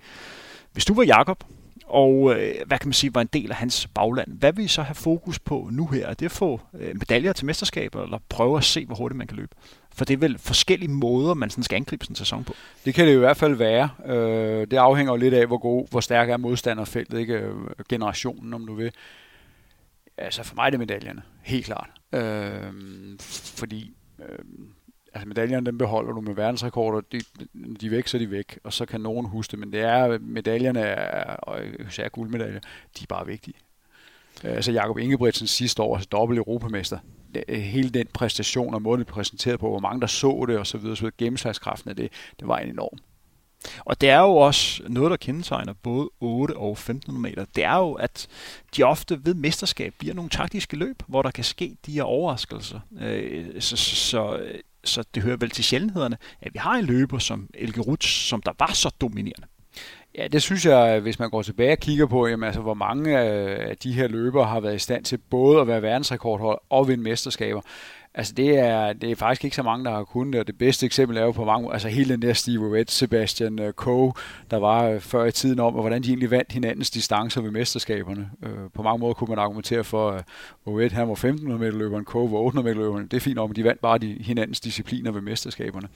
Hvis 0.71 0.85
du 0.85 0.93
var 0.93 1.03
Jakob, 1.03 1.43
og 1.89 2.35
øh, 2.35 2.55
hvad 2.65 2.79
kan 2.79 2.87
man 2.87 2.93
sige, 2.93 3.15
var 3.15 3.21
en 3.21 3.29
del 3.33 3.51
af 3.51 3.57
hans 3.57 3.87
bagland. 3.87 4.39
Hvad 4.39 4.53
vil 4.53 4.65
I 4.65 4.67
så 4.67 4.81
have 4.81 4.95
fokus 4.95 5.39
på 5.39 5.69
nu 5.71 5.87
her? 5.87 6.07
Er 6.07 6.13
det 6.13 6.25
at 6.25 6.31
få 6.31 6.61
øh, 6.73 6.95
medaljer 6.95 7.33
til 7.33 7.45
mesterskaber, 7.45 8.03
eller 8.03 8.17
prøve 8.29 8.57
at 8.57 8.63
se, 8.63 8.85
hvor 8.85 8.95
hurtigt 8.95 9.17
man 9.17 9.27
kan 9.27 9.37
løbe? 9.37 9.55
For 9.93 10.05
det 10.05 10.13
er 10.13 10.17
vel 10.17 10.37
forskellige 10.37 10.91
måder, 10.91 11.33
man 11.33 11.49
sådan 11.49 11.63
skal 11.63 11.75
angribe 11.75 12.05
sådan 12.05 12.11
en 12.11 12.15
sæson 12.15 12.43
på. 12.43 12.53
Det 12.85 12.93
kan 12.93 13.07
det 13.07 13.13
i 13.13 13.17
hvert 13.17 13.37
fald 13.37 13.55
være. 13.55 13.89
Øh, 14.05 14.67
det 14.71 14.77
afhænger 14.77 15.13
jo 15.13 15.17
lidt 15.17 15.33
af, 15.33 15.47
hvor 15.47 15.57
god, 15.57 15.87
hvor 15.91 15.99
stærk 15.99 16.29
er 16.29 16.37
modstanderfeltet, 16.37 17.19
ikke? 17.19 17.33
Øh, 17.33 17.55
generationen, 17.89 18.53
om 18.53 18.67
du 18.67 18.73
vil. 18.73 18.91
Altså 20.17 20.43
for 20.43 20.55
mig 20.55 20.65
er 20.65 20.69
det 20.69 20.79
medaljerne, 20.79 21.21
helt 21.41 21.65
klart. 21.65 21.89
Øh, 22.13 22.73
fordi 23.57 23.93
øh, 24.19 24.39
altså 25.19 25.27
medaljerne, 25.27 25.65
dem 25.65 25.77
beholder 25.77 26.13
du 26.13 26.21
med 26.21 26.35
verdensrekorder. 26.35 27.01
De, 27.11 27.19
de 27.81 27.85
er 27.85 27.89
væk, 27.89 28.07
så 28.07 28.17
er 28.17 28.19
de 28.19 28.31
væk, 28.31 28.59
og 28.63 28.73
så 28.73 28.85
kan 28.85 29.01
nogen 29.01 29.25
huske 29.25 29.51
det. 29.51 29.59
Men 29.59 29.71
det 29.73 29.81
er, 29.81 30.19
medaljerne, 30.19 30.95
og 31.39 31.59
især 31.87 32.09
guldmedaljer, 32.09 32.59
de 32.97 33.01
er 33.01 33.05
bare 33.09 33.25
vigtige. 33.25 33.55
Altså 34.43 34.71
Jakob 34.71 34.97
Ingebrigtsen 34.97 35.47
sidste 35.47 35.81
år, 35.81 35.95
altså 35.95 36.09
dobbelt 36.11 36.37
europamester. 36.37 36.97
Øh, 37.47 37.59
hele 37.59 37.89
den 37.89 38.07
præstation 38.13 38.73
og 38.73 38.81
måden, 38.81 38.99
det 38.99 39.07
præsenteret 39.07 39.59
på, 39.59 39.69
hvor 39.69 39.79
mange 39.79 40.01
der 40.01 40.07
så 40.07 40.45
det 40.47 40.57
og 40.57 40.67
så 40.67 40.77
videre, 40.77 40.95
så 40.95 41.01
videre 41.01 41.15
gennemslagskraften 41.17 41.89
af 41.89 41.95
det, 41.95 42.11
det 42.39 42.47
var 42.47 42.57
en 42.57 42.69
enorm. 42.69 42.99
Og 43.79 44.01
det 44.01 44.09
er 44.09 44.19
jo 44.19 44.35
også 44.35 44.83
noget, 44.87 45.11
der 45.11 45.17
kendetegner 45.17 45.73
både 45.73 46.09
8 46.19 46.57
og 46.57 46.71
1500 46.71 47.21
meter. 47.21 47.45
Det 47.55 47.63
er 47.63 47.75
jo, 47.75 47.93
at 47.93 48.27
de 48.75 48.83
ofte 48.83 49.25
ved 49.25 49.33
mesterskab 49.33 49.93
bliver 49.99 50.13
nogle 50.13 50.29
taktiske 50.29 50.77
løb, 50.77 51.03
hvor 51.07 51.21
der 51.21 51.31
kan 51.31 51.43
ske 51.43 51.77
de 51.85 51.91
her 51.91 52.03
overraskelser. 52.03 52.79
Øh, 53.01 53.61
så, 53.61 53.77
så, 53.77 53.95
så, 53.95 54.39
så 54.83 55.03
det 55.15 55.23
hører 55.23 55.37
vel 55.37 55.49
til 55.49 55.63
sjældenhederne, 55.63 56.17
at 56.41 56.53
vi 56.53 56.59
har 56.59 56.75
en 56.75 56.85
løber 56.85 57.17
som 57.17 57.49
Elke 57.53 57.81
Ruts, 57.81 58.07
som 58.07 58.41
der 58.41 58.51
var 58.59 58.73
så 58.73 58.95
dominerende. 59.01 59.47
Ja, 60.17 60.27
det 60.27 60.41
synes 60.41 60.65
jeg, 60.65 60.99
hvis 60.99 61.19
man 61.19 61.29
går 61.29 61.41
tilbage 61.41 61.71
og 61.71 61.77
kigger 61.77 62.05
på, 62.05 62.27
jamen, 62.27 62.47
altså, 62.47 62.61
hvor 62.61 62.73
mange 62.73 63.19
øh, 63.19 63.69
af 63.69 63.77
de 63.77 63.93
her 63.93 64.07
løbere 64.07 64.45
har 64.45 64.59
været 64.59 64.75
i 64.75 64.79
stand 64.79 65.05
til 65.05 65.17
både 65.17 65.61
at 65.61 65.67
være 65.67 65.81
verdensrekordhold 65.81 66.59
og 66.69 66.87
vinde 66.87 67.03
mesterskaber. 67.03 67.61
Altså 68.19 68.33
det 68.33 68.57
er, 68.57 68.93
det 68.93 69.11
er 69.11 69.15
faktisk 69.15 69.43
ikke 69.43 69.55
så 69.55 69.63
mange, 69.63 69.85
der 69.85 69.91
har 69.91 70.03
kunnet 70.03 70.33
det, 70.33 70.39
og 70.39 70.47
det 70.47 70.57
bedste 70.57 70.85
eksempel 70.85 71.17
er 71.17 71.21
jo 71.21 71.31
på 71.31 71.45
mange, 71.45 71.73
altså 71.73 71.87
hele 71.87 72.13
den 72.13 72.21
der 72.21 72.33
Steve 72.33 72.77
Red, 72.77 72.85
Sebastian 72.87 73.59
øh, 73.59 73.73
Coe, 73.73 74.13
der 74.51 74.57
var 74.57 74.83
øh, 74.83 74.99
før 74.99 75.25
i 75.25 75.31
tiden 75.31 75.59
om, 75.59 75.75
og 75.75 75.81
hvordan 75.81 76.03
de 76.03 76.09
egentlig 76.09 76.31
vandt 76.31 76.51
hinandens 76.51 76.89
distancer 76.89 77.41
ved 77.41 77.51
mesterskaberne. 77.51 78.29
Øh, 78.43 78.69
på 78.73 78.83
mange 78.83 78.99
måder 78.99 79.13
kunne 79.13 79.27
man 79.27 79.39
argumentere 79.39 79.83
for, 79.83 80.11
at 80.11 80.23
Red 80.67 80.89
han 80.89 81.07
var 81.07 81.13
1500 81.13 81.59
meter 81.59 81.77
løberen, 81.77 82.05
Coe 82.05 82.31
var 82.31 82.37
800 82.37 82.63
meter 82.69 82.85
løberen. 82.85 83.07
Det 83.07 83.17
er 83.17 83.21
fint 83.21 83.35
nok, 83.35 83.49
men 83.49 83.55
de 83.55 83.63
vandt 83.63 83.81
bare 83.81 83.97
de, 83.97 84.17
hinandens 84.21 84.59
discipliner 84.59 85.11
ved 85.11 85.21
mesterskaberne. 85.21 85.87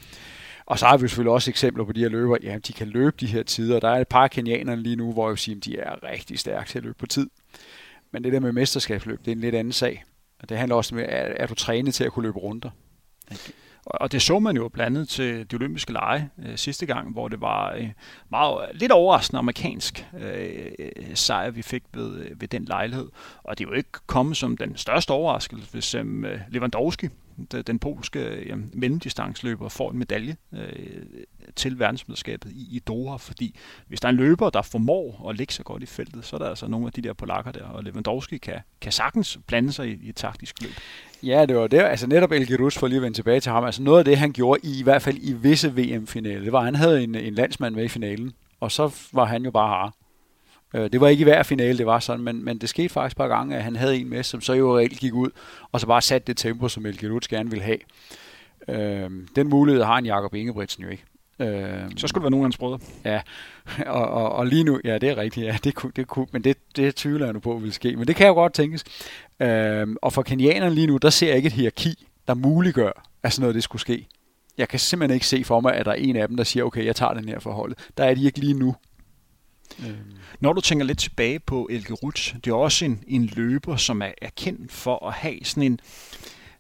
Og 0.66 0.80
så 0.80 0.86
har 0.86 0.98
vi 0.98 1.08
selvfølgelig 1.08 1.34
også 1.34 1.52
eksempler 1.52 1.84
på 1.84 1.92
de 1.92 2.00
her 2.00 2.10
løbere, 2.10 2.38
ja, 2.44 2.58
de 2.68 2.74
kan 2.74 2.88
løbe 2.88 3.16
de 3.20 3.28
her 3.28 3.44
tider. 3.44 3.80
Der 3.80 3.90
er 3.90 4.02
et 4.02 4.08
par 4.08 4.28
kenianere 4.28 4.76
lige 4.76 4.96
nu, 4.96 5.12
hvor 5.12 5.26
jeg 5.28 5.30
vil 5.30 5.38
sige, 5.38 5.58
at 5.58 5.66
de 5.66 5.80
er 5.80 6.04
rigtig 6.04 6.40
stærke 6.40 6.70
til 6.70 6.80
at 6.80 6.84
løbe 6.84 6.98
på 7.00 7.06
tid. 7.06 7.30
Men 8.12 8.24
det 8.24 8.34
der 8.34 8.40
med 8.40 8.52
mesterskabsløb, 8.52 9.20
det 9.20 9.28
er 9.28 9.36
en 9.36 9.42
lidt 9.42 9.56
anden 9.56 9.74
sag. 9.74 10.04
Det 10.50 10.58
handler 10.58 10.76
også 10.76 10.96
om, 10.96 11.00
er, 11.00 11.04
er 11.08 11.48
du 11.48 11.54
trænet 11.54 11.94
til 11.94 12.04
at 12.04 12.12
kunne 12.12 12.24
løbe 12.24 12.40
runder? 12.40 12.70
Og 13.86 14.12
det 14.12 14.22
så 14.22 14.40
man 14.40 14.56
jo 14.56 14.70
blandt 14.70 14.98
andet 14.98 15.10
til 15.10 15.52
de 15.52 15.56
olympiske 15.56 15.94
lege 15.94 16.30
øh, 16.46 16.58
sidste 16.58 16.86
gang, 16.86 17.12
hvor 17.12 17.28
det 17.28 17.42
var 17.42 17.74
øh, 17.74 17.90
meget 18.32 18.70
lidt 18.74 18.92
overraskende 18.92 19.40
amerikansk 19.40 20.08
øh, 20.20 20.72
sejr, 21.14 21.50
vi 21.52 21.62
fik 21.62 21.84
ved, 21.94 22.18
øh, 22.18 22.42
ved 22.42 22.48
den 22.48 22.66
lejlighed. 22.66 23.10
Og 23.44 23.58
det 23.58 23.66
er 23.66 23.70
jo 23.70 23.76
ikke 23.76 23.90
kommet 24.08 24.38
som 24.38 24.58
den 24.58 24.78
største 24.78 25.12
overraskelse, 25.12 25.72
hvis 25.72 25.96
øh, 25.96 26.40
Lewandowski 26.50 27.10
den 27.68 27.80
polske 27.80 28.48
ja, 28.48 28.56
mellemdistansløber 28.74 29.70
får 29.70 29.92
en 29.92 29.98
medalje 29.98 30.36
øh, 30.54 31.06
til 31.56 31.80
verdensmesterskabet 31.80 32.52
i, 32.52 32.76
i 32.76 32.80
Doha, 32.80 33.16
fordi 33.16 33.56
hvis 33.88 34.00
der 34.02 34.08
er 34.08 34.10
en 34.10 34.18
løber, 34.18 34.50
der 34.50 34.62
formår 34.62 35.30
at 35.30 35.38
ligge 35.38 35.54
sig 35.54 35.66
godt 35.66 35.84
i 35.84 35.86
feltet, 35.86 36.26
så 36.26 36.36
er 36.36 36.38
der 36.38 36.50
altså 36.50 36.68
nogle 36.68 36.88
af 36.88 36.94
de 36.94 37.02
der 37.02 37.14
polakker 37.14 37.52
der, 37.52 37.66
og 37.66 37.84
Lewandowski 37.84 38.38
kan, 38.38 38.60
kan 38.82 38.92
sagtens 38.92 39.40
blande 39.48 39.72
sig 39.72 39.88
i, 39.88 40.00
i 40.04 40.10
et 40.10 40.16
taktisk 40.16 40.62
løb. 40.62 40.72
Ja, 41.24 41.46
det 41.46 41.56
var 41.56 41.68
det. 41.68 41.80
Altså 41.80 42.08
netop 42.08 42.32
El 42.32 42.58
Rus, 42.58 42.78
for 42.78 42.88
lige 42.88 42.98
at 42.98 43.04
vende 43.04 43.18
tilbage 43.18 43.40
til 43.40 43.52
ham, 43.52 43.64
altså 43.64 43.84
noget 43.84 44.00
af 44.00 44.06
det, 44.06 44.18
han 44.18 44.32
gjorde 44.32 44.60
i, 44.64 44.80
i 44.80 44.84
hvert 44.84 45.02
fald 45.02 45.18
i 45.22 45.34
visse 45.34 45.76
VM-finale, 45.76 46.44
det 46.44 46.52
var, 46.52 46.60
at 46.60 46.66
han 46.66 46.76
havde 46.76 47.04
en, 47.04 47.16
en 47.16 47.34
landsmand 47.34 47.76
med 47.76 47.84
i 47.84 47.88
finalen, 47.88 48.34
og 48.60 48.72
så 48.72 48.96
var 49.14 49.26
han 49.26 49.44
jo 49.44 49.52
bare 49.52 49.68
har. 49.68 49.94
Øh, 50.74 50.90
det 50.92 51.02
var 51.02 51.08
ikke 51.08 51.22
i 51.22 51.24
hver 51.24 51.44
finale, 51.44 51.78
det 51.78 51.86
var 51.86 52.00
sådan, 52.00 52.24
men, 52.24 52.46
men 52.46 52.58
det 52.58 52.70
skete 52.70 52.90
faktisk 52.90 53.14
et 53.14 53.18
par 53.18 53.28
gange, 53.28 53.56
at 53.56 53.64
han 53.64 53.76
havde 53.76 53.98
en 53.98 54.10
med, 54.10 54.24
som 54.24 54.42
så 54.42 54.54
jo 54.54 54.78
reelt 54.78 55.00
gik 55.00 55.14
ud, 55.14 55.30
og 55.72 55.80
så 55.80 55.88
bare 55.88 56.02
satte 56.02 56.28
det 56.28 56.38
tempo, 56.38 56.68
som 56.68 56.86
Elke 56.86 57.08
Lutz 57.08 57.28
gerne 57.28 57.50
ville 57.50 57.64
have. 57.64 57.78
Øh, 58.68 59.12
den 59.36 59.50
mulighed 59.50 59.84
har 59.84 59.98
en 59.98 60.06
Jakob 60.06 60.34
Ingebrigtsen 60.34 60.84
jo 60.84 60.90
ikke. 60.90 61.04
Øh, 61.40 61.92
så 61.98 62.08
skulle 62.08 62.22
det 62.22 62.24
være 62.24 62.32
nogen 62.32 62.44
af 62.44 62.48
hans 62.48 62.58
brødre. 62.58 62.80
Ja, 63.06 63.22
og, 64.00 64.08
og, 64.08 64.32
og 64.32 64.48
lige 64.48 64.64
nu, 64.64 64.80
ja, 64.84 64.98
det 64.98 65.10
er 65.10 65.18
rigtigt, 65.18 65.46
ja, 65.46 65.58
det 65.64 65.76
kunne, 65.76 65.92
det 65.96 66.08
kunne, 66.08 66.28
men 66.32 66.44
det, 66.44 66.58
det 66.76 66.96
tvivler 66.96 67.26
jeg 67.26 67.34
nu 67.34 67.40
på, 67.40 67.58
vil 67.58 67.74
ske. 67.74 67.96
Men 67.96 68.08
det 68.08 68.16
kan 68.16 68.28
jo 68.28 68.34
godt 68.34 68.54
tænkes. 68.54 68.84
Øh, 69.40 69.88
og 70.02 70.14
for 70.14 70.22
kenianerne 70.22 70.76
lige 70.76 70.88
nu, 70.88 70.98
der 70.98 71.10
ser 71.10 71.28
jeg 71.28 71.38
ikke 71.38 71.48
et 71.48 71.54
hierarki, 71.54 72.08
der 72.28 72.34
muliggør, 72.34 73.10
at 73.24 73.34
sådan 73.34 73.42
noget 73.42 73.56
det 73.56 73.64
skulle 73.64 73.82
ske. 73.82 74.08
Jeg 74.58 74.68
kan 74.68 74.80
simpelthen 74.80 75.14
ikke 75.14 75.28
se 75.28 75.44
for 75.44 75.60
mig, 75.60 75.74
at 75.74 75.86
der 75.86 75.92
er 75.92 75.96
en 75.96 76.16
af 76.16 76.28
dem, 76.28 76.38
der 76.38 76.44
siger, 76.44 76.64
okay, 76.64 76.86
jeg 76.86 76.96
tager 76.96 77.14
den 77.14 77.30
her 77.30 77.40
forhold. 77.40 77.76
Der 77.98 78.04
er 78.04 78.16
de 78.16 78.26
ikke 78.26 78.40
lige 78.40 78.54
nu. 78.54 78.76
Øhm. 79.80 79.96
Når 80.40 80.54
du 80.54 80.62
tænker 80.62 80.86
lidt 80.86 81.00
tilbage 81.00 81.40
på 81.40 81.68
Elke 81.72 81.94
Rutsch, 81.94 82.36
det 82.36 82.48
er 82.48 82.56
også 82.56 82.86
en, 82.86 83.04
en 83.08 83.26
løber, 83.26 83.76
som 83.76 84.02
er, 84.02 84.12
er 84.22 84.30
kendt 84.38 84.72
for 84.72 85.08
at 85.08 85.14
have 85.14 85.40
sådan 85.44 85.64
en 85.64 85.80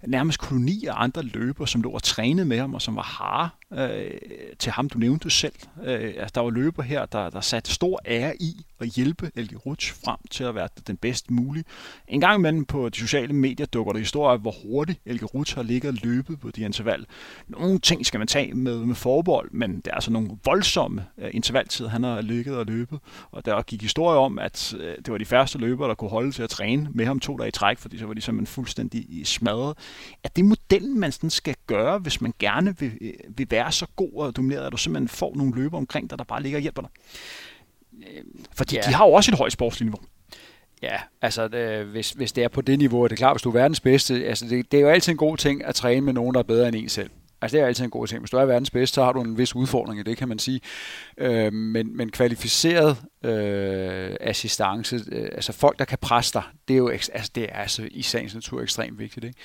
nærmest 0.07 0.39
koloni 0.39 0.85
af 0.85 0.93
andre 0.95 1.23
løber, 1.23 1.65
som 1.65 1.81
lå 1.81 1.89
og 1.89 2.03
trænede 2.03 2.45
med 2.45 2.59
ham, 2.59 2.73
og 2.73 2.81
som 2.81 2.95
var 2.95 3.03
harde 3.03 3.49
øh, 3.77 4.11
til 4.59 4.71
ham, 4.71 4.89
du 4.89 4.97
nævnte 4.97 5.29
selv. 5.29 5.53
Øh, 5.83 6.13
altså, 6.17 6.31
der 6.35 6.41
var 6.41 6.49
løber 6.49 6.83
her, 6.83 7.05
der, 7.05 7.29
der 7.29 7.41
satte 7.41 7.71
stor 7.71 8.01
ære 8.05 8.35
i 8.41 8.65
at 8.83 8.89
hjælpe 8.89 9.31
Elke 9.35 9.55
Rutsch 9.55 9.93
frem 10.05 10.17
til 10.31 10.43
at 10.43 10.55
være 10.55 10.67
den 10.87 10.97
bedst 10.97 11.31
mulige. 11.31 11.63
En 12.07 12.21
gang 12.21 12.39
imellem 12.39 12.65
på 12.65 12.89
de 12.89 12.99
sociale 12.99 13.33
medier 13.33 13.65
dukker 13.65 13.93
der 13.93 13.99
historier 13.99 14.37
hvor 14.37 14.55
hurtigt 14.63 14.99
Elke 15.05 15.25
Rutsch 15.25 15.55
har 15.55 15.63
ligget 15.63 15.89
og 15.89 15.97
løbet 16.03 16.39
på 16.39 16.51
de 16.51 16.61
interval. 16.61 17.05
Nogle 17.47 17.79
ting 17.79 18.05
skal 18.05 18.17
man 18.17 18.27
tage 18.27 18.53
med, 18.53 18.79
med 18.79 18.95
forbold, 18.95 19.51
men 19.51 19.75
det 19.75 19.87
er 19.87 19.93
altså 19.93 20.11
nogle 20.11 20.29
voldsomme 20.45 21.05
øh, 21.17 21.29
intervaltider, 21.33 21.89
han 21.89 22.03
har 22.03 22.21
ligget 22.21 22.57
og 22.57 22.65
løbet. 22.65 22.99
Og 23.31 23.45
der 23.45 23.61
gik 23.61 23.81
historier 23.81 24.19
om, 24.19 24.39
at 24.39 24.75
øh, 24.79 24.97
det 24.97 25.11
var 25.11 25.17
de 25.17 25.25
første 25.25 25.57
løbere, 25.57 25.89
der 25.89 25.95
kunne 25.95 26.09
holde 26.09 26.31
til 26.31 26.43
at 26.43 26.49
træne 26.49 26.89
med 26.91 27.05
ham 27.05 27.19
to 27.19 27.37
dage 27.37 27.47
i 27.47 27.51
træk, 27.51 27.77
fordi 27.77 27.97
så 27.97 28.05
var 28.05 28.13
de 28.13 28.21
simpelthen 28.21 28.53
fuldstændig 28.53 29.27
smadret. 29.27 29.77
Er 30.23 30.29
det 30.29 30.45
modellen, 30.45 30.99
man 30.99 31.11
sådan 31.11 31.29
skal 31.29 31.55
gøre, 31.67 31.99
hvis 31.99 32.21
man 32.21 32.33
gerne 32.39 32.79
vil, 32.79 32.91
øh, 33.01 33.13
vil 33.37 33.47
være 33.49 33.62
så 33.69 33.85
god 33.95 34.13
og 34.15 34.35
domineret, 34.35 34.65
at 34.65 34.71
du 34.71 34.77
simpelthen 34.77 35.07
får 35.07 35.35
nogle 35.35 35.55
løber 35.55 35.77
omkring 35.77 36.09
dig, 36.09 36.17
der 36.17 36.23
bare 36.23 36.41
ligger 36.41 36.57
og 36.57 36.61
hjælper 36.61 36.81
dig? 36.81 36.91
Fordi 38.53 38.75
ja. 38.75 38.81
de 38.81 38.93
har 38.93 39.05
jo 39.05 39.13
også 39.13 39.31
et 39.31 39.37
højt 39.37 39.51
sportsligt 39.51 39.85
niveau. 39.85 40.07
Ja, 40.81 40.97
altså 41.21 41.47
det, 41.47 41.85
hvis, 41.85 42.11
hvis 42.11 42.31
det 42.31 42.43
er 42.43 42.47
på 42.47 42.61
det 42.61 42.79
niveau, 42.79 43.03
det 43.03 43.11
er 43.11 43.15
klart, 43.15 43.35
hvis 43.35 43.41
du 43.41 43.49
er 43.49 43.53
verdens 43.53 43.79
bedste, 43.79 44.25
altså 44.25 44.45
det, 44.45 44.71
det 44.71 44.77
er 44.77 44.81
jo 44.81 44.89
altid 44.89 45.11
en 45.11 45.17
god 45.17 45.37
ting 45.37 45.65
at 45.65 45.75
træne 45.75 46.01
med 46.01 46.13
nogen, 46.13 46.33
der 46.33 46.39
er 46.39 46.43
bedre 46.43 46.67
end 46.67 46.75
en 46.75 46.89
selv. 46.89 47.09
Altså 47.41 47.57
det 47.57 47.63
er 47.63 47.67
altid 47.67 47.83
en 47.83 47.89
god 47.89 48.07
ting. 48.07 48.19
Hvis 48.19 48.29
du 48.29 48.37
er 48.37 48.45
verdens 48.45 48.71
bedste, 48.71 48.95
så 48.95 49.03
har 49.03 49.11
du 49.11 49.21
en 49.21 49.37
vis 49.37 49.55
udfordring 49.55 49.99
i 49.99 50.03
det, 50.03 50.17
kan 50.17 50.27
man 50.27 50.39
sige. 50.39 50.61
Øh, 51.17 51.53
men, 51.53 51.97
men 51.97 52.11
kvalificeret 52.11 52.97
øh, 53.23 54.15
assistance, 54.21 54.99
øh, 55.11 55.29
altså 55.31 55.53
folk, 55.53 55.79
der 55.79 55.85
kan 55.85 55.97
presse 56.01 56.33
dig, 56.33 56.43
det 56.67 56.73
er 56.73 56.77
jo 56.77 56.87
altså, 56.87 57.31
det 57.35 57.43
er 57.43 57.55
altså 57.55 57.87
i 57.91 58.01
sagens 58.01 58.33
natur 58.33 58.61
ekstremt 58.61 58.99
vigtigt. 58.99 59.25
Ikke? 59.25 59.39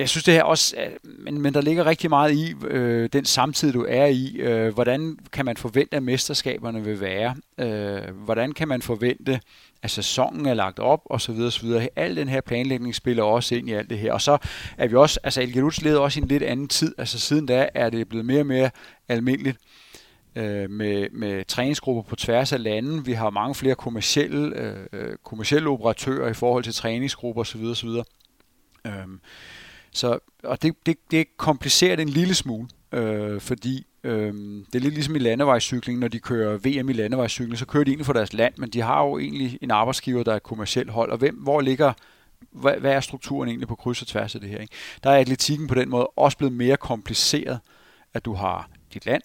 Jeg 0.00 0.08
synes 0.08 0.24
det 0.24 0.34
her 0.34 0.42
også, 0.42 0.76
øh, 0.76 1.14
men, 1.18 1.40
men 1.40 1.54
der 1.54 1.60
ligger 1.60 1.86
rigtig 1.86 2.10
meget 2.10 2.34
i 2.34 2.54
øh, 2.66 3.08
den 3.12 3.24
samtid, 3.24 3.72
du 3.72 3.86
er 3.88 4.06
i. 4.06 4.36
Øh, 4.36 4.74
hvordan 4.74 5.18
kan 5.32 5.44
man 5.44 5.56
forvente, 5.56 5.96
at 5.96 6.02
mesterskaberne 6.02 6.84
vil 6.84 7.00
være? 7.00 7.36
Øh, 7.58 8.14
hvordan 8.14 8.52
kan 8.52 8.68
man 8.68 8.82
forvente, 8.82 9.40
at 9.82 9.90
sæsonen 9.90 10.46
er 10.46 10.54
lagt 10.54 10.78
op, 10.78 11.00
og 11.04 11.20
så 11.20 11.32
videre, 11.32 11.50
så 11.50 11.62
videre. 11.62 11.88
Al 11.96 12.16
den 12.16 12.28
her 12.28 12.40
planlægning 12.40 12.94
spiller 12.94 13.22
også 13.22 13.54
ind 13.54 13.68
i 13.68 13.72
alt 13.72 13.90
det 13.90 13.98
her. 13.98 14.12
Og 14.12 14.20
så 14.20 14.38
er 14.78 14.88
vi 14.88 14.94
også, 14.94 15.20
altså 15.22 15.42
Elgerud 15.42 15.82
leder 15.82 15.98
også 15.98 16.20
i 16.20 16.22
en 16.22 16.28
lidt 16.28 16.42
anden 16.42 16.68
tid. 16.68 16.94
Altså 16.98 17.18
siden 17.18 17.46
da 17.46 17.68
er 17.74 17.90
det 17.90 18.08
blevet 18.08 18.26
mere 18.26 18.40
og 18.40 18.46
mere 18.46 18.70
almindeligt 19.08 19.58
øh, 20.36 20.70
med, 20.70 21.10
med 21.10 21.44
træningsgrupper 21.44 22.02
på 22.02 22.16
tværs 22.16 22.52
af 22.52 22.62
landet. 22.62 23.06
Vi 23.06 23.12
har 23.12 23.30
mange 23.30 23.54
flere 23.54 23.74
kommersielle, 23.74 24.56
øh, 24.56 24.86
øh 24.92 25.16
kommersielle 25.24 25.68
operatører 25.68 26.30
i 26.30 26.34
forhold 26.34 26.64
til 26.64 26.74
træningsgrupper 26.74 27.40
osv. 27.40 27.64
osv. 27.64 27.88
Øh, 28.86 28.92
så, 29.92 30.18
og 30.44 30.62
det, 30.62 30.74
det, 30.86 30.96
det 31.10 31.36
komplicerer 31.36 31.96
det 31.96 32.02
en 32.02 32.08
lille 32.08 32.34
smule, 32.34 32.68
øh, 32.92 33.40
fordi 33.40 33.86
øh, 34.04 34.34
det 34.72 34.74
er 34.74 34.80
lidt 34.80 34.94
ligesom 34.94 35.16
i 35.16 35.18
landevejscykling, 35.18 35.98
når 35.98 36.08
de 36.08 36.18
kører 36.18 36.58
VM 36.58 36.88
i 36.88 36.92
landevejscykling, 36.92 37.58
så 37.58 37.66
kører 37.66 37.84
de 37.84 37.90
egentlig 37.90 38.06
for 38.06 38.12
deres 38.12 38.32
land, 38.32 38.54
men 38.58 38.70
de 38.70 38.80
har 38.80 39.04
jo 39.04 39.18
egentlig 39.18 39.58
en 39.62 39.70
arbejdsgiver, 39.70 40.22
der 40.22 40.32
er 40.32 40.36
et 40.36 40.42
kommersielt 40.42 40.90
hold, 40.90 41.10
og 41.10 41.18
hvem, 41.18 41.34
hvor 41.34 41.60
ligger 41.60 41.92
hvad, 42.50 42.76
hvad 42.80 42.92
er 42.92 43.00
strukturen 43.00 43.48
egentlig 43.48 43.68
på 43.68 43.74
kryds 43.74 44.02
og 44.02 44.08
tværs 44.08 44.34
af 44.34 44.40
det 44.40 44.50
her? 44.50 44.58
Ikke? 44.58 44.74
Der 45.04 45.10
er 45.10 45.16
atletikken 45.16 45.68
på 45.68 45.74
den 45.74 45.88
måde 45.88 46.06
også 46.06 46.38
blevet 46.38 46.54
mere 46.54 46.76
kompliceret, 46.76 47.60
at 48.14 48.24
du 48.24 48.34
har 48.34 48.70
dit 48.94 49.06
land, 49.06 49.22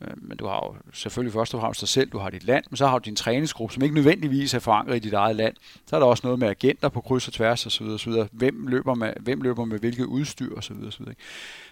Øh, 0.00 0.08
men 0.16 0.36
du 0.36 0.46
har 0.46 0.54
jo 0.66 0.92
selvfølgelig 0.92 1.32
først 1.32 1.54
og 1.54 1.60
fremmest 1.60 1.80
dig 1.80 1.88
selv, 1.88 2.10
du 2.10 2.18
har 2.18 2.30
dit 2.30 2.44
land, 2.44 2.64
men 2.70 2.76
så 2.76 2.86
har 2.86 2.98
du 2.98 3.02
din 3.04 3.16
træningsgruppe, 3.16 3.74
som 3.74 3.82
ikke 3.82 3.94
nødvendigvis 3.94 4.54
er 4.54 4.58
forankret 4.58 4.96
i 4.96 4.98
dit 4.98 5.12
eget 5.12 5.36
land. 5.36 5.54
Så 5.86 5.96
er 5.96 6.00
der 6.00 6.06
også 6.06 6.20
noget 6.24 6.38
med 6.38 6.48
agenter 6.48 6.88
på 6.88 7.00
kryds 7.00 7.28
og 7.28 7.34
tværs 7.34 7.66
osv. 7.66 7.86
osv. 7.86 8.12
Hvem, 8.32 8.66
løber 8.66 8.94
med, 8.94 9.12
hvem 9.20 9.40
løber 9.40 9.64
med 9.64 9.78
hvilket 9.78 10.04
udstyr 10.04 10.56
osv. 10.56 10.76
osv. 10.86 11.04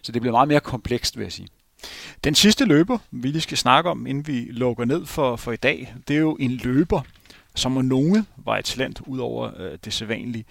Så 0.03 0.13
det 0.13 0.23
bliver 0.23 0.33
meget 0.33 0.49
mere 0.49 0.61
komplekst, 0.61 1.17
vil 1.17 1.23
jeg 1.23 1.33
sige. 1.33 1.49
Den 2.25 2.35
sidste 2.35 2.65
løber, 2.65 2.99
vi 3.11 3.29
lige 3.29 3.41
skal 3.41 3.59
snakke 3.59 3.91
om, 3.91 4.07
inden 4.07 4.27
vi 4.27 4.47
lukker 4.51 4.85
ned 4.85 5.07
for, 5.07 5.37
for 5.37 5.53
i 5.53 5.57
dag, 5.57 5.95
det 6.09 6.17
er 6.17 6.21
jo 6.21 6.37
en 6.41 6.51
løber, 6.51 7.01
som 7.55 7.77
om 7.77 7.85
nogen 7.85 8.27
var 8.37 8.59
et 8.59 8.65
talent 8.65 9.01
ud 9.07 9.19
over 9.19 9.51
øh, 9.57 9.79
det 9.85 9.93
sædvanlige. 9.93 10.45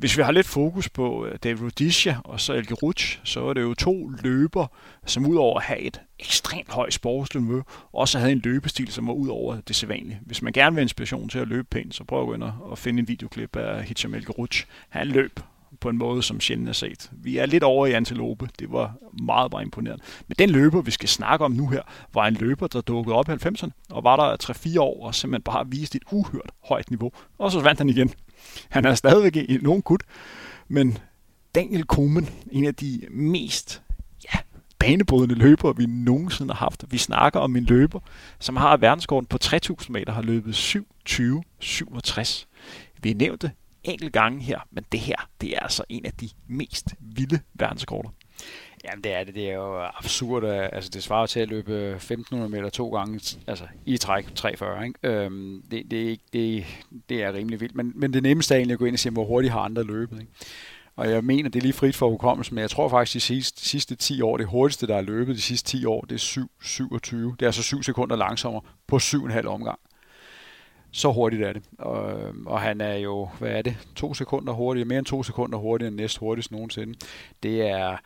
Hvis 0.00 0.16
vi 0.16 0.22
har 0.22 0.32
lidt 0.32 0.46
fokus 0.46 0.88
på 0.88 1.26
øh, 1.26 1.38
David 1.44 1.62
Rudisha 1.62 2.14
og 2.24 2.40
så 2.40 2.52
Elke 2.52 2.74
Rutsch, 2.74 3.20
så 3.24 3.46
er 3.46 3.54
det 3.54 3.62
jo 3.62 3.74
to 3.74 4.08
løber, 4.08 4.66
som 5.06 5.26
udover 5.26 5.58
at 5.58 5.64
have 5.64 5.80
et 5.80 6.00
ekstremt 6.18 6.72
højt 6.72 6.94
sportsniveau, 6.94 7.62
også 7.92 8.18
havde 8.18 8.32
en 8.32 8.40
løbestil, 8.44 8.92
som 8.92 9.06
var 9.06 9.12
ud 9.12 9.28
over 9.28 9.60
det 9.60 9.76
sædvanlige. 9.76 10.20
Hvis 10.22 10.42
man 10.42 10.52
gerne 10.52 10.74
vil 10.74 10.80
have 10.80 10.82
inspiration 10.82 11.28
til 11.28 11.38
at 11.38 11.48
løbe 11.48 11.68
pænt, 11.70 11.94
så 11.94 12.04
prøv 12.04 12.20
at 12.20 12.26
gå 12.26 12.34
ind 12.34 12.42
og 12.42 12.78
finde 12.78 13.00
en 13.00 13.08
videoklip 13.08 13.56
af 13.56 13.84
Hitcham 13.84 14.14
Elke 14.14 14.32
Rutsch. 14.32 14.66
Han 14.88 15.06
løb 15.06 15.40
på 15.80 15.88
en 15.88 15.98
måde, 15.98 16.22
som 16.22 16.40
sjældent 16.40 16.68
er 16.68 16.72
set. 16.72 17.10
Vi 17.12 17.38
er 17.38 17.46
lidt 17.46 17.62
over 17.62 17.86
i 17.86 17.92
antilope. 17.92 18.48
Det 18.58 18.72
var 18.72 18.94
meget, 19.22 19.52
meget 19.52 19.64
imponerende. 19.64 20.04
Men 20.28 20.34
den 20.38 20.50
løber, 20.50 20.82
vi 20.82 20.90
skal 20.90 21.08
snakke 21.08 21.44
om 21.44 21.52
nu 21.52 21.68
her, 21.68 21.82
var 22.14 22.26
en 22.26 22.34
løber, 22.34 22.66
der 22.66 22.80
dukkede 22.80 23.16
op 23.16 23.28
i 23.28 23.32
90'erne, 23.32 23.70
og 23.90 24.04
var 24.04 24.16
der 24.16 24.52
3-4 24.76 24.80
år, 24.80 25.06
og 25.06 25.14
simpelthen 25.14 25.42
bare 25.42 25.68
viste 25.68 25.96
et 25.96 26.02
uhørt 26.12 26.50
højt 26.68 26.90
niveau. 26.90 27.12
Og 27.38 27.52
så 27.52 27.60
vandt 27.60 27.80
han 27.80 27.88
igen. 27.88 28.10
Han 28.68 28.84
er 28.84 28.94
stadigvæk 28.94 29.36
i 29.36 29.58
nogen 29.62 29.82
gut, 29.82 30.02
men 30.68 30.98
Daniel 31.54 31.84
Komen, 31.84 32.28
en 32.52 32.64
af 32.64 32.74
de 32.74 33.00
mest 33.10 33.82
ja, 34.24 34.38
banebrydende 34.78 35.34
løbere, 35.34 35.76
vi 35.76 35.86
nogensinde 35.86 36.54
har 36.54 36.64
haft. 36.64 36.84
Vi 36.88 36.98
snakker 36.98 37.40
om 37.40 37.56
en 37.56 37.64
løber, 37.64 38.00
som 38.38 38.56
har 38.56 38.76
verdenskorten 38.76 39.26
på 39.26 39.38
3000 39.38 39.92
meter, 39.92 40.12
har 40.12 40.22
løbet 40.22 40.76
27-67. 41.62 42.46
Vi 43.02 43.12
nævnte 43.12 43.50
enkelt 43.84 44.12
gange 44.12 44.42
her, 44.42 44.58
men 44.70 44.84
det 44.92 45.00
her, 45.00 45.28
det 45.40 45.56
er 45.56 45.60
altså 45.60 45.84
en 45.88 46.06
af 46.06 46.12
de 46.12 46.28
mest 46.46 46.94
vilde 47.00 47.40
verdenskorter. 47.54 48.10
Jamen 48.84 49.04
det 49.04 49.12
er 49.14 49.24
det, 49.24 49.34
det 49.34 49.50
er 49.50 49.54
jo 49.54 49.80
absurd. 49.98 50.44
Øh, 50.44 50.68
altså 50.72 50.90
det 50.90 51.02
svarer 51.02 51.26
til 51.26 51.40
at 51.40 51.48
løbe 51.48 51.92
1500 51.92 52.50
meter 52.50 52.68
to 52.68 52.90
gange, 52.90 53.38
altså 53.46 53.64
i 53.86 53.96
træk 53.96 54.34
340, 54.34 54.86
ikke? 54.86 54.98
Øhm, 55.02 55.62
det, 55.70 55.90
det, 55.90 56.20
det, 56.32 56.64
det 57.08 57.22
er 57.22 57.32
rimelig 57.32 57.60
vildt, 57.60 57.74
men, 57.74 57.92
men 57.94 58.12
det 58.12 58.22
nemmeste 58.22 58.54
er 58.54 58.58
egentlig 58.58 58.72
at 58.72 58.78
gå 58.78 58.84
ind 58.84 58.94
og 58.94 58.98
se, 58.98 59.10
hvor 59.10 59.24
hurtigt 59.24 59.52
har 59.52 59.60
andre 59.60 59.82
løbet, 59.82 60.20
ikke? 60.20 60.32
Og 60.96 61.10
jeg 61.10 61.24
mener, 61.24 61.50
det 61.50 61.58
er 61.58 61.62
lige 61.62 61.72
frit 61.72 61.96
for 61.96 62.10
hukommelsen, 62.10 62.54
men 62.54 62.62
jeg 62.62 62.70
tror 62.70 62.88
faktisk, 62.88 63.14
de 63.14 63.20
sidste, 63.20 63.60
de 63.60 63.64
sidste 63.64 63.94
10 63.94 64.22
år, 64.22 64.36
det 64.36 64.46
hurtigste, 64.46 64.86
der 64.86 64.96
er 64.96 65.00
løbet 65.00 65.36
de 65.36 65.40
sidste 65.40 65.68
10 65.70 65.84
år, 65.84 66.00
det 66.00 66.14
er 66.14 66.18
7, 66.18 66.50
27. 66.62 67.36
Det 67.40 67.42
er 67.42 67.48
altså 67.48 67.62
7 67.62 67.82
sekunder 67.82 68.16
langsommere 68.16 68.62
på 68.86 68.96
7,5 68.96 69.46
omgang. 69.46 69.78
Så 70.92 71.12
hurtigt 71.12 71.42
er 71.42 71.52
det. 71.52 71.62
Og, 71.78 72.20
øhm, 72.20 72.46
og 72.46 72.60
han 72.60 72.80
er 72.80 72.94
jo, 72.94 73.28
hvad 73.38 73.50
er 73.50 73.62
det, 73.62 73.76
to 73.96 74.14
sekunder 74.14 74.52
hurtigere, 74.52 74.88
mere 74.88 74.98
end 74.98 75.06
to 75.06 75.22
sekunder 75.22 75.58
hurtigere 75.58 75.88
end 75.88 75.96
næst 75.96 76.18
hurtigst 76.18 76.52
nogensinde. 76.52 76.98
Det 77.42 77.68
er, 77.68 77.96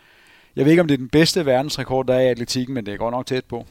jeg 0.57 0.65
ved 0.65 0.73
ikke, 0.73 0.81
om 0.81 0.89
det 0.89 0.95
er 0.95 0.99
den 0.99 1.09
bedste 1.09 1.47
verdensrekord, 1.47 2.07
der 2.07 2.15
er 2.15 2.21
i 2.21 2.29
atletikken, 2.29 2.75
men 2.75 2.87
det 2.87 2.95
er 2.95 2.99
godt 2.99 3.13
nok 3.13 3.27
tæt 3.27 3.45
på. 3.45 3.67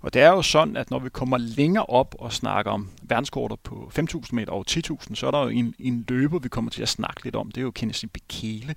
Og 0.00 0.14
det 0.14 0.22
er 0.22 0.28
jo 0.28 0.42
sådan, 0.42 0.76
at 0.76 0.90
når 0.90 0.98
vi 0.98 1.08
kommer 1.08 1.38
længere 1.38 1.86
op 1.86 2.14
og 2.18 2.32
snakker 2.32 2.72
om 2.72 2.88
verdenskorter 3.02 3.56
på 3.56 3.92
5.000 3.98 4.28
meter 4.32 4.52
og 4.52 4.64
10.000, 4.70 5.14
så 5.14 5.26
er 5.26 5.30
der 5.30 5.42
jo 5.42 5.48
en, 5.48 5.74
en 5.78 6.04
løber, 6.08 6.38
vi 6.38 6.48
kommer 6.48 6.70
til 6.70 6.82
at 6.82 6.88
snakke 6.88 7.24
lidt 7.24 7.36
om. 7.36 7.50
Det 7.50 7.58
er 7.58 7.62
jo 7.62 7.70
Kenneth 7.70 8.06
Bekele. 8.12 8.74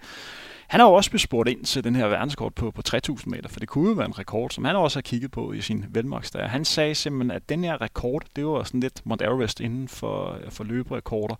Han 0.67 0.79
har 0.79 0.87
jo 0.87 0.93
også 0.93 1.09
blevet 1.09 1.21
spurgt 1.21 1.49
ind 1.49 1.65
til 1.65 1.83
den 1.83 1.95
her 1.95 2.07
verdenskort 2.07 2.53
på, 2.55 2.71
på 2.71 2.81
3.000 2.89 3.23
meter, 3.25 3.49
for 3.49 3.59
det 3.59 3.69
kunne 3.69 3.89
jo 3.89 3.95
være 3.95 4.05
en 4.05 4.19
rekord, 4.19 4.49
som 4.49 4.65
han 4.65 4.75
også 4.75 4.97
har 4.97 5.01
kigget 5.01 5.31
på 5.31 5.53
i 5.53 5.61
sin 5.61 5.85
velmagsdag. 5.89 6.49
Han 6.49 6.65
sagde 6.65 6.95
simpelthen, 6.95 7.31
at 7.31 7.49
den 7.49 7.63
her 7.63 7.81
rekord, 7.81 8.23
det 8.35 8.45
var 8.45 8.63
sådan 8.63 8.79
lidt 8.79 9.01
Mount 9.05 9.21
Everest 9.21 9.59
inden 9.59 9.87
for, 9.87 10.39
for 10.49 10.63
løberekorder. 10.63 11.35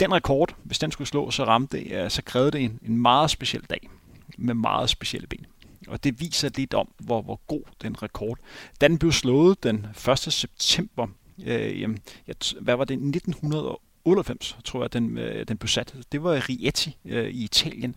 Den 0.00 0.12
rekord, 0.12 0.54
hvis 0.62 0.78
den 0.78 0.90
skulle 0.90 1.08
slå, 1.08 1.30
så 1.30 1.44
ramte 1.44 1.76
det, 1.76 2.12
så 2.12 2.22
krævede 2.22 2.50
det 2.50 2.64
en, 2.64 2.80
en 2.86 2.96
meget 3.02 3.30
speciel 3.30 3.62
dag 3.70 3.88
med 4.38 4.54
meget 4.54 4.90
specielle 4.90 5.26
ben. 5.26 5.46
Og 5.88 6.04
det 6.04 6.20
viser 6.20 6.50
lidt 6.56 6.74
om, 6.74 6.88
hvor, 6.98 7.22
hvor 7.22 7.40
god 7.46 7.62
den 7.82 8.02
rekord. 8.02 8.38
Da 8.80 8.88
den 8.88 8.98
blev 8.98 9.12
slået 9.12 9.62
den 9.62 9.86
1. 10.08 10.18
september, 10.18 11.06
øh, 11.46 11.80
jamen, 11.80 11.98
jeg, 12.26 12.34
hvad 12.60 12.76
var 12.76 12.84
det, 12.84 12.94
1900 12.94 13.78
98, 14.04 14.56
tror 14.64 14.82
jeg, 14.82 14.92
den, 14.92 15.18
øh, 15.18 15.48
den 15.48 15.56
blev 15.56 15.68
sat. 15.68 15.94
Det 16.12 16.22
var 16.22 16.34
i 16.34 16.38
Rieti 16.38 16.96
øh, 17.04 17.28
i 17.28 17.44
Italien. 17.44 17.96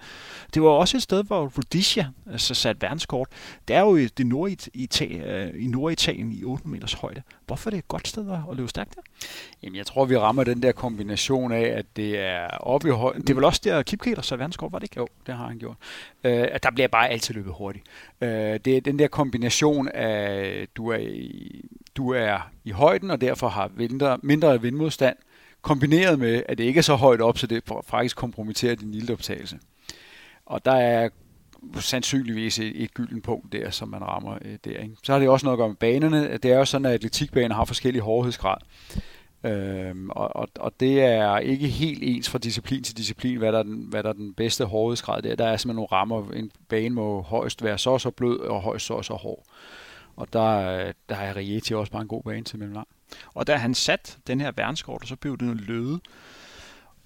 Det 0.53 0.61
var 0.61 0.69
også 0.69 0.97
et 0.97 1.03
sted, 1.03 1.23
hvor 1.23 1.51
Rhodesia 1.57 2.07
altså, 2.31 2.53
satte 2.53 2.81
verdenskort. 2.81 3.27
Det 3.67 3.75
er 3.75 3.79
jo 3.79 3.95
i, 3.95 4.05
det 4.05 4.27
nord 4.27 4.51
øh, 5.01 5.63
i 5.63 5.67
Norditalien 5.67 6.31
i 6.31 6.43
8 6.43 6.67
meters 6.67 6.93
højde. 6.93 7.21
Hvorfor 7.47 7.69
er 7.69 7.71
det 7.71 7.77
et 7.77 7.87
godt 7.87 8.07
sted 8.07 8.31
at, 8.31 8.39
at 8.51 8.57
løbe 8.57 8.69
stærkt 8.69 8.95
der? 8.95 9.01
Jamen, 9.63 9.75
jeg 9.75 9.85
tror, 9.85 10.05
vi 10.05 10.17
rammer 10.17 10.43
den 10.43 10.61
der 10.61 10.71
kombination 10.71 11.51
af, 11.51 11.61
at 11.63 11.85
det 11.95 12.19
er 12.19 12.47
oppe 12.47 12.87
i 12.87 12.91
højden. 12.91 13.21
Det 13.21 13.29
er 13.29 13.33
vel 13.33 13.43
også 13.43 13.61
der, 13.63 13.83
Kipketer 13.83 14.21
satte 14.21 14.39
verdenskort, 14.39 14.71
var 14.71 14.79
det 14.79 14.85
ikke? 14.85 14.97
Jo, 14.97 15.07
det 15.27 15.35
har 15.35 15.47
han 15.47 15.57
gjort. 15.57 15.77
Øh, 16.23 16.47
der 16.63 16.71
bliver 16.71 16.87
bare 16.87 17.09
altid 17.09 17.35
løbet 17.35 17.53
hurtigt. 17.57 17.85
Øh, 18.21 18.29
det 18.65 18.67
er 18.67 18.81
den 18.81 18.99
der 18.99 19.07
kombination 19.07 19.87
af, 19.87 20.67
du 20.75 20.87
er 20.87 20.97
i, 20.97 21.65
du 21.95 22.09
er 22.09 22.49
i 22.63 22.71
højden, 22.71 23.11
og 23.11 23.21
derfor 23.21 23.47
har 23.47 23.71
mindre, 23.75 24.17
mindre 24.23 24.61
vindmodstand, 24.61 25.15
kombineret 25.67 26.19
med, 26.19 26.43
at 26.45 26.57
det 26.57 26.63
ikke 26.63 26.77
er 26.77 26.81
så 26.81 26.95
højt 26.95 27.21
op, 27.21 27.37
så 27.37 27.47
det 27.47 27.63
faktisk 27.83 28.15
kompromitterer 28.15 28.75
din 28.75 28.93
iltoptagelse. 28.93 29.59
Og 30.45 30.65
der 30.65 30.71
er 30.71 31.09
sandsynligvis 31.79 32.59
et, 32.59 32.83
et 32.83 32.93
gylden 32.93 33.21
punkt 33.21 33.51
der, 33.53 33.69
som 33.69 33.89
man 33.89 34.01
rammer 34.01 34.37
øh, 34.41 34.57
der. 34.65 34.79
Ikke? 34.79 34.95
Så 35.03 35.11
har 35.11 35.19
det 35.19 35.29
også 35.29 35.45
noget 35.45 35.57
at 35.57 35.59
gøre 35.59 35.67
med 35.67 35.75
banerne. 35.75 36.37
Det 36.37 36.51
er 36.51 36.57
jo 36.57 36.65
sådan, 36.65 36.85
at 36.85 36.93
atletikbaner 36.93 37.55
har 37.55 37.65
forskellige 37.65 38.01
hårdhedsgrad. 38.01 38.57
Øhm, 39.43 40.09
og, 40.09 40.35
og, 40.35 40.47
og 40.59 40.71
det 40.79 41.03
er 41.03 41.37
ikke 41.37 41.67
helt 41.67 41.99
ens 42.03 42.29
fra 42.29 42.37
disciplin 42.37 42.83
til 42.83 42.97
disciplin, 42.97 43.37
hvad 43.37 43.51
der 43.51 43.59
er 43.59 43.63
den, 43.63 43.85
hvad 43.89 44.03
der 44.03 44.09
er 44.09 44.13
den 44.13 44.33
bedste 44.33 44.65
hårdhedsgrad 44.65 45.21
der. 45.21 45.35
Der 45.35 45.45
er 45.45 45.57
simpelthen 45.57 45.75
nogle 45.75 45.91
rammer. 45.91 46.31
En 46.31 46.51
bane 46.69 46.89
må 46.89 47.21
højst 47.21 47.63
være 47.63 47.77
så 47.77 47.97
så 47.97 48.11
blød, 48.11 48.39
og 48.39 48.61
højst 48.61 48.85
så 48.85 49.01
så 49.01 49.13
hård. 49.13 49.43
Og 50.15 50.33
der, 50.33 50.57
øh, 50.57 50.93
der 51.09 51.15
er 51.15 51.35
Rieti 51.35 51.73
også 51.73 51.91
bare 51.91 52.01
en 52.01 52.07
god 52.07 52.23
bane 52.23 52.43
til 52.43 52.59
mellemlang. 52.59 52.87
Og 53.33 53.47
da 53.47 53.55
han 53.55 53.73
sat 53.73 54.17
den 54.27 54.41
her 54.41 54.51
verdenskort, 54.55 55.07
så 55.07 55.15
blev 55.15 55.37
den 55.37 55.57
løde 55.57 55.99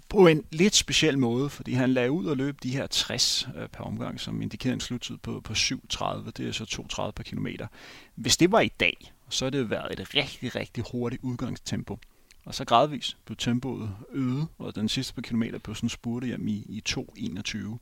på 0.09 0.27
en 0.27 0.43
lidt 0.51 0.75
speciel 0.75 1.19
måde, 1.19 1.49
fordi 1.49 1.73
han 1.73 1.93
lagde 1.93 2.11
ud 2.11 2.25
og 2.25 2.37
løb 2.37 2.63
de 2.63 2.71
her 2.71 2.87
60 2.87 3.47
øh, 3.55 3.67
per 3.67 3.83
omgang, 3.83 4.19
som 4.19 4.41
indikerede 4.41 4.73
en 4.73 4.79
sluttid 4.79 5.17
på, 5.17 5.41
på 5.41 5.53
7.30, 5.53 6.31
det 6.31 6.47
er 6.47 6.51
så 6.51 6.85
2.30 7.07 7.11
per 7.11 7.23
kilometer. 7.23 7.67
Hvis 8.15 8.37
det 8.37 8.51
var 8.51 8.59
i 8.59 8.71
dag, 8.79 9.13
så 9.29 9.45
er 9.45 9.49
det 9.49 9.69
været 9.69 9.99
et 9.99 10.15
rigtig, 10.15 10.55
rigtig 10.55 10.83
hurtigt 10.91 11.23
udgangstempo. 11.23 11.99
Og 12.45 12.55
så 12.55 12.65
gradvist 12.65 13.17
blev 13.25 13.37
tempoet 13.37 13.95
øget, 14.11 14.47
og 14.57 14.75
den 14.75 14.89
sidste 14.89 15.13
par 15.13 15.21
kilometer 15.21 15.59
blev 15.59 15.75
sådan 15.75 15.89
spurte 15.89 16.27
hjem 16.27 16.47
i, 16.47 16.65
i 16.69 16.83
2.21. 16.89 17.77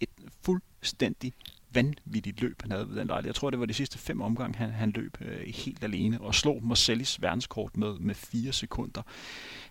Et 0.00 0.08
fuldstændig 0.42 1.32
vanvittigt 1.74 2.40
løb, 2.40 2.62
han 2.62 2.70
havde 2.70 2.88
ved 2.88 2.96
den 2.96 3.06
lejlighed. 3.06 3.28
Jeg 3.28 3.34
tror, 3.34 3.50
det 3.50 3.60
var 3.60 3.66
de 3.66 3.74
sidste 3.74 3.98
fem 3.98 4.20
omgange, 4.20 4.58
han, 4.58 4.70
han 4.70 4.90
løb 4.90 5.16
øh, 5.20 5.40
helt 5.40 5.84
alene 5.84 6.20
og 6.20 6.34
slog 6.34 6.66
Marcellis 6.66 7.22
verdenskort 7.22 7.76
med, 7.76 7.98
med 7.98 8.14
fire 8.14 8.52
sekunder. 8.52 9.02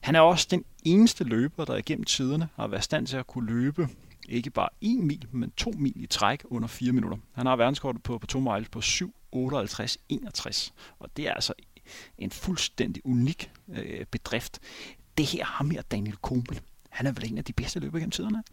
Han 0.02 0.16
er 0.16 0.20
også 0.20 0.48
den 0.52 0.66
eneste 0.86 1.24
løber, 1.24 1.66
der 1.66 1.76
igennem 1.76 2.04
tiderne 2.04 2.50
har 2.56 2.68
været 2.68 2.84
stand 2.84 3.08
til 3.08 3.18
at 3.18 3.28
kunne 3.28 3.46
løbe 3.46 3.88
ikke 4.30 4.50
bare 4.50 4.70
en 4.82 5.08
mil, 5.08 5.28
men 5.32 5.52
to 5.58 5.72
mil 5.78 6.04
i 6.04 6.06
træk 6.06 6.42
under 6.46 6.68
fire 6.68 6.92
minutter. 6.92 7.18
Han 7.34 7.46
har 7.46 7.56
verdenskortet 7.56 8.04
på, 8.04 8.18
på 8.18 8.28
to 8.28 8.40
miles 8.40 8.70
på 8.70 8.80
7.58.61, 8.80 10.72
og 11.00 11.18
det 11.18 11.28
er 11.28 11.34
altså 11.34 11.54
en 12.18 12.32
fuldstændig 12.32 13.06
unik 13.06 13.52
øh, 13.70 14.06
bedrift. 14.06 14.60
Det 15.18 15.26
her 15.26 15.46
har 15.46 15.64
mere 15.64 15.82
Daniel 15.82 16.16
Kumpel. 16.16 16.62
Han 16.90 17.08
er 17.08 17.12
vel 17.12 17.32
en 17.32 17.38
af 17.38 17.44
de 17.44 17.54
bedste 17.54 17.80
løbere 17.80 18.02
gennem 18.02 18.12
tiderne. 18.12 18.44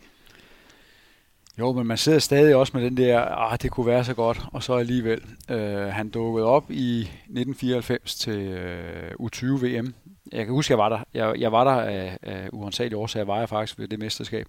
Jo, 1.60 1.72
men 1.72 1.86
man 1.86 1.96
sidder 1.96 2.18
stadig 2.18 2.56
også 2.56 2.72
med 2.76 2.84
den 2.84 2.96
der, 2.96 3.20
ah, 3.20 3.58
det 3.62 3.70
kunne 3.70 3.86
være 3.86 4.04
så 4.04 4.14
godt, 4.14 4.40
og 4.52 4.62
så 4.62 4.74
alligevel. 4.74 5.22
Øh, 5.50 5.86
han 5.86 6.08
dukkede 6.08 6.46
op 6.46 6.70
i 6.70 7.00
1994 7.00 8.14
til 8.14 8.38
øh, 8.38 9.10
U20-VM. 9.20 9.94
Jeg 10.32 10.44
kan 10.44 10.54
huske, 10.54 10.72
jeg 10.72 10.78
var 10.78 10.88
der. 10.88 10.98
Jeg, 11.14 11.34
jeg 11.38 11.52
var 11.52 11.64
der 11.64 11.70
af, 11.70 12.18
af 12.22 12.48
uansagelige 12.52 12.98
årsager, 12.98 13.24
var 13.24 13.38
jeg 13.38 13.48
faktisk 13.48 13.78
ved 13.78 13.88
det 13.88 13.98
mesterskab, 13.98 14.46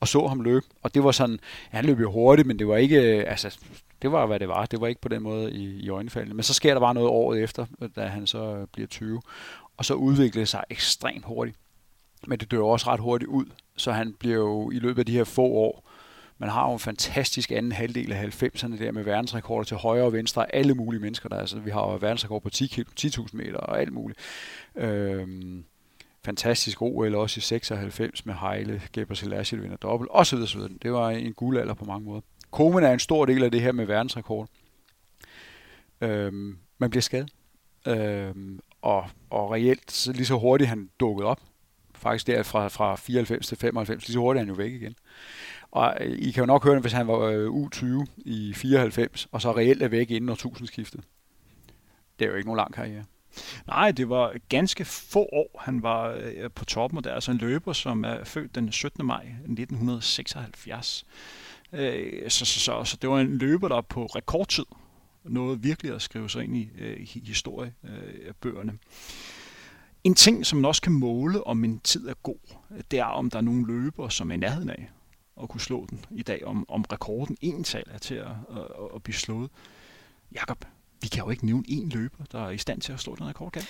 og 0.00 0.08
så 0.08 0.26
ham 0.26 0.40
løbe. 0.40 0.66
Og 0.82 0.94
det 0.94 1.04
var 1.04 1.10
sådan, 1.10 1.38
ja, 1.72 1.76
han 1.76 1.84
løb 1.84 2.00
jo 2.00 2.10
hurtigt, 2.10 2.48
men 2.48 2.58
det 2.58 2.68
var 2.68 2.76
ikke, 2.76 3.18
øh, 3.18 3.24
altså, 3.30 3.58
det 4.02 4.12
var, 4.12 4.26
hvad 4.26 4.40
det 4.40 4.48
var. 4.48 4.66
Det 4.66 4.80
var 4.80 4.86
ikke 4.86 5.00
på 5.00 5.08
den 5.08 5.22
måde 5.22 5.52
i, 5.52 5.80
i 5.80 5.88
øjenfaldene. 5.88 6.34
Men 6.34 6.42
så 6.42 6.54
sker 6.54 6.74
der 6.74 6.80
bare 6.80 6.94
noget 6.94 7.08
året 7.08 7.42
efter, 7.42 7.66
da 7.96 8.06
han 8.06 8.26
så 8.26 8.56
øh, 8.56 8.66
bliver 8.72 8.88
20. 8.88 9.20
Og 9.76 9.84
så 9.84 9.94
udviklede 9.94 10.46
sig 10.46 10.64
ekstremt 10.70 11.24
hurtigt. 11.24 11.56
Men 12.26 12.38
det 12.38 12.50
dør 12.50 12.62
også 12.62 12.86
ret 12.90 13.00
hurtigt 13.00 13.28
ud. 13.28 13.44
Så 13.76 13.92
han 13.92 14.14
bliver 14.18 14.36
jo 14.36 14.70
i 14.70 14.78
løbet 14.78 14.98
af 14.98 15.06
de 15.06 15.12
her 15.12 15.24
få 15.24 15.42
år, 15.42 15.91
man 16.38 16.48
har 16.48 16.66
jo 16.66 16.72
en 16.72 16.78
fantastisk 16.78 17.50
anden 17.50 17.72
halvdel 17.72 18.12
af 18.12 18.42
90'erne 18.42 18.78
der 18.78 18.92
med 18.92 19.04
verdensrekorder 19.04 19.64
til 19.64 19.76
højre 19.76 20.04
og 20.04 20.12
venstre. 20.12 20.54
Alle 20.54 20.74
mulige 20.74 21.00
mennesker 21.00 21.28
der. 21.28 21.36
Altså, 21.36 21.58
vi 21.58 21.70
har 21.70 21.80
jo 21.80 21.98
verdensrekord 22.00 22.42
på 22.42 22.50
10.000 22.54 22.94
10 22.96 23.10
meter 23.32 23.56
og 23.58 23.80
alt 23.80 23.92
muligt. 23.92 24.18
Øhm, 24.76 25.64
fantastisk 26.24 26.82
OL 26.82 27.14
også 27.14 27.38
i 27.38 27.40
96 27.40 28.26
med 28.26 28.34
Heile, 28.34 28.82
Geber 28.92 29.14
Selassie, 29.14 29.58
der 29.58 29.62
vinder 29.62 29.76
dobbelt, 29.76 30.10
osv. 30.12 30.38
osv. 30.38 30.60
Det 30.82 30.92
var 30.92 31.10
en 31.10 31.32
guldalder 31.32 31.74
på 31.74 31.84
mange 31.84 32.04
måder. 32.04 32.20
Komen 32.50 32.84
er 32.84 32.92
en 32.92 32.98
stor 32.98 33.26
del 33.26 33.44
af 33.44 33.50
det 33.50 33.60
her 33.60 33.72
med 33.72 33.86
verdensrekord. 33.86 34.48
Øhm, 36.00 36.58
man 36.78 36.90
bliver 36.90 37.02
skadet. 37.02 37.30
Øhm, 37.86 38.60
og, 38.82 39.10
og 39.30 39.50
reelt, 39.50 39.92
så 39.92 40.12
lige 40.12 40.26
så 40.26 40.38
hurtigt 40.38 40.68
han 40.68 40.90
dukkede 41.00 41.28
op, 41.28 41.40
faktisk 41.94 42.26
der 42.26 42.42
fra, 42.42 42.68
fra 42.68 42.96
94 42.96 43.46
til 43.46 43.58
95, 43.58 44.06
lige 44.06 44.12
så 44.12 44.18
hurtigt 44.18 44.40
er 44.40 44.44
han 44.44 44.54
jo 44.54 44.54
væk 44.54 44.72
igen. 44.72 44.94
Og 45.72 45.96
øh, 46.00 46.18
I 46.18 46.30
kan 46.30 46.42
jo 46.42 46.46
nok 46.46 46.64
høre 46.64 46.74
det, 46.74 46.82
hvis 46.82 46.92
han 46.92 47.06
var 47.06 47.18
øh, 47.18 47.46
U20 47.46 48.04
i 48.16 48.52
94, 48.54 49.28
og 49.32 49.42
så 49.42 49.56
reelt 49.56 49.82
er 49.82 49.88
væk 49.88 50.10
inden 50.10 50.30
årtusindskiftet. 50.30 51.00
Det 52.18 52.24
er 52.24 52.30
jo 52.30 52.36
ikke 52.36 52.46
nogen 52.46 52.56
lang 52.56 52.74
karriere. 52.74 53.04
Nej, 53.66 53.90
det 53.90 54.08
var 54.08 54.34
ganske 54.48 54.84
få 54.84 55.28
år, 55.32 55.60
han 55.60 55.82
var 55.82 56.08
øh, 56.08 56.50
på 56.54 56.64
toppen, 56.64 56.98
og 56.98 57.04
det 57.04 57.10
er 57.10 57.14
altså 57.14 57.30
en 57.30 57.38
løber, 57.38 57.72
som 57.72 58.04
er 58.04 58.24
født 58.24 58.54
den 58.54 58.72
17. 58.72 59.06
maj 59.06 59.24
1976. 59.24 61.06
så, 61.72 62.28
så, 62.28 62.44
så, 62.44 62.84
så 62.84 62.98
det 63.02 63.10
var 63.10 63.20
en 63.20 63.38
løber, 63.38 63.68
der 63.68 63.80
på 63.80 64.06
rekordtid 64.06 64.64
nåede 65.24 65.62
virkelig 65.62 65.94
at 65.94 66.02
skrive 66.02 66.30
sig 66.30 66.44
ind 66.44 66.56
i, 66.56 66.68
i 66.96 67.22
historiebøgerne. 67.24 68.78
En 70.04 70.14
ting, 70.14 70.46
som 70.46 70.58
man 70.58 70.64
også 70.64 70.82
kan 70.82 70.92
måle, 70.92 71.46
om 71.46 71.64
en 71.64 71.80
tid 71.80 72.08
er 72.08 72.14
god, 72.22 72.54
det 72.90 72.98
er, 72.98 73.04
om 73.04 73.30
der 73.30 73.38
er 73.38 73.42
nogle 73.42 73.66
løber, 73.66 74.08
som 74.08 74.30
er 74.30 74.34
i 74.34 74.38
nærheden 74.38 74.70
af 74.70 74.90
at 75.42 75.48
kunne 75.48 75.60
slå 75.60 75.86
den 75.90 76.04
i 76.10 76.22
dag, 76.22 76.44
om, 76.44 76.64
om 76.68 76.84
rekorden 76.92 77.36
ental 77.40 77.84
er 77.90 77.98
til 77.98 78.14
at, 78.14 78.26
at, 78.56 78.64
at 78.94 79.02
blive 79.02 79.14
slået. 79.14 79.50
Jakob, 80.34 80.64
vi 81.02 81.08
kan 81.08 81.24
jo 81.24 81.30
ikke 81.30 81.46
nævne 81.46 81.64
en 81.68 81.88
løber, 81.88 82.24
der 82.32 82.46
er 82.46 82.50
i 82.50 82.58
stand 82.58 82.80
til 82.80 82.92
at 82.92 83.00
slå 83.00 83.16
den 83.16 83.26
rekord, 83.26 83.52
kan 83.52 83.62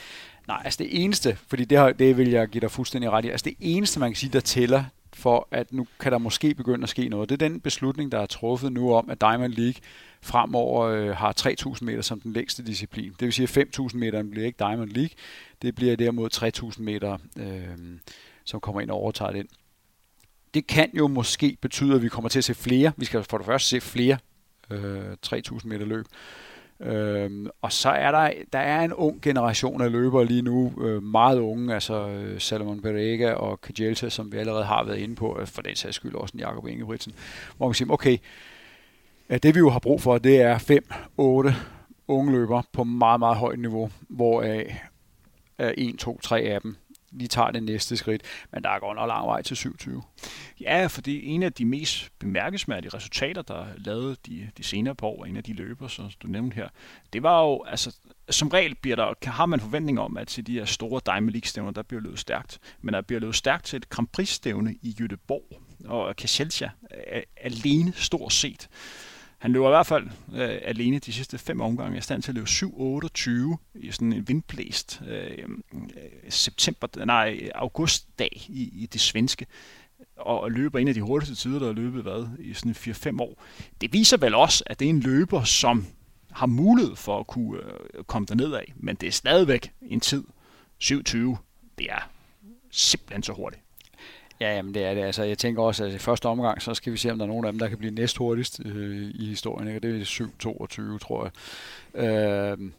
Nej, 0.48 0.62
altså 0.64 0.78
det 0.78 1.04
eneste, 1.04 1.38
fordi 1.46 1.64
det, 1.64 1.78
har, 1.78 1.92
det 1.92 2.16
vil 2.16 2.30
jeg 2.30 2.48
give 2.48 2.60
dig 2.60 2.70
fuldstændig 2.70 3.10
ret 3.10 3.24
i, 3.24 3.28
altså 3.28 3.44
det 3.44 3.54
eneste, 3.60 4.00
man 4.00 4.10
kan 4.10 4.16
sige, 4.16 4.32
der 4.32 4.40
tæller 4.40 4.84
for, 5.12 5.48
at 5.50 5.72
nu 5.72 5.86
kan 6.00 6.12
der 6.12 6.18
måske 6.18 6.54
begynde 6.54 6.82
at 6.82 6.88
ske 6.88 7.08
noget, 7.08 7.28
det 7.28 7.42
er 7.42 7.48
den 7.48 7.60
beslutning, 7.60 8.12
der 8.12 8.18
er 8.18 8.26
truffet 8.26 8.72
nu 8.72 8.94
om, 8.94 9.10
at 9.10 9.20
Diamond 9.20 9.52
League 9.52 9.80
fremover 10.22 10.86
øh, 10.86 11.16
har 11.16 11.34
3.000 11.76 11.84
meter 11.84 12.02
som 12.02 12.20
den 12.20 12.32
længste 12.32 12.62
disciplin. 12.62 13.10
Det 13.10 13.20
vil 13.20 13.32
sige, 13.32 13.60
at 13.60 13.68
5.000 13.78 13.96
meter 13.96 14.22
bliver 14.22 14.46
ikke 14.46 14.58
Diamond 14.58 14.90
League, 14.90 15.10
det 15.62 15.74
bliver 15.74 15.96
derimod 15.96 16.72
3.000 16.76 16.82
meter, 16.82 17.18
øh, 17.38 17.98
som 18.44 18.60
kommer 18.60 18.80
ind 18.80 18.90
og 18.90 18.96
overtager 18.96 19.32
den 19.32 19.48
det 20.54 20.66
kan 20.66 20.90
jo 20.94 21.06
måske 21.06 21.56
betyde, 21.60 21.94
at 21.94 22.02
vi 22.02 22.08
kommer 22.08 22.28
til 22.28 22.38
at 22.38 22.44
se 22.44 22.54
flere. 22.54 22.92
Vi 22.96 23.04
skal 23.04 23.22
for 23.22 23.38
det 23.38 23.46
første 23.46 23.68
se 23.68 23.80
flere 23.80 24.18
øh, 24.70 25.12
3.000 25.26 25.58
meter 25.64 25.86
løb. 25.86 26.06
Øhm, 26.80 27.48
og 27.62 27.72
så 27.72 27.90
er 27.90 28.10
der, 28.10 28.30
der 28.52 28.58
er 28.58 28.84
en 28.84 28.92
ung 28.92 29.22
generation 29.22 29.82
af 29.82 29.92
løbere 29.92 30.24
lige 30.24 30.42
nu, 30.42 30.72
øh, 30.80 31.02
meget 31.02 31.38
unge, 31.38 31.74
altså 31.74 32.08
øh, 32.08 32.40
Salomon 32.40 32.82
Berega 32.82 33.32
og 33.32 33.60
Kajelta, 33.60 34.08
som 34.08 34.32
vi 34.32 34.36
allerede 34.36 34.64
har 34.64 34.84
været 34.84 34.98
inde 34.98 35.14
på, 35.14 35.38
øh, 35.40 35.46
for 35.46 35.62
den 35.62 35.76
sags 35.76 35.96
skyld 35.96 36.14
også 36.14 36.32
en 36.34 36.40
Jakob 36.40 36.66
Ingebrigtsen, 36.66 37.12
hvor 37.56 37.66
man 37.66 37.74
siger, 37.74 37.90
okay, 37.90 38.18
det 39.42 39.54
vi 39.54 39.58
jo 39.58 39.70
har 39.70 39.78
brug 39.78 40.00
for, 40.00 40.18
det 40.18 40.40
er 40.40 40.58
5-8 41.48 41.54
unge 42.08 42.32
løbere 42.32 42.62
på 42.72 42.84
meget, 42.84 43.18
meget 43.18 43.36
højt 43.36 43.58
niveau, 43.58 43.90
hvor 44.08 44.42
er 44.42 44.64
1, 45.76 45.98
2, 45.98 46.20
3 46.20 46.40
af 46.40 46.60
dem 46.60 46.76
lige 47.12 47.28
tager 47.28 47.50
det 47.50 47.62
næste 47.62 47.96
skridt. 47.96 48.22
Men 48.52 48.62
der 48.62 48.70
er 48.70 48.78
godt 48.78 48.96
nok 48.96 49.08
lang 49.08 49.26
vej 49.26 49.42
til 49.42 49.56
27. 49.56 50.02
Ja, 50.60 50.86
for 50.86 51.00
det 51.00 51.14
er 51.14 51.20
en 51.22 51.42
af 51.42 51.52
de 51.52 51.64
mest 51.64 52.12
bemærkelsesværdige 52.18 52.94
resultater, 52.94 53.42
der 53.42 53.54
er 53.54 53.66
lavet 53.76 54.26
de, 54.26 54.50
de 54.58 54.62
senere 54.62 54.94
på 54.94 55.06
år, 55.06 55.24
en 55.24 55.36
af 55.36 55.44
de 55.44 55.52
løber, 55.52 55.88
som 55.88 56.10
du 56.22 56.26
nævnte 56.26 56.54
her. 56.54 56.68
Det 57.12 57.22
var 57.22 57.42
jo, 57.42 57.64
altså, 57.64 57.96
som 58.30 58.48
regel 58.48 58.74
bliver 58.74 58.96
der, 58.96 59.30
har 59.30 59.46
man 59.46 59.60
forventning 59.60 60.00
om, 60.00 60.16
at 60.16 60.28
til 60.28 60.46
de 60.46 60.52
her 60.52 60.64
store 60.64 61.00
Diamond 61.06 61.30
League-stævner, 61.30 61.70
der 61.70 61.82
bliver 61.82 62.00
løbet 62.00 62.18
stærkt. 62.18 62.58
Men 62.80 62.94
der 62.94 63.00
bliver 63.00 63.20
løbet 63.20 63.34
stærkt 63.34 63.64
til 63.64 63.76
et 63.76 63.88
Grand 63.88 64.08
Prix-stævne 64.08 64.74
i 64.82 64.96
Jødeborg, 65.00 65.62
og 65.84 66.16
Kaselja 66.16 66.70
alene 67.36 67.92
stort 67.96 68.32
set. 68.32 68.68
Han 69.42 69.52
løber 69.52 69.68
i 69.68 69.70
hvert 69.70 69.86
fald 69.86 70.06
øh, 70.34 70.58
alene 70.62 70.98
de 70.98 71.12
sidste 71.12 71.38
fem 71.38 71.60
omgange. 71.60 71.98
i 71.98 72.00
stand 72.00 72.22
til 72.22 72.30
at 72.30 72.34
løbe 72.34 72.46
7-28 72.48 73.56
i 73.74 73.90
sådan 73.90 74.12
en 74.12 74.28
vindblæst 74.28 75.02
øh, 75.08 75.38
øh, 75.38 75.48
september, 76.28 77.04
nej, 77.04 77.50
augustdag 77.54 78.30
i, 78.48 78.70
i 78.82 78.86
det 78.86 79.00
svenske 79.00 79.46
og 80.16 80.50
løber 80.50 80.78
en 80.78 80.88
af 80.88 80.94
de 80.94 81.02
hurtigste 81.02 81.34
tider, 81.34 81.58
der 81.58 81.66
har 81.66 81.72
løbet 81.72 82.02
hvad, 82.02 82.26
i 82.38 82.54
sådan 82.54 82.72
4-5 82.72 83.20
år. 83.20 83.42
Det 83.80 83.92
viser 83.92 84.16
vel 84.16 84.34
også, 84.34 84.64
at 84.66 84.80
det 84.80 84.84
er 84.86 84.90
en 84.90 85.00
løber, 85.00 85.44
som 85.44 85.86
har 86.32 86.46
mulighed 86.46 86.96
for 86.96 87.20
at 87.20 87.26
kunne 87.26 87.58
øh, 87.58 88.04
komme 88.04 88.26
derned 88.26 88.52
af, 88.52 88.72
men 88.76 88.96
det 88.96 89.06
er 89.06 89.12
stadigvæk 89.12 89.72
en 89.82 90.00
tid. 90.00 90.24
27, 90.78 91.36
det 91.78 91.86
er 91.90 92.10
simpelthen 92.70 93.22
så 93.22 93.32
hurtigt. 93.32 93.62
Ja, 94.42 94.54
jamen 94.54 94.74
det 94.74 94.84
er 94.84 94.94
det. 94.94 95.02
Altså, 95.02 95.22
jeg 95.22 95.38
tænker 95.38 95.62
også, 95.62 95.84
at 95.84 95.92
i 95.92 95.98
første 95.98 96.26
omgang, 96.26 96.62
så 96.62 96.74
skal 96.74 96.92
vi 96.92 96.96
se, 96.96 97.10
om 97.10 97.18
der 97.18 97.24
er 97.24 97.28
nogen 97.28 97.44
af 97.44 97.52
dem, 97.52 97.58
der 97.58 97.68
kan 97.68 97.78
blive 97.78 97.94
næst 97.94 98.18
hurtigst 98.18 98.60
øh, 98.64 99.10
i 99.14 99.26
historien. 99.26 99.68
Ikke? 99.68 99.80
Det 99.80 100.00
er 100.00 100.94
7-22, 100.94 100.98
tror 100.98 101.30
jeg. 101.94 102.04
Øh, 102.04 102.70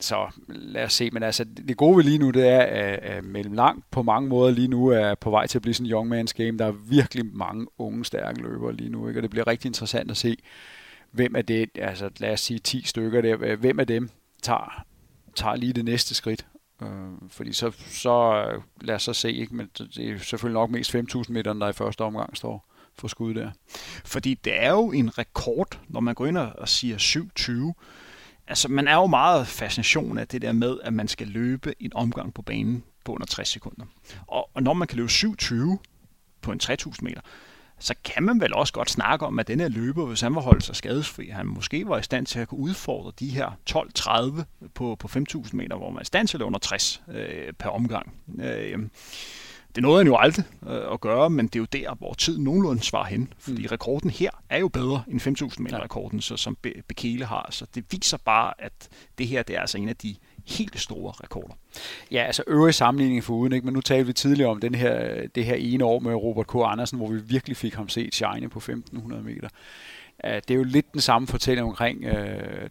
så 0.00 0.26
lad 0.48 0.84
os 0.84 0.92
se. 0.92 1.10
Men 1.10 1.22
altså, 1.22 1.44
det 1.44 1.76
gode 1.76 1.96
ved 1.96 2.04
lige 2.04 2.18
nu, 2.18 2.30
det 2.30 2.48
er, 2.48 2.60
at, 2.60 2.98
at 2.98 3.24
mellem 3.24 3.52
langt 3.52 3.90
på 3.90 4.02
mange 4.02 4.28
måder 4.28 4.52
lige 4.54 4.68
nu 4.68 4.88
er 4.88 5.14
på 5.14 5.30
vej 5.30 5.46
til 5.46 5.58
at 5.58 5.62
blive 5.62 5.74
sådan 5.74 5.86
en 5.86 5.92
young 5.92 6.20
man's 6.20 6.32
game. 6.36 6.58
Der 6.58 6.66
er 6.66 6.72
virkelig 6.72 7.26
mange 7.26 7.66
unge, 7.78 8.04
stærke 8.04 8.42
løbere 8.42 8.72
lige 8.72 8.90
nu, 8.90 9.08
ikke? 9.08 9.18
og 9.18 9.22
det 9.22 9.30
bliver 9.30 9.46
rigtig 9.46 9.68
interessant 9.68 10.10
at 10.10 10.16
se, 10.16 10.36
hvem 11.10 11.34
er 11.36 11.42
det, 11.42 11.70
altså 11.74 12.10
lad 12.18 12.32
os 12.32 12.40
sige 12.40 12.58
10 12.58 12.82
stykker 12.86 13.20
der, 13.20 13.56
hvem 13.56 13.80
af 13.80 13.86
dem 13.86 14.10
tager, 14.42 14.84
tager 15.34 15.56
lige 15.56 15.72
det 15.72 15.84
næste 15.84 16.14
skridt. 16.14 16.46
Øh, 16.82 17.28
fordi 17.28 17.52
så, 17.52 17.72
så 17.86 18.44
øh, 18.48 18.62
lad 18.80 18.94
os 18.94 19.02
så 19.02 19.12
se, 19.12 19.32
ikke? 19.32 19.54
men 19.54 19.70
det 19.76 20.10
er 20.10 20.18
selvfølgelig 20.18 20.54
nok 20.54 20.70
mest 20.70 20.94
5.000 20.94 21.22
meter, 21.28 21.52
der 21.52 21.68
i 21.68 21.72
første 21.72 22.00
omgang 22.00 22.36
står 22.36 22.68
for 22.94 23.08
skud 23.08 23.34
der. 23.34 23.50
Fordi 24.04 24.34
det 24.34 24.62
er 24.62 24.70
jo 24.70 24.92
en 24.92 25.18
rekord, 25.18 25.80
når 25.88 26.00
man 26.00 26.14
går 26.14 26.26
ind 26.26 26.38
og 26.38 26.68
siger 26.68 26.98
7.20. 27.76 27.82
Altså, 28.46 28.68
man 28.68 28.88
er 28.88 28.94
jo 28.94 29.06
meget 29.06 29.46
fascination 29.46 30.18
af 30.18 30.28
det 30.28 30.42
der 30.42 30.52
med, 30.52 30.78
at 30.82 30.92
man 30.92 31.08
skal 31.08 31.26
løbe 31.26 31.74
en 31.80 31.92
omgang 31.94 32.34
på 32.34 32.42
banen 32.42 32.84
på 33.04 33.12
under 33.12 33.26
60 33.26 33.48
sekunder. 33.48 33.84
Og, 34.26 34.50
og 34.54 34.62
når 34.62 34.72
man 34.72 34.88
kan 34.88 34.96
løbe 34.96 35.10
7.20 35.10 35.54
på 36.40 36.52
en 36.52 36.60
3.000 36.62 36.96
meter, 37.02 37.20
så 37.82 37.94
kan 38.04 38.22
man 38.22 38.40
vel 38.40 38.54
også 38.54 38.72
godt 38.72 38.90
snakke 38.90 39.26
om, 39.26 39.38
at 39.38 39.48
den 39.48 39.60
her 39.60 39.68
løber, 39.68 40.06
hvis 40.06 40.20
han 40.20 40.34
var 40.34 40.40
holdt 40.40 40.64
sig 40.64 40.76
skadesfri, 40.76 41.28
han 41.28 41.46
måske 41.46 41.88
var 41.88 41.98
i 41.98 42.02
stand 42.02 42.26
til 42.26 42.38
at 42.38 42.48
kunne 42.48 42.60
udfordre 42.60 43.12
de 43.20 43.28
her 43.28 43.50
12-30 43.70 44.68
på, 44.74 44.96
på 44.98 45.08
5.000 45.08 45.50
meter, 45.52 45.76
hvor 45.76 45.90
man 45.90 45.96
er 45.96 46.02
i 46.02 46.04
stand 46.04 46.28
til 46.28 46.36
at 46.36 46.42
under 46.42 46.58
60 46.58 47.02
øh, 47.08 47.52
per 47.52 47.68
omgang. 47.68 48.14
Øh, 48.40 48.78
det 49.74 49.82
nåede 49.82 49.98
han 49.98 50.06
jo 50.06 50.16
aldrig 50.16 50.44
øh, 50.68 50.92
at 50.92 51.00
gøre, 51.00 51.30
men 51.30 51.46
det 51.46 51.56
er 51.56 51.60
jo 51.60 51.66
der, 51.72 51.94
hvor 51.94 52.14
tiden 52.14 52.44
nogenlunde 52.44 52.82
svarer 52.82 53.06
hen. 53.06 53.32
Fordi 53.38 53.62
mm. 53.62 53.68
rekorden 53.72 54.10
her 54.10 54.30
er 54.50 54.58
jo 54.58 54.68
bedre 54.68 55.02
end 55.08 55.20
5.000 55.52 55.62
meter 55.62 55.82
rekorden, 55.82 56.20
så, 56.20 56.36
som 56.36 56.56
Be- 56.62 56.82
Bekele 56.88 57.24
har. 57.24 57.48
Så 57.50 57.66
det 57.74 57.84
viser 57.90 58.16
bare, 58.24 58.54
at 58.58 58.88
det 59.18 59.26
her 59.26 59.42
det 59.42 59.56
er 59.56 59.60
altså 59.60 59.78
en 59.78 59.88
af 59.88 59.96
de 59.96 60.16
helt 60.46 60.80
store 60.80 61.12
rekorder. 61.22 61.54
Ja, 62.10 62.22
altså 62.22 62.42
øvrige 62.46 62.72
sammenligning 62.72 63.24
for 63.24 63.34
uden, 63.34 63.52
ikke? 63.52 63.64
men 63.64 63.74
nu 63.74 63.80
talte 63.80 64.06
vi 64.06 64.12
tidligere 64.12 64.50
om 64.50 64.60
den 64.60 64.74
her, 64.74 65.26
det 65.34 65.44
her 65.44 65.54
ene 65.54 65.84
år 65.84 65.98
med 65.98 66.14
Robert 66.14 66.46
K. 66.46 66.54
Andersen, 66.54 66.98
hvor 66.98 67.08
vi 67.08 67.20
virkelig 67.20 67.56
fik 67.56 67.74
ham 67.74 67.88
set 67.88 68.14
shine 68.14 68.48
på 68.48 68.58
1.500 68.58 69.14
meter. 69.14 69.48
Det 70.24 70.50
er 70.50 70.54
jo 70.54 70.62
lidt 70.64 70.92
den 70.92 71.00
samme 71.00 71.28
fortælling 71.28 71.68
omkring 71.68 72.06
uh, 72.06 72.12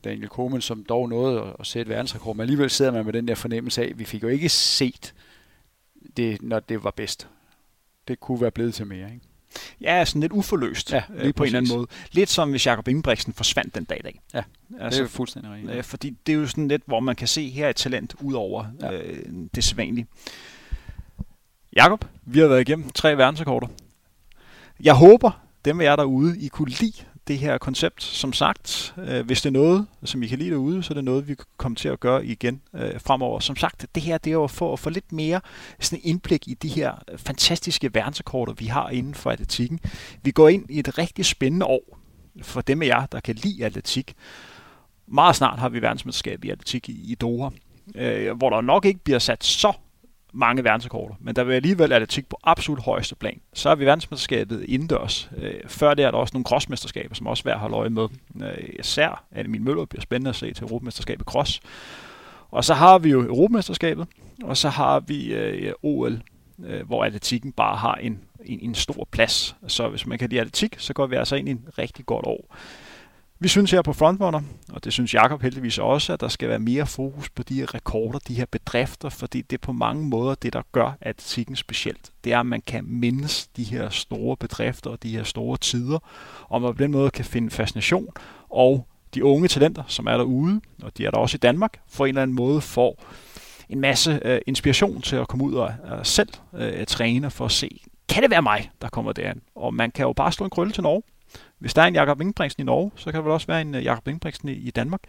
Daniel 0.04 0.30
Koeman, 0.30 0.62
som 0.62 0.84
dog 0.84 1.10
nåede 1.10 1.56
at 1.60 1.68
sætte 1.68 1.90
verdensrekord, 1.90 2.36
men 2.36 2.42
alligevel 2.42 2.70
sidder 2.70 2.92
man 2.92 3.06
med 3.06 3.14
den 3.14 3.28
der 3.28 3.36
fornemmelse 3.36 3.82
af, 3.82 3.90
at 3.90 4.00
vi 4.00 4.06
fik 4.06 4.24
jo 4.24 4.28
ikke 4.28 4.50
set 4.50 5.14
det, 6.18 6.42
når 6.42 6.60
det 6.60 6.84
var 6.84 6.92
bedst. 6.92 7.28
Det 8.08 8.20
kunne 8.20 8.42
være 8.42 8.52
blevet 8.52 8.74
til 8.74 8.88
mere, 8.88 9.14
ikke? 9.14 9.26
Ja, 9.82 10.06
sådan 10.06 10.22
lidt 10.22 10.32
uforløst 10.32 10.92
ja, 10.92 11.04
øh, 11.14 11.34
på 11.34 11.44
en 11.44 11.48
eller 11.48 11.60
anden 11.60 11.78
måde. 11.78 11.88
Lidt 12.12 12.30
som 12.30 12.50
hvis 12.50 12.66
Jakob 12.66 12.88
Ingebrigtsen 12.88 13.34
forsvandt 13.34 13.76
den 13.76 13.84
dag 13.84 14.00
i 14.00 14.02
dag. 14.02 14.22
Ja, 14.34 14.44
altså, 14.80 15.00
det 15.02 15.08
er 15.08 15.10
fuldstændig 15.10 15.52
rigtigt. 15.52 15.74
Øh, 15.78 15.84
fordi 15.84 16.18
det 16.28 16.34
er 16.34 16.38
jo 16.38 16.48
sådan 16.48 16.68
lidt, 16.68 16.84
hvor 16.86 17.00
man 17.00 17.16
kan 17.16 17.28
se 17.28 17.50
her 17.50 17.70
et 17.70 17.76
talent 17.76 18.16
ud 18.22 18.34
over 18.34 18.66
ja. 18.82 18.92
øh, 18.92 19.26
det 19.56 19.64
sædvanlige. 19.64 20.08
Jakob, 21.76 22.06
vi 22.26 22.40
har 22.40 22.48
været 22.48 22.62
igennem 22.62 22.90
tre 22.90 23.18
verdensrekorder. 23.18 23.68
Jeg 24.84 24.94
håber, 24.94 25.32
dem 25.66 25.82
af 25.82 25.86
jer 25.86 25.96
derude, 25.96 26.40
I 26.40 26.48
kunne 26.48 26.70
lide 26.70 27.04
det 27.28 27.38
her 27.38 27.58
koncept. 27.58 28.04
Som 28.04 28.34
sagt, 28.34 28.94
øh, 28.98 29.26
hvis 29.26 29.42
det 29.42 29.50
er 29.50 29.54
noget, 29.54 29.88
som 30.04 30.24
I 30.24 30.28
kan 30.28 30.40
lide 30.40 30.50
derude, 30.50 30.84
så 30.84 30.94
er 30.94 30.96
det 30.96 31.04
noget, 31.04 31.28
vi 31.28 31.36
kommer 31.58 31.76
til 31.76 31.90
at 31.90 32.00
gøre 32.00 32.26
igen 32.26 32.62
øh, 32.74 33.00
fremover. 33.00 33.40
Som 33.40 33.56
sagt, 33.56 33.86
det 33.96 34.04
her 34.04 34.18
det 34.18 34.30
er 34.30 34.34
jo 34.34 34.48
for 34.48 34.74
at 34.74 34.80
få 34.80 34.90
lidt 34.90 35.12
mere 35.12 35.42
sådan 35.80 36.02
indblik 36.04 36.48
i 36.48 36.54
de 36.54 36.68
her 36.68 36.94
fantastiske 37.18 37.94
verdensrekorder, 37.94 38.54
vi 38.54 38.66
har 38.66 38.90
inden 38.90 39.16
for 39.16 39.32
atletikken. 39.32 39.80
Vi 40.24 40.32
går 40.32 40.50
ind 40.50 40.66
i 40.70 40.80
et 40.80 40.98
rigtig 40.98 41.26
spændende 41.26 41.66
år 41.66 41.98
for 42.42 42.62
dem 42.62 42.82
af 42.82 42.88
jer, 42.88 43.06
der 43.06 43.20
kan 43.20 43.36
lide 43.36 43.66
atletik. 43.66 44.14
Meget 45.08 45.36
snart 45.36 45.60
har 45.60 45.70
vi 45.70 45.82
verdensmesterskab 45.82 46.46
i 46.46 46.50
atletik 46.50 46.90
i, 46.90 47.12
i 47.12 47.16
Doha, 47.16 47.50
øh, 47.96 48.38
hvor 48.38 48.50
der 48.50 48.62
nok 48.62 48.86
ikke 48.86 49.04
bliver 49.04 49.20
sat 49.20 49.44
så 49.44 49.74
mange 50.34 50.64
verdensrekorder, 50.64 51.16
men 51.20 51.36
der 51.36 51.44
vil 51.44 51.54
alligevel 51.54 51.92
atletik 51.94 52.30
på 52.30 52.40
absolut 52.44 52.84
højeste 52.84 53.16
plan. 53.16 53.42
Så 53.54 53.70
er 53.70 53.76
vi 53.76 53.86
verdensmesterskabet 53.86 54.66
indendørs. 54.68 55.30
Øh, 55.38 55.54
før 55.68 55.94
det 55.94 56.06
er 56.06 56.12
der 56.12 56.18
også 56.18 56.34
nogle 56.34 56.46
crossmesterskaber, 56.46 57.16
som 57.16 57.28
også 57.28 57.42
er 57.46 57.50
værd 57.50 57.56
at 57.56 57.60
holde 57.60 57.76
øje 57.76 57.90
med. 57.90 58.08
Øh, 58.42 58.70
især 58.80 59.24
at 59.32 59.50
min 59.50 59.64
Møller 59.64 59.86
bliver 59.86 60.02
spændende 60.02 60.30
at 60.30 60.36
se 60.36 60.54
til 60.54 60.64
Europamesterskabet 60.64 61.26
cross. 61.26 61.62
Og 62.52 62.64
så 62.64 62.74
har 62.74 63.00
vi 63.00 63.10
jo 63.10 63.22
Europamesterskabet, 63.22 64.08
og 64.44 64.58
så 64.58 64.70
har 64.70 65.00
vi 65.00 65.34
øh, 65.34 65.74
OL, 65.84 66.22
øh, 66.66 66.88
hvor 66.88 67.04
atletikken 67.04 67.52
bare 67.52 67.78
har 67.78 67.96
en, 67.96 68.20
en, 68.46 68.60
en 68.62 68.76
stor 68.76 69.08
plads. 69.12 69.56
Så 69.68 69.90
hvis 69.90 70.06
man 70.06 70.18
kan 70.18 70.30
lide 70.30 70.42
atletik, 70.42 70.76
så 70.78 70.94
går 70.94 71.08
vi 71.08 71.16
altså 71.16 71.36
ind 71.36 71.48
i 71.48 71.52
en 71.52 71.66
rigtig 71.78 72.06
godt 72.06 72.26
år. 72.26 72.56
Vi 73.44 73.48
synes 73.48 73.72
her 73.72 73.82
på 73.82 73.94
Frontrunner, 73.94 74.42
og 74.70 74.84
det 74.84 74.94
synes 74.94 75.14
Jakob 75.14 75.42
heldigvis 75.42 75.78
også, 75.78 76.14
at 76.14 76.22
der 76.22 76.28
skal 76.28 76.50
være 76.50 76.60
mere 76.60 76.86
fokus 76.86 77.30
på 77.30 77.44
de 77.44 77.56
her 77.56 77.76
rekorder, 77.76 78.20
de 78.20 78.34
her 78.34 78.46
bedrifter, 78.52 79.10
fordi 79.10 79.42
det 79.42 79.58
er 79.58 79.62
på 79.62 79.72
mange 79.72 80.06
måder 80.06 80.36
det, 80.36 80.54
der 80.54 80.62
gør 80.72 80.98
atletikken 81.02 81.56
specielt. 81.56 82.12
Det 82.24 82.34
er, 82.34 82.40
at 82.40 82.46
man 82.46 82.62
kan 82.62 82.84
mindes 82.88 83.48
de 83.48 83.64
her 83.64 83.90
store 83.90 84.38
bedrifter 84.38 84.90
og 84.90 85.04
de 85.04 85.10
her 85.10 85.24
store 85.24 85.58
tider, 85.58 86.00
og 86.50 86.62
man 86.62 86.76
på 86.76 86.84
den 86.84 86.92
måde 86.92 87.12
kan 87.12 87.26
finde 87.26 87.50
fascination, 87.50 88.08
og 88.50 88.88
de 89.14 89.24
unge 89.24 89.48
talenter, 89.48 89.84
som 89.88 90.08
er 90.08 90.18
derude, 90.18 90.62
og 90.84 90.98
de 90.98 91.06
er 91.06 91.12
der 91.12 91.18
også 91.18 91.36
i 91.36 91.40
Danmark, 91.40 91.80
på 91.98 92.04
en 92.06 92.10
eller 92.10 92.22
anden 92.22 92.36
måde 92.36 92.62
får 92.62 93.04
en 93.70 93.80
masse 93.80 94.20
øh, 94.26 94.42
inspiration 94.48 95.02
til 95.02 95.16
at 95.16 95.28
komme 95.28 95.46
ud 95.46 95.54
og 95.54 95.74
øh, 95.92 96.00
selv 96.06 96.30
uh, 96.54 96.84
træne 96.88 97.32
for 97.32 97.46
at 97.46 97.52
se, 97.52 97.82
kan 98.10 98.24
det 98.24 98.32
være 98.32 98.42
mig, 98.42 98.72
der 98.82 98.90
kommer 98.90 99.12
derhen? 99.12 99.42
Og 99.56 99.74
man 99.74 99.92
kan 99.92 100.04
jo 100.06 100.14
bare 100.14 100.32
slå 100.32 100.44
en 100.44 100.50
krølle 100.50 100.74
til 100.74 100.84
Norge, 100.84 101.02
hvis 101.62 101.74
der 101.74 101.82
er 101.82 101.86
en 101.86 101.94
Jakob 101.94 102.22
Ingebrigtsen 102.22 102.62
i 102.62 102.66
Norge, 102.66 102.92
så 102.96 103.06
kan 103.06 103.14
der 103.14 103.22
vel 103.22 103.32
også 103.32 103.48
være 103.48 103.62
en 103.62 103.76
øh, 103.76 103.84
Jakob 103.84 104.08
Ingebrigtsen 104.08 104.50
i, 104.50 104.52
i 104.52 104.72
Danmark. 104.72 105.02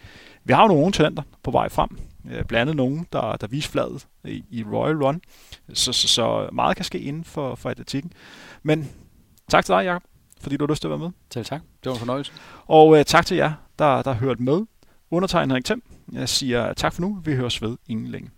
Vi 0.44 0.53
har 0.53 0.62
jo 0.62 0.68
nogle 0.68 0.92
talenter 0.92 1.22
på 1.42 1.50
vej 1.50 1.68
frem. 1.68 1.88
Øh, 2.30 2.44
blandt 2.44 2.61
andet 2.61 2.76
nogen, 2.76 3.07
der, 3.12 3.36
der 3.36 3.46
viser 3.46 3.70
fladet 3.70 4.07
i, 4.24 4.44
i 4.50 4.64
Royal 4.64 5.05
Run. 5.05 5.20
Så, 5.72 5.92
så, 5.92 6.09
så 6.09 6.48
meget 6.53 6.76
kan 6.76 6.84
ske 6.84 6.98
inden 6.98 7.24
for, 7.24 7.55
for 7.55 7.70
atletikken. 7.70 8.12
Men 8.62 8.90
tak 9.48 9.64
til 9.64 9.72
dig, 9.72 9.84
Jakob, 9.84 10.03
fordi 10.40 10.57
du 10.57 10.64
har 10.64 10.72
lyst 10.72 10.82
til 10.82 10.88
at 10.88 10.90
være 10.90 10.98
med. 10.98 11.11
Selv 11.32 11.44
tak. 11.44 11.61
Det 11.61 11.90
var 11.90 11.92
en 11.92 11.98
fornøjelse. 11.98 12.32
Og 12.66 12.88
uh, 12.88 13.03
tak 13.03 13.26
til 13.26 13.36
jer, 13.36 13.53
der, 13.78 14.03
der 14.03 14.12
har 14.12 14.20
hørt 14.20 14.40
med. 14.40 14.61
Undertegnet 15.11 15.48
Henrik 15.48 15.64
Thiem. 15.64 15.82
Jeg 16.12 16.28
siger 16.28 16.72
tak 16.72 16.92
for 16.92 17.03
nu. 17.03 17.18
Vi 17.24 17.34
høres 17.34 17.62
ved 17.62 17.76
ingen 17.88 18.07
længe. 18.07 18.30